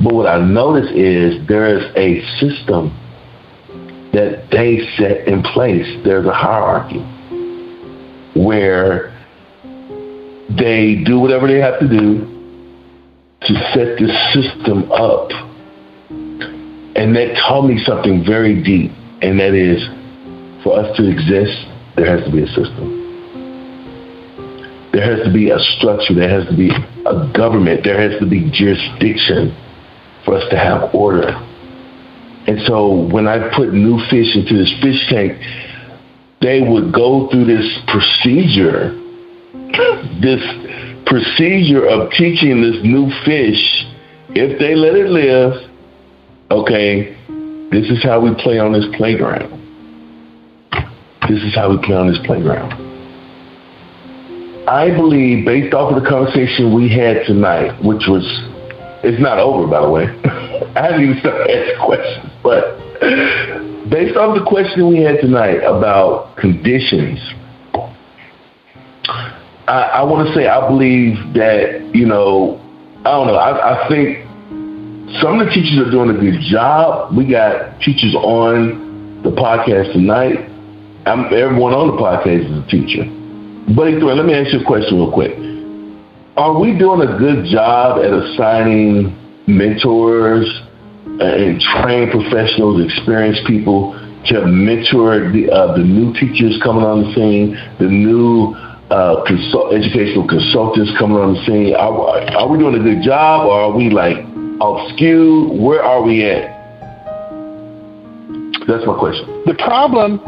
But 0.00 0.14
what 0.14 0.26
I 0.26 0.38
noticed 0.38 0.92
is 0.92 1.46
there 1.46 1.78
is 1.78 1.84
a 1.96 2.24
system 2.38 2.96
that 4.12 4.50
they 4.50 4.88
set 4.96 5.28
in 5.28 5.42
place. 5.42 5.86
There's 6.02 6.26
a 6.26 6.34
hierarchy 6.34 7.00
where 8.34 9.14
they 10.50 10.96
do 10.96 11.20
whatever 11.20 11.46
they 11.46 11.60
have 11.60 11.78
to 11.80 11.88
do 11.88 12.37
to 13.42 13.54
set 13.74 13.98
this 13.98 14.12
system 14.34 14.90
up. 14.90 15.30
And 16.96 17.14
that 17.14 17.36
taught 17.46 17.66
me 17.66 17.78
something 17.84 18.24
very 18.26 18.62
deep, 18.62 18.90
and 19.22 19.38
that 19.38 19.54
is 19.54 19.82
for 20.64 20.78
us 20.78 20.96
to 20.96 21.08
exist, 21.08 21.54
there 21.96 22.06
has 22.06 22.24
to 22.26 22.32
be 22.32 22.42
a 22.42 22.46
system. 22.48 22.98
There 24.92 25.04
has 25.04 25.24
to 25.26 25.32
be 25.32 25.50
a 25.50 25.58
structure, 25.78 26.14
there 26.14 26.28
has 26.28 26.48
to 26.48 26.56
be 26.56 26.70
a 26.70 27.32
government, 27.32 27.84
there 27.84 28.00
has 28.00 28.18
to 28.20 28.26
be 28.26 28.50
jurisdiction 28.50 29.54
for 30.24 30.34
us 30.36 30.44
to 30.50 30.58
have 30.58 30.92
order. 30.94 31.28
And 32.48 32.58
so 32.66 33.06
when 33.12 33.28
I 33.28 33.54
put 33.54 33.72
new 33.72 34.00
fish 34.10 34.34
into 34.34 34.58
this 34.58 34.72
fish 34.82 35.06
tank, 35.08 35.38
they 36.40 36.62
would 36.62 36.92
go 36.92 37.28
through 37.30 37.44
this 37.44 37.66
procedure, 37.86 38.92
this 40.20 40.42
procedure 41.08 41.86
of 41.88 42.10
teaching 42.12 42.60
this 42.60 42.76
new 42.84 43.08
fish, 43.24 43.86
if 44.30 44.58
they 44.60 44.74
let 44.74 44.94
it 44.94 45.08
live, 45.08 45.52
okay, 46.50 47.16
this 47.70 47.88
is 47.90 48.02
how 48.02 48.20
we 48.20 48.34
play 48.42 48.58
on 48.58 48.72
this 48.72 48.84
playground. 48.96 49.48
This 51.28 51.42
is 51.42 51.54
how 51.54 51.70
we 51.70 51.78
play 51.84 51.96
on 51.96 52.08
this 52.08 52.20
playground. 52.24 52.72
I 54.68 54.94
believe, 54.94 55.46
based 55.46 55.72
off 55.72 55.96
of 55.96 56.02
the 56.02 56.08
conversation 56.08 56.74
we 56.74 56.92
had 56.92 57.24
tonight, 57.24 57.72
which 57.82 58.04
was, 58.06 58.24
it's 59.02 59.20
not 59.20 59.38
over, 59.38 59.66
by 59.66 59.80
the 59.80 59.88
way. 59.88 60.04
I 60.76 60.92
haven't 60.92 61.04
even 61.04 61.20
started 61.20 61.48
asking 61.48 61.84
questions, 61.84 62.32
but 62.42 62.76
based 63.88 64.16
off 64.16 64.36
the 64.36 64.44
question 64.44 64.88
we 64.88 65.00
had 65.00 65.20
tonight 65.20 65.64
about 65.64 66.36
conditions, 66.36 67.18
I, 69.68 70.00
I 70.00 70.02
want 70.02 70.26
to 70.26 70.34
say 70.34 70.48
I 70.48 70.66
believe 70.66 71.34
that, 71.34 71.92
you 71.94 72.06
know, 72.06 72.56
I 73.04 73.12
don't 73.12 73.26
know, 73.28 73.36
I, 73.36 73.84
I 73.84 73.88
think 73.88 74.24
some 75.20 75.40
of 75.40 75.46
the 75.46 75.52
teachers 75.52 75.86
are 75.86 75.90
doing 75.90 76.08
a 76.08 76.18
good 76.18 76.40
job. 76.48 77.14
We 77.14 77.28
got 77.28 77.78
teachers 77.80 78.14
on 78.14 79.20
the 79.22 79.30
podcast 79.30 79.92
tonight. 79.92 80.48
I'm, 81.04 81.28
everyone 81.32 81.76
on 81.76 81.92
the 81.92 82.00
podcast 82.00 82.48
is 82.48 82.64
a 82.64 82.66
teacher. 82.72 83.04
But 83.76 84.00
let 84.00 84.24
me 84.24 84.32
ask 84.32 84.56
you 84.56 84.60
a 84.60 84.64
question 84.64 84.96
real 84.96 85.12
quick. 85.12 85.36
Are 86.40 86.58
we 86.58 86.72
doing 86.78 87.04
a 87.04 87.18
good 87.18 87.44
job 87.52 88.00
at 88.00 88.08
assigning 88.08 89.12
mentors 89.46 90.48
and 91.20 91.60
trained 91.60 92.10
professionals, 92.10 92.80
experienced 92.84 93.44
people 93.44 93.92
to 94.32 94.46
mentor 94.46 95.28
the, 95.32 95.50
uh, 95.52 95.76
the 95.76 95.84
new 95.84 96.12
teachers 96.14 96.56
coming 96.62 96.84
on 96.84 97.04
the 97.04 97.12
scene, 97.12 97.52
the 97.78 97.88
new 97.88 98.56
uh, 98.90 99.24
consult, 99.26 99.74
educational 99.74 100.26
consultants 100.26 100.90
coming 100.98 101.18
on 101.18 101.34
the 101.34 101.40
scene? 101.44 101.74
Are, 101.74 101.92
are 102.36 102.48
we 102.48 102.58
doing 102.58 102.74
a 102.74 102.82
good 102.82 103.02
job 103.02 103.46
or 103.46 103.68
are 103.68 103.76
we 103.76 103.90
like 103.90 104.16
obscure? 104.60 105.48
Where 105.52 105.82
are 105.82 106.02
we 106.02 106.24
at? 106.24 106.56
That's 108.66 108.84
my 108.86 108.98
question. 108.98 109.26
The 109.46 109.54
problem, 109.54 110.20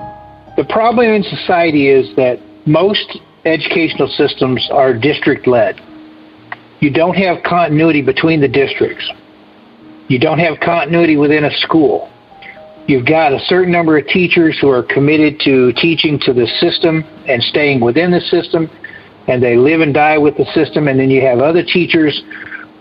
the 0.56 0.64
problem 0.68 1.08
in 1.08 1.22
society 1.22 1.88
is 1.88 2.14
that 2.16 2.40
most 2.66 3.18
educational 3.44 4.08
systems 4.08 4.66
are 4.72 4.94
district 4.94 5.46
led. 5.46 5.80
You 6.80 6.90
don't 6.90 7.16
have 7.16 7.42
continuity 7.42 8.02
between 8.02 8.40
the 8.40 8.48
districts. 8.48 9.04
You 10.08 10.18
don't 10.18 10.38
have 10.38 10.58
continuity 10.60 11.16
within 11.16 11.44
a 11.44 11.50
school. 11.58 12.09
You've 12.90 13.06
got 13.06 13.32
a 13.32 13.38
certain 13.44 13.70
number 13.70 13.96
of 13.98 14.08
teachers 14.08 14.58
who 14.60 14.68
are 14.68 14.82
committed 14.82 15.38
to 15.44 15.72
teaching 15.74 16.18
to 16.22 16.32
the 16.32 16.48
system 16.58 17.04
and 17.28 17.40
staying 17.40 17.80
within 17.80 18.10
the 18.10 18.20
system, 18.20 18.68
and 19.28 19.40
they 19.40 19.56
live 19.56 19.80
and 19.80 19.94
die 19.94 20.18
with 20.18 20.36
the 20.36 20.44
system. 20.46 20.88
And 20.88 20.98
then 20.98 21.08
you 21.08 21.20
have 21.22 21.38
other 21.38 21.62
teachers 21.62 22.20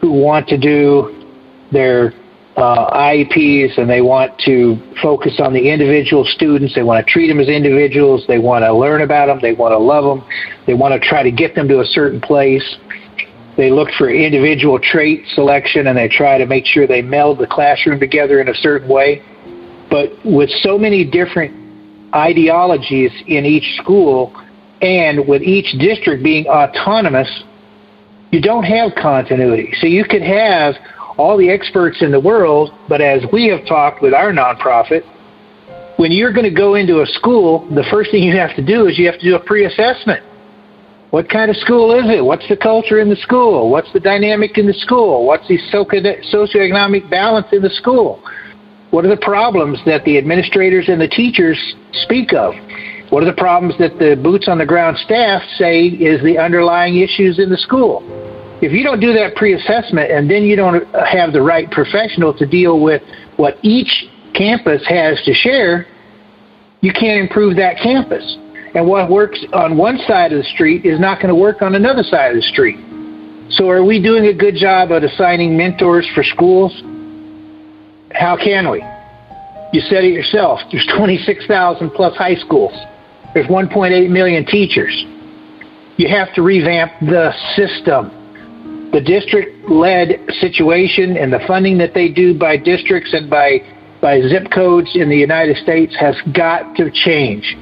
who 0.01 0.12
want 0.12 0.47
to 0.47 0.57
do 0.57 1.28
their 1.72 2.16
uh, 2.57 2.89
IEPs 2.91 3.78
and 3.78 3.88
they 3.88 4.01
want 4.01 4.36
to 4.45 4.82
focus 4.99 5.39
on 5.39 5.53
the 5.53 5.70
individual 5.70 6.26
students. 6.26 6.74
They 6.74 6.82
want 6.82 7.05
to 7.05 7.14
treat 7.14 7.28
them 7.28 7.39
as 7.39 7.47
individuals. 7.47 8.26
They 8.28 8.39
want 8.39 8.64
to 8.64 8.74
learn 8.74 9.03
about 9.03 9.28
them. 9.28 9.38
They 9.39 9.53
want 9.53 9.74
to 9.74 9.78
love 9.78 10.05
them. 10.05 10.28
They 10.66 10.74
want 10.74 10.99
to 10.99 11.07
try 11.07 11.22
to 11.22 11.32
get 11.32 11.53
them 11.53 11.68
to 11.68 11.82
a 11.82 11.86
certain 11.86 12.20
place. 12.20 12.66
They 13.57 13.70
look 13.70 13.89
for 13.95 14.10
individual 14.10 14.80
trait 14.80 15.28
selection 15.36 15.86
and 15.86 15.95
they 15.95 16.07
try 16.07 16.39
to 16.39 16.47
make 16.47 16.66
sure 16.66 16.88
they 16.88 17.03
meld 17.03 17.38
the 17.38 17.45
classroom 17.45 17.99
together 17.99 18.41
in 18.41 18.47
a 18.47 18.55
certain 18.55 18.89
way. 18.89 19.22
But 19.90 20.12
with 20.24 20.50
so 20.62 20.78
many 20.78 21.04
different 21.04 21.56
ideologies 22.14 23.12
in 23.28 23.46
each 23.46 23.78
school 23.82 24.34
and 24.82 25.28
with 25.28 25.42
each 25.42 25.78
district 25.80 26.24
being 26.24 26.48
autonomous, 26.48 27.44
you 28.32 28.42
don't 28.42 28.64
have 28.64 28.92
continuity. 28.96 29.74
So 29.80 29.88
you 29.88 30.06
could 30.06 30.22
have 30.22 30.76
all 31.18 31.38
the 31.38 31.50
experts 31.50 32.02
in 32.02 32.12
the 32.12 32.20
world, 32.20 32.72
but 32.88 33.02
as 33.02 33.24
we 33.34 33.48
have 33.48 33.66
talked 33.66 34.02
with 34.02 34.14
our 34.14 34.32
nonprofit, 34.32 35.02
when 35.98 36.12
you're 36.12 36.32
going 36.32 36.50
to 36.50 36.56
go 36.56 36.76
into 36.76 37.02
a 37.02 37.06
school, 37.06 37.68
the 37.76 37.84
first 37.92 38.12
thing 38.12 38.24
you 38.24 38.38
have 38.38 38.56
to 38.56 38.66
do 38.66 38.88
is 38.88 38.98
you 38.98 39.06
have 39.08 39.20
to 39.20 39.26
do 39.26 39.36
a 39.36 39.40
pre 39.40 39.66
assessment. 39.66 40.24
What 41.10 41.28
kind 41.28 41.50
of 41.50 41.58
school 41.58 41.92
is 41.92 42.06
it? 42.10 42.24
What's 42.24 42.48
the 42.48 42.56
culture 42.56 43.00
in 43.00 43.10
the 43.10 43.16
school? 43.18 43.70
What's 43.70 43.92
the 43.92 44.00
dynamic 44.00 44.58
in 44.58 44.68
the 44.68 44.74
school? 44.74 45.26
What's 45.26 45.48
the 45.48 45.58
socioeconomic 45.74 47.10
balance 47.10 47.48
in 47.52 47.64
the 47.64 47.70
school? 47.72 48.24
What 48.92 49.06
are 49.06 49.10
the 49.10 49.22
problems 49.22 49.78
that 49.86 50.04
the 50.04 50.18
administrators 50.18 50.90
and 50.90 51.00
the 51.00 51.08
teachers 51.08 51.58
speak 51.94 52.34
of? 52.34 52.54
What 53.12 53.22
are 53.22 53.28
the 53.28 53.38
problems 53.38 53.76
that 53.78 54.00
the 54.00 54.20
boots 54.22 54.48
on 54.48 54.58
the 54.58 54.66
ground 54.66 54.98
staff 54.98 55.42
say 55.58 55.86
is 55.86 56.24
the 56.24 56.38
underlying 56.38 56.98
issues 56.98 57.38
in 57.38 57.50
the 57.50 57.58
school? 57.58 58.02
If 58.62 58.72
you 58.72 58.84
don't 58.84 59.00
do 59.00 59.14
that 59.14 59.36
pre-assessment 59.36 60.12
and 60.12 60.30
then 60.30 60.44
you 60.44 60.56
don't 60.56 60.84
have 60.96 61.34
the 61.34 61.42
right 61.42 61.70
professional 61.72 62.34
to 62.38 62.46
deal 62.46 62.82
with 62.82 63.02
what 63.38 63.58
each 63.62 64.10
campus 64.34 64.82
has 64.88 65.22
to 65.24 65.34
share, 65.34 65.88
you 66.82 66.92
can't 66.92 67.22
improve 67.22 67.56
that 67.58 67.78
campus. 67.78 68.38
And 68.76 68.88
what 68.88 69.10
works 69.10 69.40
on 69.54 69.78
one 69.78 69.98
side 70.08 70.34
of 70.34 70.40
the 70.40 70.50
street 70.50 70.86
is 70.86 71.00
not 71.00 71.22
going 71.22 71.30
to 71.30 71.40
work 71.40 71.62
on 71.62 71.76
another 71.76 72.04
side 72.04 72.32
of 72.32 72.38
the 72.38 72.48
street. 72.48 72.78
So 73.52 73.70
are 73.70 73.84
we 73.84 74.02
doing 74.02 74.26
a 74.26 74.34
good 74.34 74.56
job 74.56 74.92
at 74.92 75.04
assigning 75.04 75.58
mentors 75.58 76.08
for 76.14 76.24
schools? 76.24 76.74
How 78.14 78.38
can 78.38 78.70
we? 78.70 78.84
You 79.72 79.82
said 79.82 80.03
it 80.03 80.14
yourself. 80.14 80.60
There's 80.72 80.88
26,000 80.97 81.91
plus 81.91 82.16
high 82.16 82.36
schools. 82.36 82.74
There's 83.34 83.47
1.8 83.47 84.10
million 84.10 84.45
teachers. 84.45 85.05
You 85.97 86.07
have 86.10 86.34
to 86.36 86.41
revamp 86.41 86.91
the 87.01 87.32
system 87.55 88.12
the 88.91 89.01
district 89.01 89.70
led 89.70 90.20
situation 90.39 91.16
and 91.16 91.32
the 91.32 91.39
funding 91.45 91.78
that 91.78 91.93
they 91.93 92.10
do 92.10 92.38
by 92.38 92.57
districts 92.57 93.14
and 93.14 93.30
by 93.30 93.60
by 94.01 94.22
zip 94.22 94.49
codes 94.53 94.89
in 94.95 95.10
the 95.10 95.18
United 95.18 95.57
States 95.57 95.95
has 95.99 96.16
got 96.34 96.76
to 96.78 96.89
change. 96.89 97.55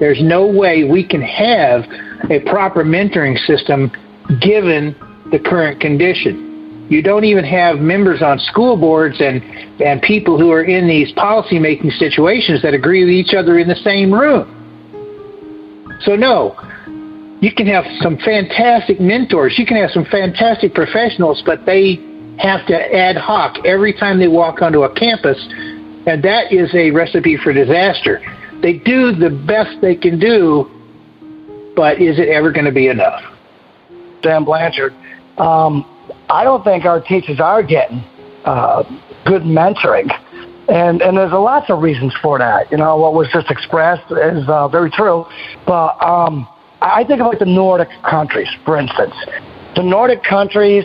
There's 0.00 0.22
no 0.22 0.46
way 0.46 0.84
we 0.84 1.06
can 1.06 1.20
have 1.20 1.82
a 2.30 2.40
proper 2.50 2.82
mentoring 2.82 3.36
system 3.46 3.92
given 4.40 4.96
the 5.30 5.38
current 5.38 5.80
condition. 5.80 6.51
You 6.92 7.00
don't 7.00 7.24
even 7.24 7.42
have 7.44 7.78
members 7.78 8.20
on 8.20 8.38
school 8.38 8.76
boards 8.76 9.16
and, 9.18 9.42
and 9.80 10.02
people 10.02 10.38
who 10.38 10.52
are 10.52 10.62
in 10.62 10.86
these 10.86 11.10
policy 11.12 11.58
making 11.58 11.90
situations 11.92 12.60
that 12.60 12.74
agree 12.74 13.02
with 13.02 13.14
each 13.14 13.32
other 13.32 13.58
in 13.58 13.66
the 13.66 13.76
same 13.76 14.12
room. 14.12 14.44
So, 16.02 16.16
no, 16.16 16.54
you 17.40 17.50
can 17.54 17.66
have 17.66 17.86
some 18.02 18.18
fantastic 18.18 19.00
mentors, 19.00 19.58
you 19.58 19.64
can 19.64 19.78
have 19.78 19.90
some 19.90 20.04
fantastic 20.04 20.74
professionals, 20.74 21.42
but 21.46 21.64
they 21.64 21.94
have 22.36 22.66
to 22.66 22.76
ad 22.76 23.16
hoc 23.16 23.64
every 23.64 23.94
time 23.94 24.18
they 24.18 24.28
walk 24.28 24.60
onto 24.60 24.82
a 24.82 24.94
campus, 24.94 25.38
and 26.06 26.22
that 26.22 26.52
is 26.52 26.74
a 26.74 26.90
recipe 26.90 27.38
for 27.38 27.54
disaster. 27.54 28.20
They 28.60 28.74
do 28.74 29.12
the 29.12 29.30
best 29.30 29.80
they 29.80 29.96
can 29.96 30.18
do, 30.18 30.70
but 31.74 32.02
is 32.02 32.18
it 32.18 32.28
ever 32.28 32.52
going 32.52 32.66
to 32.66 32.70
be 32.70 32.88
enough? 32.88 33.22
Dan 34.20 34.44
Blanchard, 34.44 34.92
um, 35.38 35.86
I 36.32 36.44
don't 36.44 36.64
think 36.64 36.86
our 36.86 36.98
teachers 36.98 37.40
are 37.40 37.62
getting 37.62 37.98
uh, 38.46 38.84
good 39.26 39.42
mentoring. 39.42 40.10
And, 40.68 41.02
and 41.02 41.18
there's 41.18 41.32
a 41.32 41.36
lots 41.36 41.68
of 41.68 41.82
reasons 41.82 42.14
for 42.22 42.38
that. 42.38 42.72
You 42.72 42.78
know, 42.78 42.96
what 42.96 43.12
was 43.12 43.28
just 43.34 43.50
expressed 43.50 44.10
is 44.10 44.48
uh, 44.48 44.66
very 44.68 44.90
true. 44.90 45.26
But 45.66 46.02
um, 46.02 46.48
I 46.80 47.04
think 47.04 47.20
about 47.20 47.38
the 47.38 47.44
Nordic 47.44 47.90
countries, 48.08 48.48
for 48.64 48.78
instance. 48.78 49.14
The 49.76 49.82
Nordic 49.82 50.22
countries, 50.24 50.84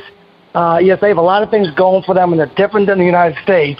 uh, 0.54 0.80
yes, 0.82 1.00
they 1.00 1.08
have 1.08 1.18
a 1.18 1.22
lot 1.22 1.43
of 1.43 1.50
things 1.50 1.70
going 1.78 2.04
for 2.04 2.14
them, 2.14 2.34
and 2.34 2.39
they're 2.41 2.54
different 2.58 2.88
than 2.88 2.98
the 2.98 3.06
United 3.06 3.41
States. 3.41 3.80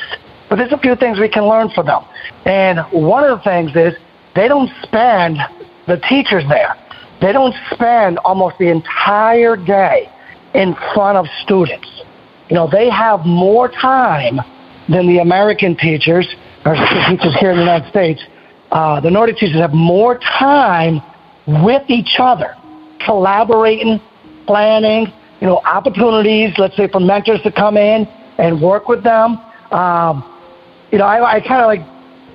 But 0.50 0.56
there's 0.56 0.72
a 0.72 0.78
few 0.78 0.96
things 0.96 1.20
we 1.20 1.28
can 1.28 1.44
learn 1.50 1.70
from 1.76 1.88
them. 1.88 2.06
And 2.46 2.80
one 2.94 3.26
of 3.26 3.38
the 3.38 3.44
things 3.44 3.72
is 3.76 3.94
they 4.36 4.48
don't 4.48 4.70
spend 4.84 5.38
the 5.86 5.98
teachers 6.08 6.46
there. 6.48 6.78
They 7.20 7.34
don't 7.34 7.56
spend 7.74 8.20
almost 8.20 8.58
the 8.58 8.70
entire 8.70 9.58
day 9.58 10.10
in 10.58 10.76
front 10.94 11.18
of 11.18 11.26
students. 11.44 11.88
You 12.50 12.56
know, 12.56 12.68
they 12.70 12.90
have 12.90 13.26
more 13.26 13.70
time 13.70 14.40
than 14.90 15.08
the 15.08 15.20
American 15.20 15.78
teachers, 15.78 16.28
or 16.66 16.74
teachers 17.10 17.36
here 17.40 17.52
in 17.52 17.58
the 17.58 17.64
United 17.64 17.90
States. 17.90 18.22
Uh, 18.72 19.00
the 19.00 19.12
Nordic 19.12 19.38
teachers 19.38 19.62
have 19.62 19.74
more 19.74 20.20
time 20.40 21.00
with 21.64 21.84
each 21.90 22.16
other, 22.20 22.56
collaborating, 23.06 24.02
planning, 24.48 25.08
you 25.40 25.48
know, 25.48 25.58
opportunities, 25.60 26.54
let's 26.58 26.76
say 26.76 26.88
for 26.90 27.00
mentors 27.00 27.42
to 27.44 27.52
come 27.52 27.78
in 27.78 28.06
and 28.40 28.60
work 28.62 28.88
with 28.88 29.04
them. 29.04 29.38
Um, 29.72 30.24
you 30.92 30.98
know, 30.98 31.06
I, 31.06 31.36
I 31.36 31.40
kind 31.40 31.62
of 31.62 31.68
like, 31.68 31.82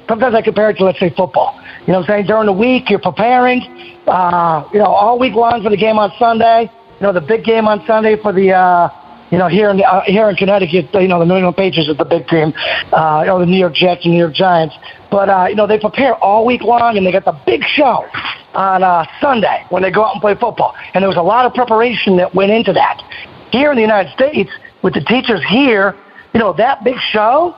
sometimes 0.09 0.35
I 0.35 0.43
compare 0.43 0.71
it 0.71 0.77
to, 0.77 0.85
let's 0.85 1.01
say, 1.01 1.13
football. 1.17 1.59
You 1.87 1.93
know 1.93 2.01
what 2.01 2.11
I'm 2.11 2.17
saying? 2.17 2.27
During 2.27 2.47
the 2.47 2.53
week, 2.53 2.89
you're 2.89 3.01
preparing, 3.01 3.61
uh, 4.07 4.69
you 4.73 4.79
know, 4.79 4.87
all 4.87 5.19
week 5.19 5.35
long 5.35 5.63
for 5.63 5.71
the 5.71 5.77
game 5.77 5.99
on 5.99 6.13
Sunday. 6.19 6.71
You 7.03 7.09
know, 7.09 7.15
the 7.15 7.27
big 7.27 7.43
game 7.43 7.67
on 7.67 7.85
Sunday 7.85 8.15
for 8.15 8.33
the, 8.33 8.53
uh, 8.53 8.89
you 9.33 9.37
know, 9.37 9.49
here 9.49 9.71
in 9.71 9.83
uh, 9.83 10.03
here 10.07 10.31
in 10.31 10.37
Connecticut, 10.37 10.87
you 10.95 11.09
know, 11.09 11.19
the 11.19 11.25
New 11.25 11.35
England 11.35 11.57
Patriots 11.57 11.91
is 11.91 11.97
the 11.99 12.05
big 12.05 12.29
team. 12.29 12.55
Uh, 12.93 13.23
you 13.23 13.27
know, 13.27 13.41
the 13.41 13.47
New 13.47 13.59
York 13.59 13.75
Jets 13.75 14.05
and 14.05 14.15
New 14.15 14.21
York 14.21 14.35
Giants. 14.35 14.73
But 15.11 15.29
uh, 15.29 15.47
you 15.49 15.57
know, 15.57 15.67
they 15.67 15.81
prepare 15.81 16.15
all 16.15 16.47
week 16.47 16.63
long, 16.63 16.97
and 16.97 17.05
they 17.05 17.11
get 17.11 17.25
the 17.25 17.37
big 17.45 17.65
show 17.65 18.07
on 18.55 18.85
uh, 18.85 19.05
Sunday 19.21 19.67
when 19.71 19.83
they 19.83 19.91
go 19.91 20.05
out 20.05 20.13
and 20.13 20.21
play 20.21 20.37
football. 20.39 20.77
And 20.95 21.03
there 21.03 21.09
was 21.09 21.17
a 21.17 21.27
lot 21.27 21.45
of 21.45 21.55
preparation 21.55 22.19
that 22.19 22.37
went 22.37 22.53
into 22.53 22.73
that. 22.73 23.03
Here 23.51 23.73
in 23.73 23.75
the 23.75 23.83
United 23.83 24.13
States, 24.13 24.53
with 24.85 24.95
the 24.95 25.01
teachers 25.01 25.43
here, 25.49 25.97
you 26.35 26.39
know, 26.39 26.53
that 26.53 26.85
big 26.85 26.99
show 27.11 27.53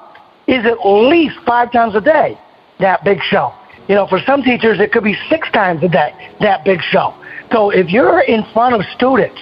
is 0.47 0.65
at 0.65 0.79
least 0.89 1.37
five 1.45 1.71
times 1.71 1.95
a 1.95 2.01
day. 2.01 2.41
That 2.81 3.05
big 3.05 3.21
show. 3.21 3.53
You 3.89 3.95
know, 3.95 4.07
for 4.07 4.21
some 4.25 4.43
teachers, 4.43 4.81
it 4.81 4.91
could 4.91 5.05
be 5.05 5.15
six 5.29 5.51
times 5.51 5.85
a 5.85 5.89
day. 5.89 6.33
That 6.41 6.65
big 6.65 6.81
show. 6.81 7.13
So 7.55 7.71
if 7.71 7.89
you're 7.89 8.21
in 8.23 8.45
front 8.53 8.75
of 8.75 8.81
students 8.97 9.41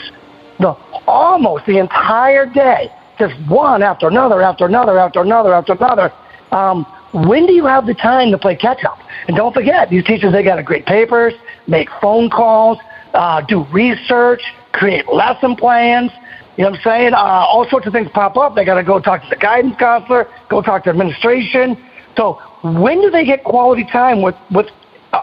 the 0.58 0.76
almost 1.06 1.64
the 1.64 1.78
entire 1.78 2.44
day, 2.44 2.92
just 3.18 3.34
one 3.48 3.82
after 3.82 4.06
another, 4.06 4.42
after 4.42 4.66
another, 4.66 4.98
after 4.98 5.22
another, 5.22 5.54
after 5.54 5.72
another. 5.72 6.12
Um, 6.52 6.84
when 7.14 7.46
do 7.46 7.54
you 7.54 7.64
have 7.64 7.86
the 7.86 7.94
time 7.94 8.30
to 8.30 8.36
play 8.36 8.54
catch 8.54 8.84
up? 8.84 8.98
And 9.28 9.36
don't 9.36 9.54
forget, 9.54 9.88
these 9.88 10.04
teachers 10.04 10.30
they 10.32 10.44
got 10.44 10.56
to 10.56 10.62
grade 10.62 10.84
papers, 10.84 11.32
make 11.66 11.88
phone 12.02 12.28
calls, 12.28 12.76
uh, 13.14 13.40
do 13.48 13.64
research, 13.72 14.42
create 14.72 15.08
lesson 15.08 15.56
plans. 15.56 16.10
You 16.58 16.64
know 16.64 16.70
what 16.70 16.80
I'm 16.80 16.84
saying? 16.84 17.14
Uh, 17.14 17.16
all 17.16 17.66
sorts 17.70 17.86
of 17.86 17.94
things 17.94 18.10
pop 18.12 18.36
up. 18.36 18.54
They 18.54 18.66
got 18.66 18.74
to 18.74 18.84
go 18.84 19.00
talk 19.00 19.22
to 19.22 19.28
the 19.30 19.36
guidance 19.36 19.76
counselor, 19.78 20.28
go 20.50 20.60
talk 20.60 20.84
to 20.84 20.90
administration. 20.90 21.82
So 22.18 22.38
when 22.62 23.00
do 23.00 23.10
they 23.10 23.24
get 23.24 23.42
quality 23.42 23.86
time 23.90 24.20
with 24.20 24.36
with 24.50 24.66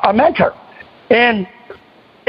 a 0.03 0.11
mentor. 0.11 0.55
And 1.11 1.47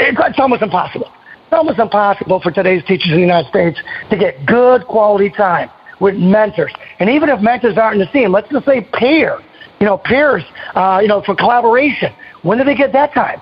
it's, 0.00 0.38
almost 0.38 0.62
impossible. 0.62 1.10
It's 1.44 1.52
almost 1.52 1.78
impossible 1.78 2.40
for 2.40 2.50
today's 2.50 2.82
teachers 2.84 3.10
in 3.10 3.16
the 3.16 3.20
United 3.20 3.48
States 3.48 3.78
to 4.10 4.16
get 4.16 4.46
good 4.46 4.86
quality 4.86 5.30
time 5.30 5.70
with 6.00 6.16
mentors. 6.16 6.72
And 6.98 7.10
even 7.10 7.28
if 7.28 7.40
mentors 7.40 7.76
aren't 7.76 8.00
in 8.00 8.06
the 8.06 8.12
scene, 8.12 8.32
let's 8.32 8.48
just 8.50 8.64
say 8.64 8.86
peer, 8.94 9.38
you 9.80 9.86
know, 9.86 9.98
peers, 9.98 10.42
uh, 10.74 10.98
you 11.02 11.08
know, 11.08 11.22
for 11.22 11.34
collaboration. 11.34 12.12
When 12.42 12.58
do 12.58 12.64
they 12.64 12.74
get 12.74 12.92
that 12.92 13.12
time? 13.12 13.40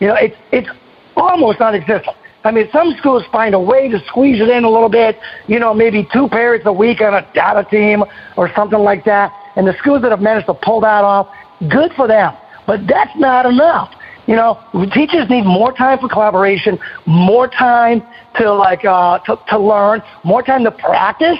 You 0.00 0.08
know, 0.08 0.14
it's 0.14 0.36
it's 0.52 0.68
almost 1.16 1.60
non-existent. 1.60 2.16
I 2.44 2.52
mean, 2.52 2.68
some 2.72 2.94
schools 2.98 3.24
find 3.32 3.54
a 3.54 3.60
way 3.60 3.88
to 3.88 3.98
squeeze 4.06 4.40
it 4.40 4.48
in 4.48 4.64
a 4.64 4.70
little 4.70 4.88
bit, 4.88 5.18
you 5.48 5.58
know, 5.58 5.74
maybe 5.74 6.08
two 6.12 6.28
periods 6.28 6.64
a 6.66 6.72
week 6.72 7.00
on 7.00 7.12
a 7.12 7.28
data 7.34 7.66
team 7.68 8.04
or 8.36 8.50
something 8.54 8.78
like 8.78 9.04
that. 9.04 9.32
And 9.56 9.66
the 9.66 9.74
schools 9.78 10.02
that 10.02 10.12
have 10.12 10.20
managed 10.20 10.46
to 10.46 10.54
pull 10.54 10.80
that 10.82 11.02
off, 11.02 11.28
good 11.68 11.92
for 11.94 12.06
them. 12.06 12.32
But 12.66 12.86
that's 12.86 13.10
not 13.16 13.44
enough. 13.44 13.92
You 14.28 14.36
know, 14.36 14.60
teachers 14.92 15.28
need 15.30 15.46
more 15.46 15.72
time 15.72 15.98
for 15.98 16.08
collaboration, 16.08 16.78
more 17.06 17.48
time 17.48 18.02
to 18.36 18.52
like 18.52 18.84
uh, 18.84 19.20
to, 19.20 19.38
to 19.48 19.58
learn, 19.58 20.02
more 20.22 20.42
time 20.42 20.64
to 20.64 20.70
practice, 20.70 21.38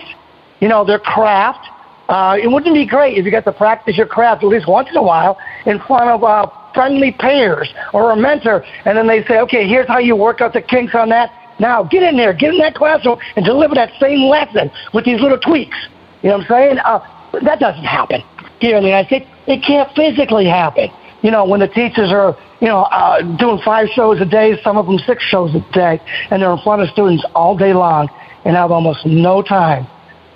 you 0.61 0.69
know, 0.69 0.87
their 0.87 0.99
craft. 0.99 1.69
Uh, 2.09 2.39
it 2.43 2.51
wouldn't 2.51 2.75
be 2.75 2.87
great 2.87 3.19
if 3.19 3.27
you 3.27 3.31
got 3.31 3.45
to 3.45 3.53
practice 3.53 3.99
your 3.99 4.07
craft 4.07 4.43
at 4.43 4.49
least 4.49 4.67
once 4.67 4.89
in 4.89 4.97
a 4.97 5.03
while 5.03 5.37
in 5.67 5.79
front 5.81 6.09
of 6.09 6.25
uh, 6.25 6.47
friendly 6.73 7.13
peers 7.13 7.69
or 7.93 8.13
a 8.13 8.17
mentor, 8.17 8.65
and 8.87 8.97
then 8.97 9.07
they 9.07 9.23
say, 9.25 9.39
okay, 9.41 9.69
here's 9.69 9.87
how 9.87 9.99
you 9.99 10.17
work 10.17 10.41
out 10.41 10.55
the 10.55 10.63
kinks 10.63 10.95
on 10.95 11.11
that. 11.11 11.31
Now 11.61 11.85
get 11.85 12.03
in 12.03 12.17
there, 12.17 12.33
get 12.33 12.55
in 12.55 12.59
that 12.61 12.75
classroom, 12.75 13.19
and 13.37 13.45
deliver 13.45 13.75
that 13.75 13.93
same 14.01 14.31
lesson 14.31 14.71
with 14.95 15.05
these 15.05 15.21
little 15.21 15.39
tweaks. 15.39 15.77
You 16.23 16.31
know 16.31 16.39
what 16.39 16.51
I'm 16.51 16.57
saying? 16.57 16.79
Uh, 16.79 17.01
that 17.45 17.61
doesn't 17.61 17.85
happen 17.85 18.23
here 18.61 18.79
in 18.79 18.83
the 18.83 18.89
United 18.89 19.09
States. 19.09 19.27
It 19.47 19.63
can't 19.63 19.95
physically 19.95 20.47
happen. 20.47 20.89
You 21.23 21.31
know, 21.31 21.45
when 21.45 21.61
the 21.61 21.69
teachers 21.69 22.11
are, 22.13 22.37
you 22.61 22.69
know, 22.69 22.83
uh, 22.83 23.23
doing 23.39 23.61
five 23.65 23.89
shows 23.95 24.21
a 24.21 24.25
day, 24.25 24.57
some 24.63 24.77
of 24.77 24.87
them 24.87 24.99
six 24.99 25.23
shows 25.25 25.55
a 25.55 25.61
day, 25.73 26.01
and 26.31 26.41
they're 26.41 26.53
in 26.53 26.59
front 26.63 26.83
of 26.83 26.89
students 26.91 27.25
all 27.35 27.57
day 27.57 27.73
long 27.73 28.09
and 28.45 28.57
have 28.57 28.71
almost 28.71 29.05
no 29.05 29.43
time 29.43 29.87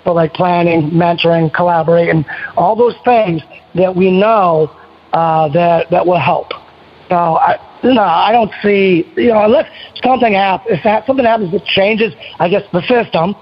for 0.03 0.13
like 0.13 0.33
planning, 0.33 0.91
mentoring, 0.91 1.53
collaborating, 1.53 2.25
all 2.57 2.75
those 2.75 2.95
things 3.05 3.41
that 3.75 3.95
we 3.95 4.11
know 4.11 4.69
uh, 5.13 5.47
that 5.53 5.89
that 5.89 6.05
will 6.05 6.19
help. 6.19 6.51
No, 7.09 7.37
I, 7.37 7.57
no, 7.83 8.01
I 8.01 8.31
don't 8.31 8.51
see. 8.61 9.09
You 9.15 9.29
know, 9.29 9.45
unless 9.45 9.69
something 10.03 10.33
happens, 10.33 10.79
if 10.83 11.05
something 11.05 11.25
happens 11.25 11.51
that 11.51 11.63
changes, 11.65 12.13
I 12.39 12.49
guess 12.49 12.63
the 12.73 12.81
system, 12.81 13.35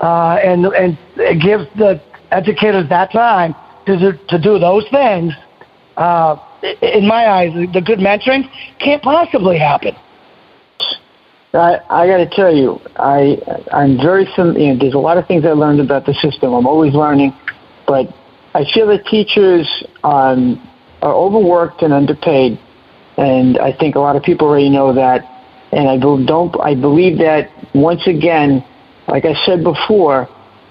uh, 0.00 0.38
and 0.42 0.66
and 0.66 0.98
it 1.16 1.42
gives 1.42 1.64
the 1.76 2.00
educators 2.30 2.88
that 2.88 3.12
time 3.12 3.54
to 3.86 3.98
do, 3.98 4.18
to 4.28 4.38
do 4.40 4.58
those 4.58 4.84
things. 4.90 5.32
Uh, 5.96 6.36
in 6.62 7.06
my 7.06 7.26
eyes, 7.26 7.52
the 7.72 7.80
good 7.80 7.98
mentoring 7.98 8.50
can't 8.78 9.02
possibly 9.02 9.58
happen. 9.58 9.94
I, 11.54 11.80
I 11.88 12.06
got 12.06 12.18
to 12.18 12.28
tell 12.28 12.54
you, 12.54 12.80
I 12.96 13.38
I'm 13.72 13.96
very 13.96 14.26
you 14.36 14.44
know, 14.44 14.78
There's 14.78 14.94
a 14.94 14.98
lot 14.98 15.16
of 15.16 15.26
things 15.26 15.44
I 15.44 15.52
learned 15.52 15.80
about 15.80 16.04
the 16.04 16.14
system. 16.14 16.52
I'm 16.52 16.66
always 16.66 16.92
learning, 16.92 17.34
but 17.86 18.06
I 18.54 18.64
feel 18.74 18.86
that 18.88 19.06
teachers 19.06 19.66
um, 20.04 20.60
are 21.02 21.14
overworked 21.14 21.82
and 21.82 21.92
underpaid, 21.92 22.58
and 23.16 23.58
I 23.58 23.72
think 23.72 23.96
a 23.96 24.00
lot 24.00 24.16
of 24.16 24.22
people 24.22 24.48
already 24.48 24.70
know 24.70 24.92
that. 24.94 25.32
And 25.72 25.88
I 25.88 25.98
don't. 25.98 26.54
I 26.60 26.74
believe 26.74 27.18
that 27.18 27.50
once 27.74 28.06
again, 28.06 28.64
like 29.08 29.24
I 29.24 29.34
said 29.44 29.64
before, 29.64 30.28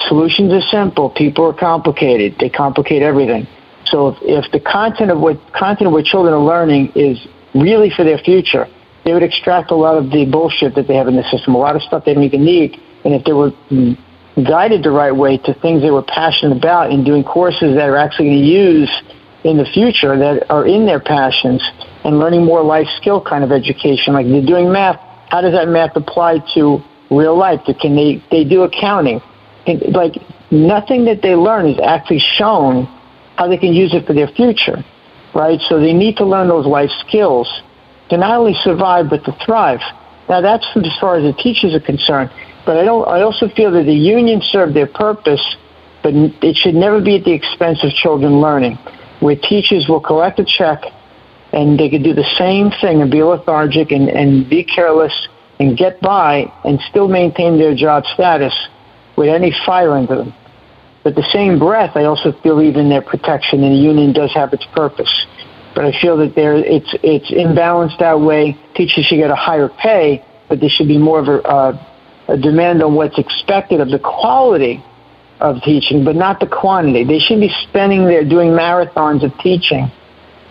solutions 0.07 0.53
are 0.53 0.61
simple. 0.71 1.09
People 1.09 1.45
are 1.45 1.53
complicated. 1.53 2.35
They 2.39 2.49
complicate 2.49 3.01
everything. 3.01 3.47
So 3.85 4.09
if, 4.09 4.17
if 4.21 4.51
the 4.51 4.59
content 4.59 5.11
of 5.11 5.19
what 5.19 5.37
content 5.53 5.87
of 5.87 5.93
what 5.93 6.05
children 6.05 6.33
are 6.33 6.43
learning 6.43 6.91
is 6.95 7.19
really 7.53 7.89
for 7.95 8.03
their 8.03 8.17
future, 8.17 8.67
they 9.03 9.13
would 9.13 9.23
extract 9.23 9.71
a 9.71 9.75
lot 9.75 9.97
of 9.97 10.09
the 10.11 10.25
bullshit 10.25 10.75
that 10.75 10.87
they 10.87 10.95
have 10.95 11.07
in 11.07 11.15
the 11.15 11.23
system, 11.29 11.55
a 11.55 11.57
lot 11.57 11.75
of 11.75 11.81
stuff 11.83 12.03
they 12.05 12.13
don't 12.13 12.23
even 12.23 12.43
need. 12.43 12.77
And 13.05 13.13
if 13.13 13.23
they 13.23 13.33
were 13.33 13.51
guided 14.43 14.83
the 14.83 14.91
right 14.91 15.15
way 15.15 15.37
to 15.37 15.53
things 15.61 15.81
they 15.81 15.91
were 15.91 16.03
passionate 16.03 16.57
about 16.57 16.91
and 16.91 17.05
doing 17.05 17.23
courses 17.23 17.75
that 17.75 17.87
are 17.87 17.97
actually 17.97 18.29
going 18.29 18.41
to 18.41 18.47
use 18.47 18.91
in 19.45 19.57
the 19.57 19.65
future 19.73 20.17
that 20.17 20.49
are 20.49 20.65
in 20.65 20.85
their 20.85 20.99
passions 20.99 21.61
and 22.03 22.17
learning 22.17 22.43
more 22.43 22.63
life 22.63 22.87
skill 22.97 23.21
kind 23.21 23.43
of 23.43 23.51
education. 23.51 24.13
Like 24.13 24.25
they're 24.25 24.45
doing 24.45 24.71
math, 24.71 24.99
how 25.29 25.41
does 25.41 25.53
that 25.53 25.67
math 25.67 25.95
apply 25.95 26.39
to 26.55 26.79
real 27.11 27.37
life? 27.37 27.61
Can 27.79 27.95
they, 27.95 28.23
they 28.31 28.43
do 28.43 28.63
accounting? 28.63 29.21
Like 29.93 30.13
nothing 30.51 31.05
that 31.05 31.21
they 31.21 31.35
learn 31.35 31.67
is 31.67 31.79
actually 31.79 32.23
shown 32.37 32.89
how 33.37 33.47
they 33.47 33.57
can 33.57 33.73
use 33.73 33.93
it 33.93 34.05
for 34.05 34.13
their 34.13 34.27
future, 34.27 34.83
right? 35.33 35.59
So 35.67 35.79
they 35.79 35.93
need 35.93 36.17
to 36.17 36.25
learn 36.25 36.47
those 36.47 36.65
life 36.65 36.89
skills 37.07 37.47
to 38.09 38.17
not 38.17 38.37
only 38.37 38.53
survive 38.63 39.09
but 39.09 39.23
to 39.25 39.35
thrive. 39.45 39.81
Now 40.29 40.41
that's 40.41 40.65
as 40.75 40.97
far 40.99 41.17
as 41.17 41.23
the 41.23 41.41
teachers 41.41 41.73
are 41.73 41.79
concerned. 41.79 42.31
But 42.65 42.77
I 42.77 42.83
don't. 42.83 43.07
I 43.07 43.21
also 43.21 43.47
feel 43.49 43.71
that 43.71 43.83
the 43.83 43.93
unions 43.93 44.43
serve 44.51 44.73
their 44.73 44.87
purpose, 44.87 45.43
but 46.01 46.13
it 46.15 46.55
should 46.55 46.73
never 46.73 46.99
be 47.01 47.17
at 47.17 47.23
the 47.23 47.33
expense 47.33 47.83
of 47.83 47.91
children 47.91 48.41
learning 48.41 48.79
where 49.19 49.35
teachers 49.35 49.87
will 49.87 50.01
collect 50.01 50.39
a 50.39 50.45
check 50.45 50.81
and 51.53 51.79
they 51.79 51.89
could 51.89 52.03
do 52.03 52.13
the 52.13 52.27
same 52.37 52.69
thing 52.81 53.01
and 53.01 53.09
be 53.09 53.23
lethargic 53.23 53.91
and, 53.91 54.09
and 54.09 54.49
be 54.49 54.63
careless 54.63 55.13
and 55.59 55.77
get 55.77 56.01
by 56.01 56.51
and 56.63 56.79
still 56.89 57.07
maintain 57.07 57.57
their 57.57 57.73
job 57.73 58.03
status 58.13 58.53
with 59.15 59.29
any 59.29 59.53
fire 59.65 59.91
under 59.91 60.17
them. 60.17 60.33
But 61.05 61.13
the 61.13 61.29
same 61.31 61.59
breath, 61.59 61.95
I 61.95 62.05
also 62.05 62.31
believe 62.41 62.77
in 62.77 62.89
their 62.89 63.03
protection, 63.03 63.63
and 63.63 63.71
the 63.71 63.77
union 63.77 64.11
does 64.11 64.33
have 64.33 64.51
its 64.53 64.65
purpose. 64.73 65.13
But 65.75 65.85
I 65.85 65.91
feel 66.01 66.17
that 66.17 66.33
there, 66.33 66.55
it's 66.55 66.95
it's 67.03 67.29
imbalanced 67.29 67.99
that 67.99 68.19
way. 68.19 68.57
Teachers 68.73 69.05
should 69.05 69.17
get 69.17 69.29
a 69.29 69.35
higher 69.35 69.69
pay, 69.69 70.25
but 70.49 70.59
there 70.59 70.69
should 70.69 70.87
be 70.87 70.97
more 70.97 71.19
of 71.19 71.27
a, 71.27 71.43
uh, 71.43 71.85
a 72.29 72.37
demand 72.37 72.81
on 72.81 72.95
what's 72.95 73.19
expected 73.19 73.81
of 73.81 73.91
the 73.91 73.99
quality 73.99 74.83
of 75.41 75.61
teaching, 75.61 76.03
but 76.03 76.15
not 76.15 76.39
the 76.39 76.47
quantity. 76.47 77.03
They 77.03 77.19
should 77.19 77.39
be 77.39 77.53
spending 77.69 78.05
there 78.05 78.27
doing 78.27 78.49
marathons 78.49 79.23
of 79.23 79.31
teaching 79.43 79.91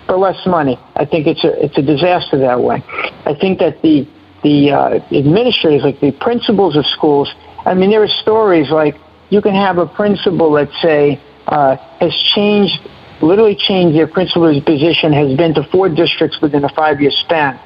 for 0.07 0.16
less 0.16 0.38
money. 0.46 0.78
I 0.94 1.05
think 1.05 1.26
it's 1.26 1.42
a 1.42 1.64
it's 1.64 1.78
a 1.78 1.82
disaster 1.82 2.38
that 2.38 2.61
way. 2.61 2.80
I 3.26 3.34
think 3.34 3.59
that 3.59 3.82
the 3.82 4.07
the 4.44 4.70
uh, 4.70 4.88
administrators, 5.11 5.82
like 5.82 5.98
the 5.98 6.12
principals 6.12 6.76
of 6.76 6.86
schools, 6.86 7.34
I 7.66 7.74
mean, 7.74 7.90
there 7.90 8.05
are 8.05 8.14
stories 8.22 8.70
like 8.70 8.94
you 9.30 9.40
can 9.40 9.54
have 9.54 9.78
a 9.78 9.86
principal, 9.86 10.52
let's 10.52 10.74
say, 10.82 11.20
uh, 11.46 11.76
has 12.00 12.14
changed, 12.34 12.78
literally 13.22 13.56
changed 13.56 13.96
their 13.96 14.06
principal's 14.06 14.62
position, 14.64 15.12
has 15.12 15.36
been 15.36 15.54
to 15.54 15.64
four 15.70 15.88
districts 15.88 16.38
within 16.40 16.64
a 16.64 16.68
five-year 16.70 17.10
span, 17.24 17.60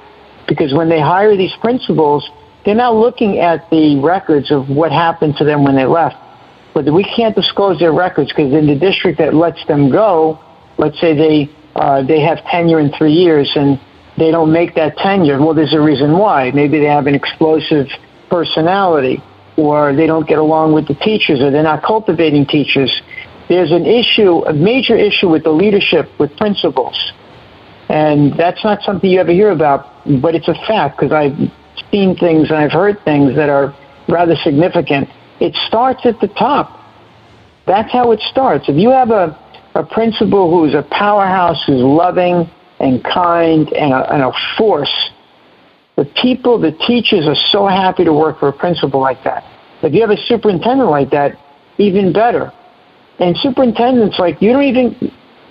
because 0.46 0.72
when 0.72 0.88
they 0.88 1.00
hire 1.00 1.36
these 1.36 1.54
principals, 1.60 2.28
they're 2.64 2.74
not 2.74 2.94
looking 2.94 3.38
at 3.38 3.68
the 3.70 4.00
records 4.00 4.50
of 4.50 4.68
what 4.68 4.92
happened 4.92 5.36
to 5.38 5.44
them 5.44 5.64
when 5.64 5.76
they 5.76 5.86
left 5.86 6.16
but 6.84 6.92
we 6.92 7.02
can't 7.02 7.34
disclose 7.34 7.78
their 7.80 7.92
records 7.92 8.30
because 8.30 8.52
in 8.52 8.66
the 8.66 8.78
district 8.78 9.18
that 9.18 9.34
lets 9.34 9.64
them 9.66 9.90
go, 9.90 10.38
let's 10.78 10.98
say 11.00 11.12
they 11.12 11.50
uh, 11.74 12.02
they 12.02 12.20
have 12.20 12.38
tenure 12.44 12.78
in 12.78 12.92
three 12.92 13.12
years 13.12 13.50
and 13.56 13.80
they 14.16 14.30
don't 14.30 14.52
make 14.52 14.74
that 14.74 14.96
tenure. 14.96 15.40
Well, 15.40 15.54
there's 15.54 15.74
a 15.74 15.80
reason 15.80 16.16
why. 16.16 16.50
Maybe 16.52 16.78
they 16.78 16.86
have 16.86 17.06
an 17.06 17.14
explosive 17.14 17.86
personality, 18.30 19.22
or 19.58 19.94
they 19.94 20.06
don't 20.06 20.26
get 20.26 20.38
along 20.38 20.72
with 20.72 20.88
the 20.88 20.94
teachers, 20.94 21.40
or 21.40 21.50
they're 21.50 21.62
not 21.62 21.82
cultivating 21.82 22.46
teachers. 22.46 23.02
There's 23.48 23.72
an 23.72 23.84
issue, 23.84 24.44
a 24.46 24.52
major 24.52 24.96
issue 24.96 25.28
with 25.28 25.42
the 25.42 25.50
leadership 25.50 26.08
with 26.18 26.34
principals, 26.36 26.96
and 27.90 28.32
that's 28.38 28.62
not 28.64 28.82
something 28.82 29.10
you 29.10 29.20
ever 29.20 29.32
hear 29.32 29.50
about, 29.50 29.86
but 30.22 30.34
it's 30.34 30.48
a 30.48 30.54
fact 30.66 30.98
because 30.98 31.12
I've 31.12 31.36
seen 31.90 32.16
things 32.16 32.48
and 32.48 32.58
I've 32.58 32.72
heard 32.72 33.02
things 33.04 33.34
that 33.36 33.48
are 33.48 33.74
rather 34.08 34.36
significant 34.36 35.08
it 35.40 35.54
starts 35.66 36.04
at 36.04 36.18
the 36.20 36.28
top. 36.28 36.80
That's 37.66 37.92
how 37.92 38.12
it 38.12 38.20
starts. 38.30 38.68
If 38.68 38.76
you 38.76 38.90
have 38.90 39.10
a, 39.10 39.38
a 39.74 39.84
principal 39.84 40.50
who's 40.50 40.74
a 40.74 40.82
powerhouse, 40.90 41.62
who's 41.66 41.82
loving 41.82 42.50
and 42.80 43.04
kind 43.04 43.72
and 43.72 43.92
a, 43.92 44.12
and 44.12 44.22
a 44.22 44.32
force, 44.56 45.10
the 45.98 46.04
people, 46.22 46.60
the 46.60 46.70
teachers 46.86 47.26
are 47.26 47.34
so 47.50 47.66
happy 47.66 48.04
to 48.04 48.12
work 48.12 48.38
for 48.38 48.46
a 48.46 48.52
principal 48.52 49.00
like 49.00 49.24
that. 49.24 49.42
If 49.82 49.92
you 49.92 50.00
have 50.00 50.10
a 50.10 50.16
superintendent 50.16 50.88
like 50.88 51.10
that, 51.10 51.32
even 51.76 52.12
better. 52.12 52.52
And 53.18 53.36
superintendents, 53.36 54.16
like, 54.16 54.40
you 54.40 54.52
don't 54.52 54.62
even, 54.62 54.94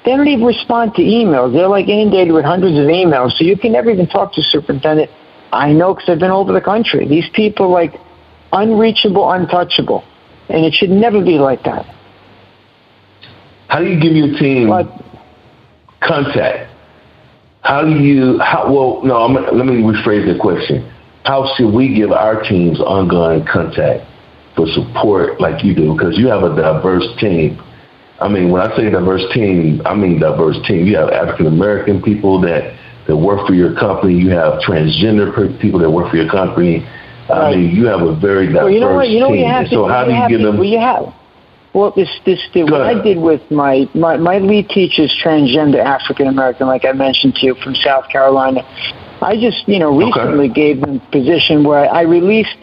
they 0.05 0.15
don't 0.15 0.25
even 0.25 0.45
respond 0.45 0.95
to 0.95 1.01
emails. 1.01 1.51
They're 1.51 1.67
like 1.67 1.89
inundated 1.89 2.33
with 2.33 2.45
hundreds 2.45 2.77
of 2.77 2.85
emails, 2.85 3.35
so 3.35 3.43
you 3.43 3.57
can 3.57 3.73
never 3.73 3.91
even 3.91 4.07
talk 4.07 4.31
to 4.35 4.41
superintendent. 4.41 5.11
I 5.51 5.73
know 5.73 5.93
because 5.93 6.07
I've 6.07 6.19
been 6.19 6.31
all 6.31 6.43
over 6.43 6.53
the 6.53 6.61
country. 6.61 7.05
These 7.05 7.29
people, 7.33 7.69
like, 7.69 7.95
unreachable, 8.53 9.29
untouchable. 9.29 10.05
And 10.47 10.63
it 10.63 10.73
should 10.73 10.91
never 10.91 11.21
be 11.21 11.39
like 11.39 11.63
that. 11.63 11.85
How 13.67 13.79
do 13.79 13.85
you 13.85 13.99
give 13.99 14.13
your 14.13 14.39
team 14.39 14.69
but, 14.69 14.87
contact? 16.01 16.71
How 17.67 17.83
do 17.83 17.91
you, 17.99 18.39
how, 18.39 18.71
well, 18.71 19.01
no, 19.03 19.17
I'm, 19.17 19.33
let 19.35 19.65
me 19.65 19.83
rephrase 19.83 20.23
the 20.23 20.39
question. 20.39 20.89
How 21.25 21.43
should 21.57 21.73
we 21.73 21.93
give 21.93 22.13
our 22.13 22.41
teams 22.41 22.79
ongoing 22.79 23.43
contact 23.45 24.07
for 24.55 24.65
support 24.67 25.41
like 25.41 25.65
you 25.65 25.75
do? 25.75 25.91
Because 25.91 26.17
you 26.17 26.27
have 26.27 26.43
a 26.43 26.55
diverse 26.55 27.03
team. 27.19 27.59
I 28.21 28.29
mean, 28.29 28.51
when 28.51 28.61
I 28.61 28.73
say 28.77 28.89
diverse 28.89 29.23
team, 29.33 29.81
I 29.85 29.93
mean 29.95 30.17
diverse 30.17 30.55
team. 30.65 30.87
You 30.87 30.95
have 30.95 31.09
African 31.09 31.47
American 31.47 32.01
people 32.01 32.39
that 32.47 32.73
that 33.05 33.17
work 33.17 33.45
for 33.45 33.53
your 33.53 33.75
company. 33.75 34.15
You 34.15 34.29
have 34.31 34.61
transgender 34.63 35.27
people 35.59 35.79
that 35.81 35.91
work 35.91 36.09
for 36.09 36.15
your 36.15 36.29
company. 36.31 36.87
I 37.29 37.51
Right. 37.51 37.57
mean, 37.57 37.75
you 37.75 37.85
have 37.87 38.01
a 38.01 38.15
very 38.15 38.47
diverse 38.47 38.63
Well, 38.63 38.71
you 38.71 38.79
know 38.79 38.93
what? 38.95 39.09
You 39.09 39.19
know 39.19 39.27
what 39.27 39.35
team. 39.35 39.45
you 39.45 39.51
have 39.51 39.65
to. 39.65 39.75
so 39.75 39.87
how 39.87 40.05
do 40.05 40.11
you 40.11 40.15
have 40.15 40.29
give 40.29 40.41
them? 40.41 40.55
Well, 40.55 40.65
you 40.65 40.79
have. 40.79 41.13
Well, 41.77 41.93
this 41.95 42.09
this 42.25 42.39
the, 42.55 42.63
what 42.63 42.81
I 42.81 42.99
did 42.99 43.19
with 43.19 43.51
my 43.51 43.87
my 43.93 44.17
my 44.17 44.39
lead 44.39 44.67
teacher 44.69 45.03
is 45.03 45.13
transgender 45.23 45.77
African 45.77 46.25
American, 46.25 46.65
like 46.65 46.85
I 46.85 46.91
mentioned 46.91 47.35
to 47.35 47.45
you 47.45 47.53
from 47.63 47.75
South 47.75 48.09
Carolina. 48.09 48.61
I 49.21 49.35
just 49.39 49.67
you 49.67 49.77
know 49.77 49.93
Okay. 49.93 50.21
recently 50.21 50.49
gave 50.49 50.81
them 50.81 50.95
a 50.95 51.11
position 51.11 51.63
where 51.63 51.87
I 51.87 52.01
released 52.01 52.57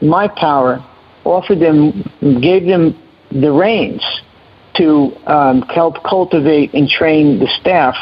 my 0.00 0.28
power, 0.28 0.78
offered 1.24 1.58
them, 1.58 2.04
gave 2.40 2.64
them 2.64 2.96
the 3.32 3.50
reins 3.50 4.04
to 4.76 5.16
um, 5.26 5.62
help 5.62 6.04
cultivate 6.04 6.72
and 6.72 6.88
train 6.88 7.40
the 7.40 7.48
staff 7.60 7.96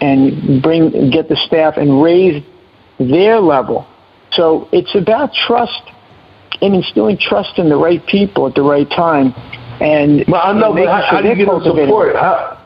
and 0.00 0.62
bring 0.62 1.10
get 1.10 1.28
the 1.28 1.36
staff 1.36 1.76
and 1.76 2.02
raise 2.02 2.42
their 2.98 3.40
level. 3.40 3.86
So 4.32 4.70
it's 4.72 4.94
about 4.94 5.34
trust 5.34 5.82
and 6.62 6.74
instilling 6.74 7.18
trust 7.18 7.58
in 7.58 7.68
the 7.68 7.76
right 7.76 8.04
people 8.06 8.46
at 8.46 8.54
the 8.54 8.62
right 8.62 8.88
time. 8.88 9.34
And 9.80 10.24
Well, 10.26 10.42
I 10.42 10.52
know, 10.52 10.72
but 10.72 10.86
how, 10.86 11.00
sure 11.00 11.10
how 11.10 11.20
do 11.22 11.28
you 11.28 11.36
give 11.36 11.46
them 11.46 11.62
support? 11.62 12.16
How, 12.16 12.58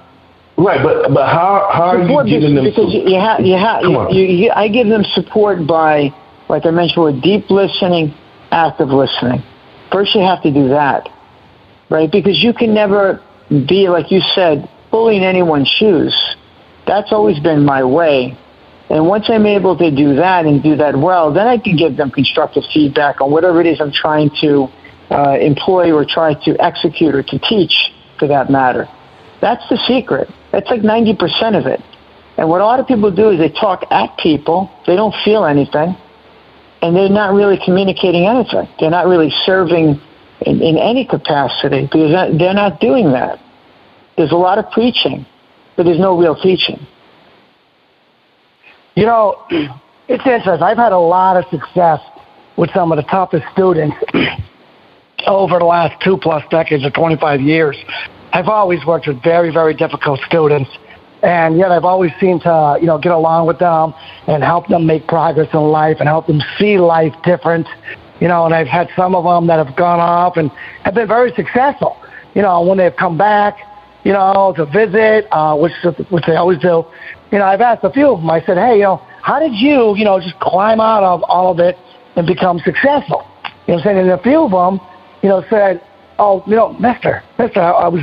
right, 0.57 0.83
but 0.83 1.13
but 1.13 1.27
how 1.29 1.69
how 1.73 1.83
are 1.93 1.99
you 1.99 2.05
Support 2.05 2.27
giving 2.27 2.55
them 2.55 2.65
because 2.65 2.93
support? 2.93 3.09
you 3.09 3.21
have 3.21 3.41
you 3.41 3.57
have 3.57 3.83
you, 3.83 4.09
you, 4.11 4.25
you, 4.45 4.51
I 4.51 4.69
give 4.69 4.89
them 4.89 5.05
support 5.13 5.67
by 5.67 6.09
like 6.49 6.65
I 6.65 6.71
mentioned 6.71 7.05
with 7.05 7.23
deep 7.23 7.51
listening, 7.51 8.15
active 8.51 8.89
listening. 8.89 9.43
First, 9.91 10.15
you 10.15 10.23
have 10.23 10.43
to 10.43 10.53
do 10.53 10.69
that, 10.69 11.09
right? 11.91 12.11
Because 12.11 12.43
you 12.43 12.55
can 12.55 12.73
never 12.73 13.21
be 13.51 13.89
like 13.89 14.11
you 14.11 14.21
said, 14.35 14.69
fully 14.91 15.17
in 15.17 15.23
anyone's 15.23 15.69
shoes. 15.69 16.17
That's 16.87 17.13
always 17.13 17.39
been 17.41 17.65
my 17.65 17.85
way. 17.85 18.37
And 18.89 19.07
once 19.07 19.27
I'm 19.29 19.47
able 19.47 19.77
to 19.79 19.91
do 19.91 20.17
that 20.17 20.45
and 20.45 20.63
do 20.63 20.77
that 20.77 20.97
well, 20.97 21.33
then 21.33 21.47
I 21.47 21.57
can 21.57 21.77
give 21.77 21.97
them 21.97 22.11
constructive 22.11 22.63
feedback 22.73 23.21
on 23.21 23.31
whatever 23.31 23.61
it 23.61 23.67
is 23.67 23.81
I'm 23.81 23.93
trying 23.93 24.31
to 24.43 24.69
uh, 25.13 25.37
employ 25.39 25.93
or 25.93 26.05
try 26.05 26.35
to 26.45 26.57
execute 26.61 27.15
or 27.15 27.23
to 27.23 27.39
teach, 27.39 27.93
for 28.19 28.29
that 28.29 28.51
matter. 28.51 28.89
That's 29.41 29.63
the 29.69 29.77
secret. 29.89 30.29
That's 30.53 30.71
like 30.71 30.83
90% 30.83 31.59
of 31.59 31.67
it. 31.67 31.81
And 32.39 32.49
what 32.49 32.61
a 32.61 32.65
lot 32.65 32.81
of 32.81 32.87
people 32.87 33.11
do 33.11 33.31
is 33.31 33.39
they 33.39 33.51
talk 33.51 33.83
at 33.91 34.17
people. 34.19 34.71
They 34.87 34.97
don't 34.97 35.15
feel 35.25 35.45
anything. 35.45 35.97
And 36.81 36.97
they're 36.97 37.09
not 37.09 37.35
really 37.35 37.59
communicating 37.65 38.27
anything. 38.27 38.69
They're 38.81 38.91
not 38.91 39.07
really 39.07 39.31
serving 39.45 40.01
in, 40.47 40.63
in 40.63 40.79
any 40.79 41.05
capacity 41.05 41.83
because 41.83 42.11
they're- 42.39 42.55
not 42.55 42.81
doing 42.81 43.13
that. 43.13 43.39
There's 44.17 44.33
a 44.33 44.37
lot 44.37 44.59
of 44.59 44.71
preaching, 44.71 45.27
but 45.77 45.85
there's 45.85 45.99
no 45.99 46.19
real 46.19 46.37
teaching. 46.37 46.87
You 48.95 49.07
know, 49.07 49.43
it's 50.09 50.25
interesting. 50.27 50.63
I've 50.63 50.77
had 50.77 50.93
a 50.93 50.99
lot 50.99 51.37
of 51.37 51.45
success 51.51 52.01
with 52.57 52.71
some 52.75 52.93
of 52.93 52.97
the 52.97 53.05
toughest 53.05 53.45
students 53.53 53.97
over 55.27 55.59
the 55.59 55.65
last 55.65 56.03
two 56.03 56.17
plus 56.17 56.43
decades 56.51 56.85
or 56.85 56.91
25 56.91 57.41
years. 57.41 57.77
I've 58.33 58.49
always 58.49 58.85
worked 58.87 59.07
with 59.07 59.23
very, 59.23 59.53
very 59.53 59.75
difficult 59.75 60.21
students, 60.27 60.71
and 61.23 61.59
yet 61.59 61.71
I've 61.71 61.85
always 61.85 62.13
seemed 62.19 62.43
to, 62.43 62.79
you 62.81 62.87
know, 62.87 62.99
get 62.99 63.13
along 63.13 63.47
with 63.47 63.59
them 63.59 63.95
and 64.27 64.43
help 64.43 64.69
them 64.69 64.87
make 64.87 65.07
progress 65.07 65.49
in 65.53 65.61
life 65.61 65.99
and 66.01 66.09
help 66.09 66.27
them 66.27 66.41
see 66.59 66.79
life 66.79 67.15
different. 67.25 67.67
You 68.21 68.29
know, 68.29 68.47
and 68.47 68.55
I've 68.55 68.69
had 68.69 68.89
some 68.97 69.15
of 69.15 69.25
them 69.25 69.49
that 69.49 69.65
have 69.65 69.77
gone 69.77 70.01
off 70.01 70.37
and 70.37 70.51
have 70.85 70.95
been 70.95 71.09
very 71.09 71.33
successful. 71.35 71.97
You 72.35 72.43
know, 72.43 72.63
when 72.63 72.79
they've 72.79 72.95
come 72.97 73.19
back, 73.19 73.59
you 74.05 74.13
know, 74.13 74.53
to 74.57 74.67
visit, 74.67 75.27
uh, 75.33 75.57
which 75.57 75.73
which 76.11 76.25
they 76.27 76.37
always 76.37 76.59
do. 76.59 76.85
You 77.31 77.39
know, 77.39 77.45
I've 77.45 77.61
asked 77.61 77.85
a 77.85 77.91
few 77.91 78.11
of 78.11 78.21
them. 78.21 78.31
I 78.31 78.41
said, 78.45 78.57
hey, 78.57 78.77
you 78.77 78.83
know, 78.83 78.97
how 79.23 79.39
did 79.39 79.55
you, 79.55 79.97
you 79.97 80.05
know, 80.05 80.21
just 80.21 80.39
climb 80.41 80.81
out 80.81 81.03
of 81.03 81.23
all 81.25 81.51
of 81.51 81.59
it 81.61 81.79
and 82.17 82.27
become 82.27 82.59
successful? 82.61 83.27
You 83.67 83.75
know 83.75 83.75
what 83.75 83.79
I'm 83.79 83.83
saying? 83.85 83.99
And 83.99 84.11
a 84.11 84.23
few 84.23 84.43
of 84.43 84.51
them, 84.51 84.81
you 85.23 85.29
know, 85.29 85.45
said, 85.49 85.83
oh, 86.19 86.43
you 86.47 86.57
know, 86.57 86.73
Mister, 86.75 87.23
Mister, 87.39 87.61
I, 87.61 87.71
I 87.71 87.89
was 87.89 88.03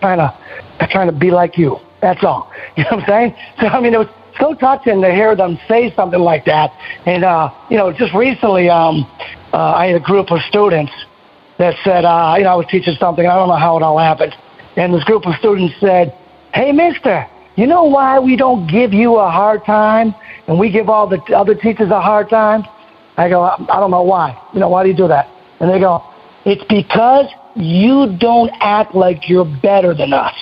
trying 0.00 0.18
to, 0.18 0.88
trying 0.90 1.10
to 1.10 1.18
be 1.18 1.30
like 1.30 1.58
you. 1.58 1.78
That's 2.00 2.22
all. 2.22 2.52
You 2.76 2.84
know 2.84 2.96
what 2.96 3.04
I'm 3.04 3.08
saying? 3.08 3.36
So 3.60 3.66
I 3.66 3.80
mean, 3.80 3.94
it 3.94 3.98
was 3.98 4.08
so 4.40 4.54
touching 4.54 5.00
to 5.02 5.12
hear 5.12 5.36
them 5.36 5.58
say 5.68 5.94
something 5.94 6.20
like 6.20 6.44
that. 6.46 6.70
And 7.06 7.24
uh, 7.24 7.50
you 7.70 7.76
know, 7.76 7.92
just 7.92 8.12
recently, 8.14 8.68
um, 8.68 9.06
uh, 9.52 9.74
I 9.74 9.86
had 9.86 9.96
a 9.96 10.04
group 10.04 10.30
of 10.30 10.40
students 10.48 10.92
that 11.58 11.74
said, 11.84 12.04
uh, 12.04 12.34
you 12.36 12.44
know, 12.44 12.50
I 12.50 12.56
was 12.56 12.66
teaching 12.68 12.96
something. 12.98 13.26
I 13.26 13.34
don't 13.36 13.48
know 13.48 13.56
how 13.56 13.76
it 13.76 13.82
all 13.82 13.98
happened. 13.98 14.34
And 14.76 14.92
this 14.92 15.04
group 15.04 15.24
of 15.26 15.34
students 15.38 15.74
said, 15.80 16.16
hey, 16.52 16.72
mister, 16.72 17.26
you 17.56 17.66
know 17.66 17.84
why 17.84 18.18
we 18.18 18.36
don't 18.36 18.66
give 18.66 18.92
you 18.92 19.16
a 19.16 19.30
hard 19.30 19.64
time 19.64 20.14
and 20.48 20.58
we 20.58 20.70
give 20.70 20.88
all 20.88 21.08
the 21.08 21.20
other 21.34 21.54
teachers 21.54 21.90
a 21.90 22.00
hard 22.00 22.28
time? 22.28 22.64
I 23.16 23.28
go, 23.28 23.42
I 23.42 23.54
I 23.70 23.78
don't 23.78 23.92
know 23.92 24.02
why. 24.02 24.36
You 24.52 24.60
know, 24.60 24.68
why 24.68 24.82
do 24.82 24.88
you 24.88 24.96
do 24.96 25.06
that? 25.08 25.28
And 25.60 25.70
they 25.70 25.78
go, 25.78 26.02
it's 26.44 26.64
because 26.68 27.26
you 27.56 28.16
don't 28.18 28.50
act 28.60 28.94
like 28.94 29.28
you're 29.28 29.50
better 29.62 29.94
than 29.94 30.12
us. 30.12 30.34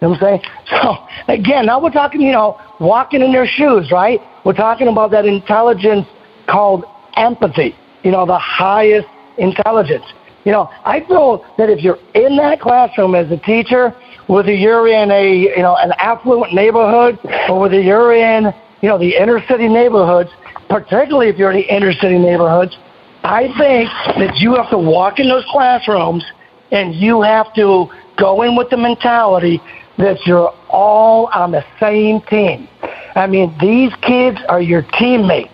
You 0.00 0.08
know 0.08 0.10
what 0.10 0.22
I'm 0.22 0.40
saying? 0.40 0.42
So, 0.82 0.96
again, 1.26 1.66
now 1.66 1.82
we're 1.82 1.90
talking, 1.90 2.20
you 2.20 2.32
know, 2.32 2.58
walking 2.78 3.22
in 3.22 3.32
their 3.32 3.46
shoes, 3.46 3.90
right? 3.90 4.20
We're 4.44 4.54
talking 4.54 4.86
about 4.86 5.10
that 5.10 5.26
intelligence 5.26 6.06
called 6.48 6.84
empathy, 7.16 7.74
you 8.04 8.12
know, 8.12 8.24
the 8.24 8.38
highest 8.38 9.08
intelligence. 9.36 10.04
You 10.44 10.52
know, 10.52 10.70
I 10.84 11.00
feel 11.06 11.44
that 11.58 11.68
if 11.68 11.82
you're 11.82 11.98
in 12.14 12.36
that 12.36 12.60
classroom 12.60 13.14
as 13.14 13.30
a 13.30 13.36
teacher, 13.36 13.94
whether 14.28 14.54
you're 14.54 14.88
in 14.88 15.10
a, 15.10 15.36
you 15.56 15.62
know, 15.62 15.76
an 15.76 15.92
affluent 15.98 16.54
neighborhood 16.54 17.18
or 17.48 17.60
whether 17.60 17.80
you're 17.80 18.14
in, 18.14 18.46
you 18.80 18.88
know, 18.88 18.96
the 18.96 19.16
inner 19.16 19.40
city 19.48 19.68
neighborhoods, 19.68 20.30
particularly 20.68 21.28
if 21.28 21.36
you're 21.36 21.50
in 21.50 21.58
the 21.58 21.74
inner 21.74 21.92
city 21.92 22.16
neighborhoods, 22.16 22.78
I 23.22 23.48
think 23.58 23.90
that 24.18 24.36
you 24.38 24.54
have 24.54 24.70
to 24.70 24.78
walk 24.78 25.18
in 25.18 25.28
those 25.28 25.44
classrooms 25.50 26.24
and 26.72 26.94
you 26.94 27.22
have 27.22 27.52
to 27.54 27.86
go 28.16 28.42
in 28.42 28.56
with 28.56 28.70
the 28.70 28.76
mentality 28.76 29.60
that 29.98 30.18
you're 30.26 30.54
all 30.68 31.26
on 31.26 31.52
the 31.52 31.64
same 31.78 32.20
team. 32.22 32.68
I 33.14 33.26
mean, 33.26 33.54
these 33.60 33.92
kids 34.02 34.38
are 34.48 34.62
your 34.62 34.82
teammates. 34.98 35.52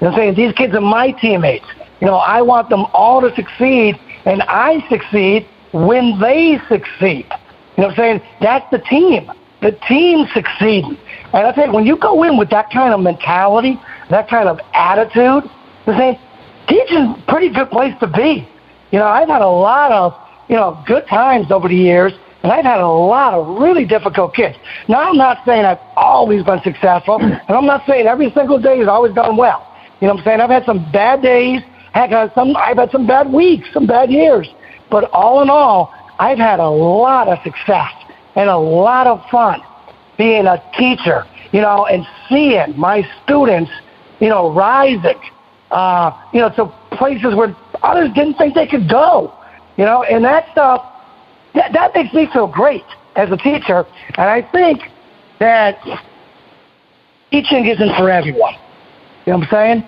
You 0.00 0.06
know 0.06 0.10
what 0.10 0.12
I'm 0.12 0.18
saying? 0.18 0.34
These 0.36 0.52
kids 0.54 0.74
are 0.74 0.80
my 0.80 1.12
teammates. 1.12 1.66
You 2.00 2.06
know, 2.06 2.16
I 2.16 2.42
want 2.42 2.70
them 2.70 2.86
all 2.92 3.20
to 3.20 3.34
succeed, 3.34 3.96
and 4.24 4.42
I 4.42 4.86
succeed 4.88 5.46
when 5.72 6.18
they 6.20 6.58
succeed. 6.68 7.26
You 7.76 7.82
know 7.82 7.88
what 7.88 7.90
I'm 7.90 7.96
saying? 7.96 8.22
That's 8.40 8.70
the 8.70 8.78
team. 8.78 9.30
The 9.60 9.72
team 9.88 10.26
succeeding. 10.32 10.96
And 11.32 11.46
I 11.46 11.52
think 11.52 11.72
when 11.72 11.84
you 11.84 11.98
go 11.98 12.22
in 12.22 12.38
with 12.38 12.50
that 12.50 12.70
kind 12.70 12.94
of 12.94 13.00
mentality, 13.00 13.78
that 14.08 14.28
kind 14.28 14.48
of 14.48 14.58
attitude, 14.72 15.50
the 15.84 16.18
same 16.70 16.86
teaching's 16.86 17.18
a 17.18 17.30
pretty 17.30 17.52
good 17.52 17.70
place 17.70 17.94
to 18.00 18.06
be. 18.06 18.48
You 18.90 18.98
know, 18.98 19.06
I've 19.06 19.28
had 19.28 19.42
a 19.42 19.48
lot 19.48 19.92
of, 19.92 20.14
you 20.48 20.56
know, 20.56 20.82
good 20.86 21.06
times 21.08 21.50
over 21.50 21.68
the 21.68 21.76
years, 21.76 22.12
and 22.42 22.50
I've 22.50 22.64
had 22.64 22.80
a 22.80 22.88
lot 22.88 23.34
of 23.34 23.60
really 23.60 23.84
difficult 23.84 24.34
kids. 24.34 24.56
Now, 24.88 25.00
I'm 25.00 25.16
not 25.16 25.38
saying 25.44 25.64
I've 25.64 25.78
always 25.96 26.42
been 26.42 26.60
successful, 26.62 27.20
and 27.20 27.40
I'm 27.48 27.66
not 27.66 27.82
saying 27.86 28.06
every 28.06 28.32
single 28.32 28.60
day 28.60 28.78
has 28.78 28.88
always 28.88 29.12
gone 29.14 29.36
well. 29.36 29.66
You 30.00 30.08
know 30.08 30.14
what 30.14 30.20
I'm 30.20 30.24
saying? 30.24 30.40
I've 30.40 30.50
had 30.50 30.64
some 30.64 30.90
bad 30.92 31.22
days, 31.22 31.60
heck, 31.92 32.12
I've, 32.12 32.32
some, 32.34 32.56
I've 32.56 32.78
had 32.78 32.90
some 32.90 33.06
bad 33.06 33.32
weeks, 33.32 33.68
some 33.72 33.86
bad 33.86 34.10
years. 34.10 34.48
But 34.90 35.04
all 35.12 35.42
in 35.42 35.50
all, 35.50 35.94
I've 36.18 36.38
had 36.38 36.58
a 36.58 36.68
lot 36.68 37.28
of 37.28 37.38
success 37.44 37.92
and 38.34 38.48
a 38.48 38.56
lot 38.56 39.06
of 39.06 39.22
fun 39.30 39.60
being 40.16 40.46
a 40.46 40.62
teacher, 40.76 41.24
you 41.52 41.60
know, 41.60 41.86
and 41.86 42.04
seeing 42.28 42.78
my 42.78 43.06
students, 43.22 43.70
you 44.20 44.28
know, 44.28 44.52
rising, 44.52 45.20
uh, 45.70 46.10
you 46.32 46.40
know, 46.40 46.50
to 46.50 46.72
places 46.96 47.34
where 47.34 47.56
others 47.82 48.10
didn't 48.14 48.34
think 48.34 48.54
they 48.54 48.66
could 48.66 48.88
go, 48.88 49.32
you 49.76 49.84
know, 49.84 50.02
and 50.02 50.24
that 50.24 50.50
stuff, 50.52 50.84
that, 51.54 51.72
that 51.72 51.94
makes 51.94 52.12
me 52.12 52.28
feel 52.32 52.46
great 52.46 52.84
as 53.16 53.30
a 53.30 53.36
teacher. 53.36 53.84
And 54.16 54.28
I 54.28 54.42
think 54.52 54.80
that 55.38 55.78
teaching 57.30 57.66
isn't 57.66 57.96
for 57.96 58.10
everyone. 58.10 58.54
You 59.26 59.32
know 59.32 59.38
what 59.38 59.46
I'm 59.46 59.50
saying? 59.50 59.84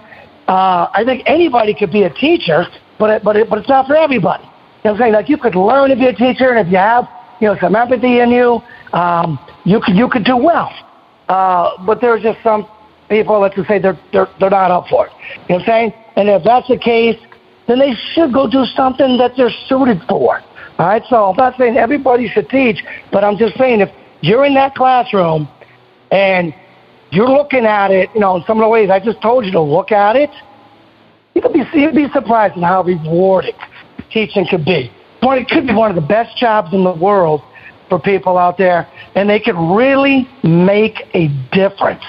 Uh, 0.48 0.90
I 0.92 1.02
think 1.04 1.22
anybody 1.26 1.74
could 1.74 1.92
be 1.92 2.02
a 2.02 2.10
teacher, 2.10 2.64
but 2.98 3.10
it, 3.10 3.24
but 3.24 3.36
it, 3.36 3.48
but 3.48 3.58
it's 3.58 3.68
not 3.68 3.86
for 3.86 3.96
everybody. 3.96 4.44
You 4.44 4.48
know 4.48 4.92
what 4.92 4.92
I'm 4.92 4.98
saying? 4.98 5.12
Like 5.14 5.28
you 5.28 5.38
could 5.38 5.54
learn 5.54 5.90
to 5.90 5.96
be 5.96 6.06
a 6.06 6.12
teacher, 6.12 6.50
and 6.50 6.66
if 6.66 6.70
you 6.70 6.78
have 6.78 7.08
you 7.40 7.48
know 7.48 7.56
some 7.60 7.76
empathy 7.76 8.20
in 8.20 8.30
you, 8.30 8.60
um, 8.92 9.38
you 9.64 9.80
could 9.80 9.94
you 9.94 10.08
could 10.08 10.24
do 10.24 10.36
well. 10.36 10.72
Uh, 11.28 11.84
but 11.86 12.00
there's 12.00 12.22
just 12.22 12.38
some 12.42 12.66
people, 13.08 13.40
let's 13.40 13.54
just 13.54 13.68
say 13.68 13.78
they're 13.78 13.98
they're 14.12 14.28
they're 14.40 14.50
not 14.50 14.70
up 14.70 14.88
for 14.88 15.06
it. 15.06 15.11
You 15.48 15.56
know 15.56 15.56
what 15.56 15.60
I'm 15.60 15.66
saying? 15.66 15.94
And 16.16 16.28
if 16.28 16.44
that's 16.44 16.68
the 16.68 16.78
case, 16.78 17.18
then 17.66 17.78
they 17.78 17.94
should 18.12 18.32
go 18.32 18.48
do 18.48 18.64
something 18.64 19.18
that 19.18 19.32
they're 19.36 19.54
suited 19.68 20.00
for. 20.08 20.40
All 20.78 20.86
right. 20.86 21.02
So 21.08 21.30
I'm 21.30 21.36
not 21.36 21.56
saying 21.58 21.76
everybody 21.76 22.28
should 22.28 22.48
teach, 22.48 22.82
but 23.10 23.24
I'm 23.24 23.36
just 23.36 23.56
saying 23.56 23.80
if 23.80 23.90
you're 24.20 24.44
in 24.44 24.54
that 24.54 24.74
classroom 24.74 25.48
and 26.10 26.54
you're 27.10 27.28
looking 27.28 27.66
at 27.66 27.90
it, 27.90 28.10
you 28.14 28.20
know, 28.20 28.36
in 28.36 28.44
some 28.46 28.58
of 28.58 28.64
the 28.64 28.68
ways 28.68 28.90
I 28.90 28.98
just 28.98 29.20
told 29.20 29.44
you 29.44 29.52
to 29.52 29.60
look 29.60 29.92
at 29.92 30.16
it, 30.16 30.30
you 31.34 31.42
could 31.42 31.52
be 31.52 31.62
you'd 31.74 31.94
be 31.94 32.08
surprised 32.12 32.56
at 32.56 32.62
how 32.62 32.82
rewarding 32.82 33.54
teaching 34.10 34.46
could 34.48 34.64
be. 34.64 34.90
One, 35.20 35.38
it 35.38 35.48
could 35.48 35.66
be 35.66 35.74
one 35.74 35.90
of 35.90 35.94
the 35.94 36.06
best 36.06 36.36
jobs 36.36 36.72
in 36.72 36.84
the 36.84 36.92
world 36.92 37.42
for 37.88 37.98
people 37.98 38.38
out 38.38 38.58
there, 38.58 38.88
and 39.14 39.28
they 39.28 39.38
could 39.38 39.56
really 39.56 40.28
make 40.42 40.96
a 41.14 41.28
difference. 41.52 42.04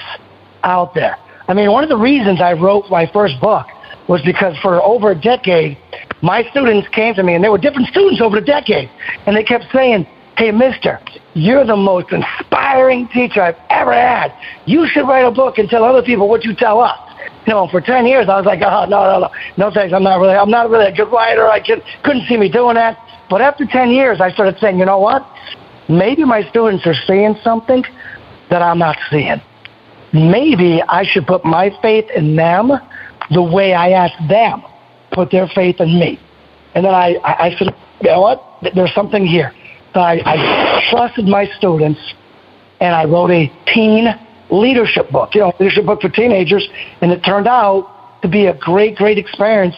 out 0.62 0.94
there. 0.94 1.18
I 1.48 1.54
mean, 1.54 1.70
one 1.70 1.82
of 1.82 1.90
the 1.90 1.96
reasons 1.96 2.40
I 2.40 2.52
wrote 2.52 2.90
my 2.90 3.10
first 3.12 3.40
book 3.40 3.66
was 4.08 4.20
because 4.24 4.56
for 4.60 4.82
over 4.82 5.10
a 5.10 5.20
decade, 5.20 5.78
my 6.22 6.42
students 6.50 6.88
came 6.88 7.14
to 7.14 7.22
me, 7.22 7.34
and 7.34 7.44
they 7.44 7.48
were 7.48 7.58
different 7.58 7.88
students 7.88 8.20
over 8.20 8.38
a 8.38 8.44
decade, 8.44 8.90
and 9.26 9.36
they 9.36 9.44
kept 9.44 9.64
saying, 9.72 10.06
Hey, 10.36 10.50
mister, 10.50 10.98
you're 11.34 11.64
the 11.64 11.76
most 11.76 12.12
inspiring 12.12 13.08
teacher 13.08 13.40
I've 13.40 13.58
ever 13.70 13.92
had. 13.92 14.32
You 14.66 14.86
should 14.88 15.06
write 15.06 15.24
a 15.24 15.30
book 15.30 15.58
and 15.58 15.68
tell 15.68 15.84
other 15.84 16.02
people 16.02 16.28
what 16.28 16.44
you 16.44 16.56
tell 16.56 16.80
us. 16.80 16.98
You 17.46 17.52
know, 17.52 17.68
for 17.70 17.80
10 17.80 18.04
years, 18.06 18.26
I 18.28 18.36
was 18.38 18.46
like, 18.46 18.60
oh, 18.60 18.86
no, 18.88 19.04
no, 19.04 19.18
no. 19.20 19.30
No, 19.56 19.70
thanks. 19.72 19.94
I'm 19.94 20.02
not 20.02 20.20
really, 20.20 20.34
I'm 20.34 20.50
not 20.50 20.70
really 20.70 20.86
a 20.86 20.94
good 20.94 21.12
writer. 21.12 21.48
I 21.48 21.60
can, 21.60 21.80
couldn't 22.02 22.26
see 22.26 22.36
me 22.36 22.50
doing 22.50 22.74
that. 22.74 22.98
But 23.30 23.42
after 23.42 23.64
10 23.64 23.90
years, 23.90 24.20
I 24.20 24.32
started 24.32 24.56
saying, 24.60 24.78
you 24.78 24.86
know 24.86 24.98
what? 24.98 25.24
Maybe 25.88 26.24
my 26.24 26.42
students 26.50 26.84
are 26.86 26.94
seeing 27.06 27.36
something 27.44 27.84
that 28.50 28.60
I'm 28.60 28.78
not 28.78 28.96
seeing. 29.10 29.40
Maybe 30.14 30.80
I 30.88 31.04
should 31.04 31.26
put 31.26 31.44
my 31.44 31.70
faith 31.82 32.06
in 32.14 32.36
them 32.36 32.70
the 33.30 33.42
way 33.42 33.74
I 33.74 33.90
asked 33.90 34.28
them 34.28 34.62
put 35.14 35.30
their 35.30 35.46
faith 35.54 35.76
in 35.80 35.98
me. 35.98 36.18
And 36.74 36.84
then 36.84 36.94
I, 36.94 37.14
I, 37.24 37.46
I 37.46 37.50
said, 37.56 37.68
you 38.02 38.10
know 38.10 38.20
what? 38.20 38.42
There's 38.74 38.92
something 38.94 39.24
here. 39.24 39.52
So 39.94 40.00
I, 40.00 40.20
I 40.26 40.88
trusted 40.90 41.26
my 41.26 41.46
students, 41.56 42.00
and 42.80 42.94
I 42.94 43.04
wrote 43.04 43.30
a 43.30 43.50
teen 43.72 44.06
leadership 44.50 45.10
book, 45.10 45.34
you 45.34 45.40
know, 45.40 45.52
leadership 45.60 45.86
book 45.86 46.00
for 46.00 46.08
teenagers, 46.08 46.68
and 47.00 47.12
it 47.12 47.20
turned 47.20 47.46
out 47.46 48.20
to 48.22 48.28
be 48.28 48.46
a 48.46 48.58
great, 48.58 48.96
great 48.96 49.18
experience 49.18 49.76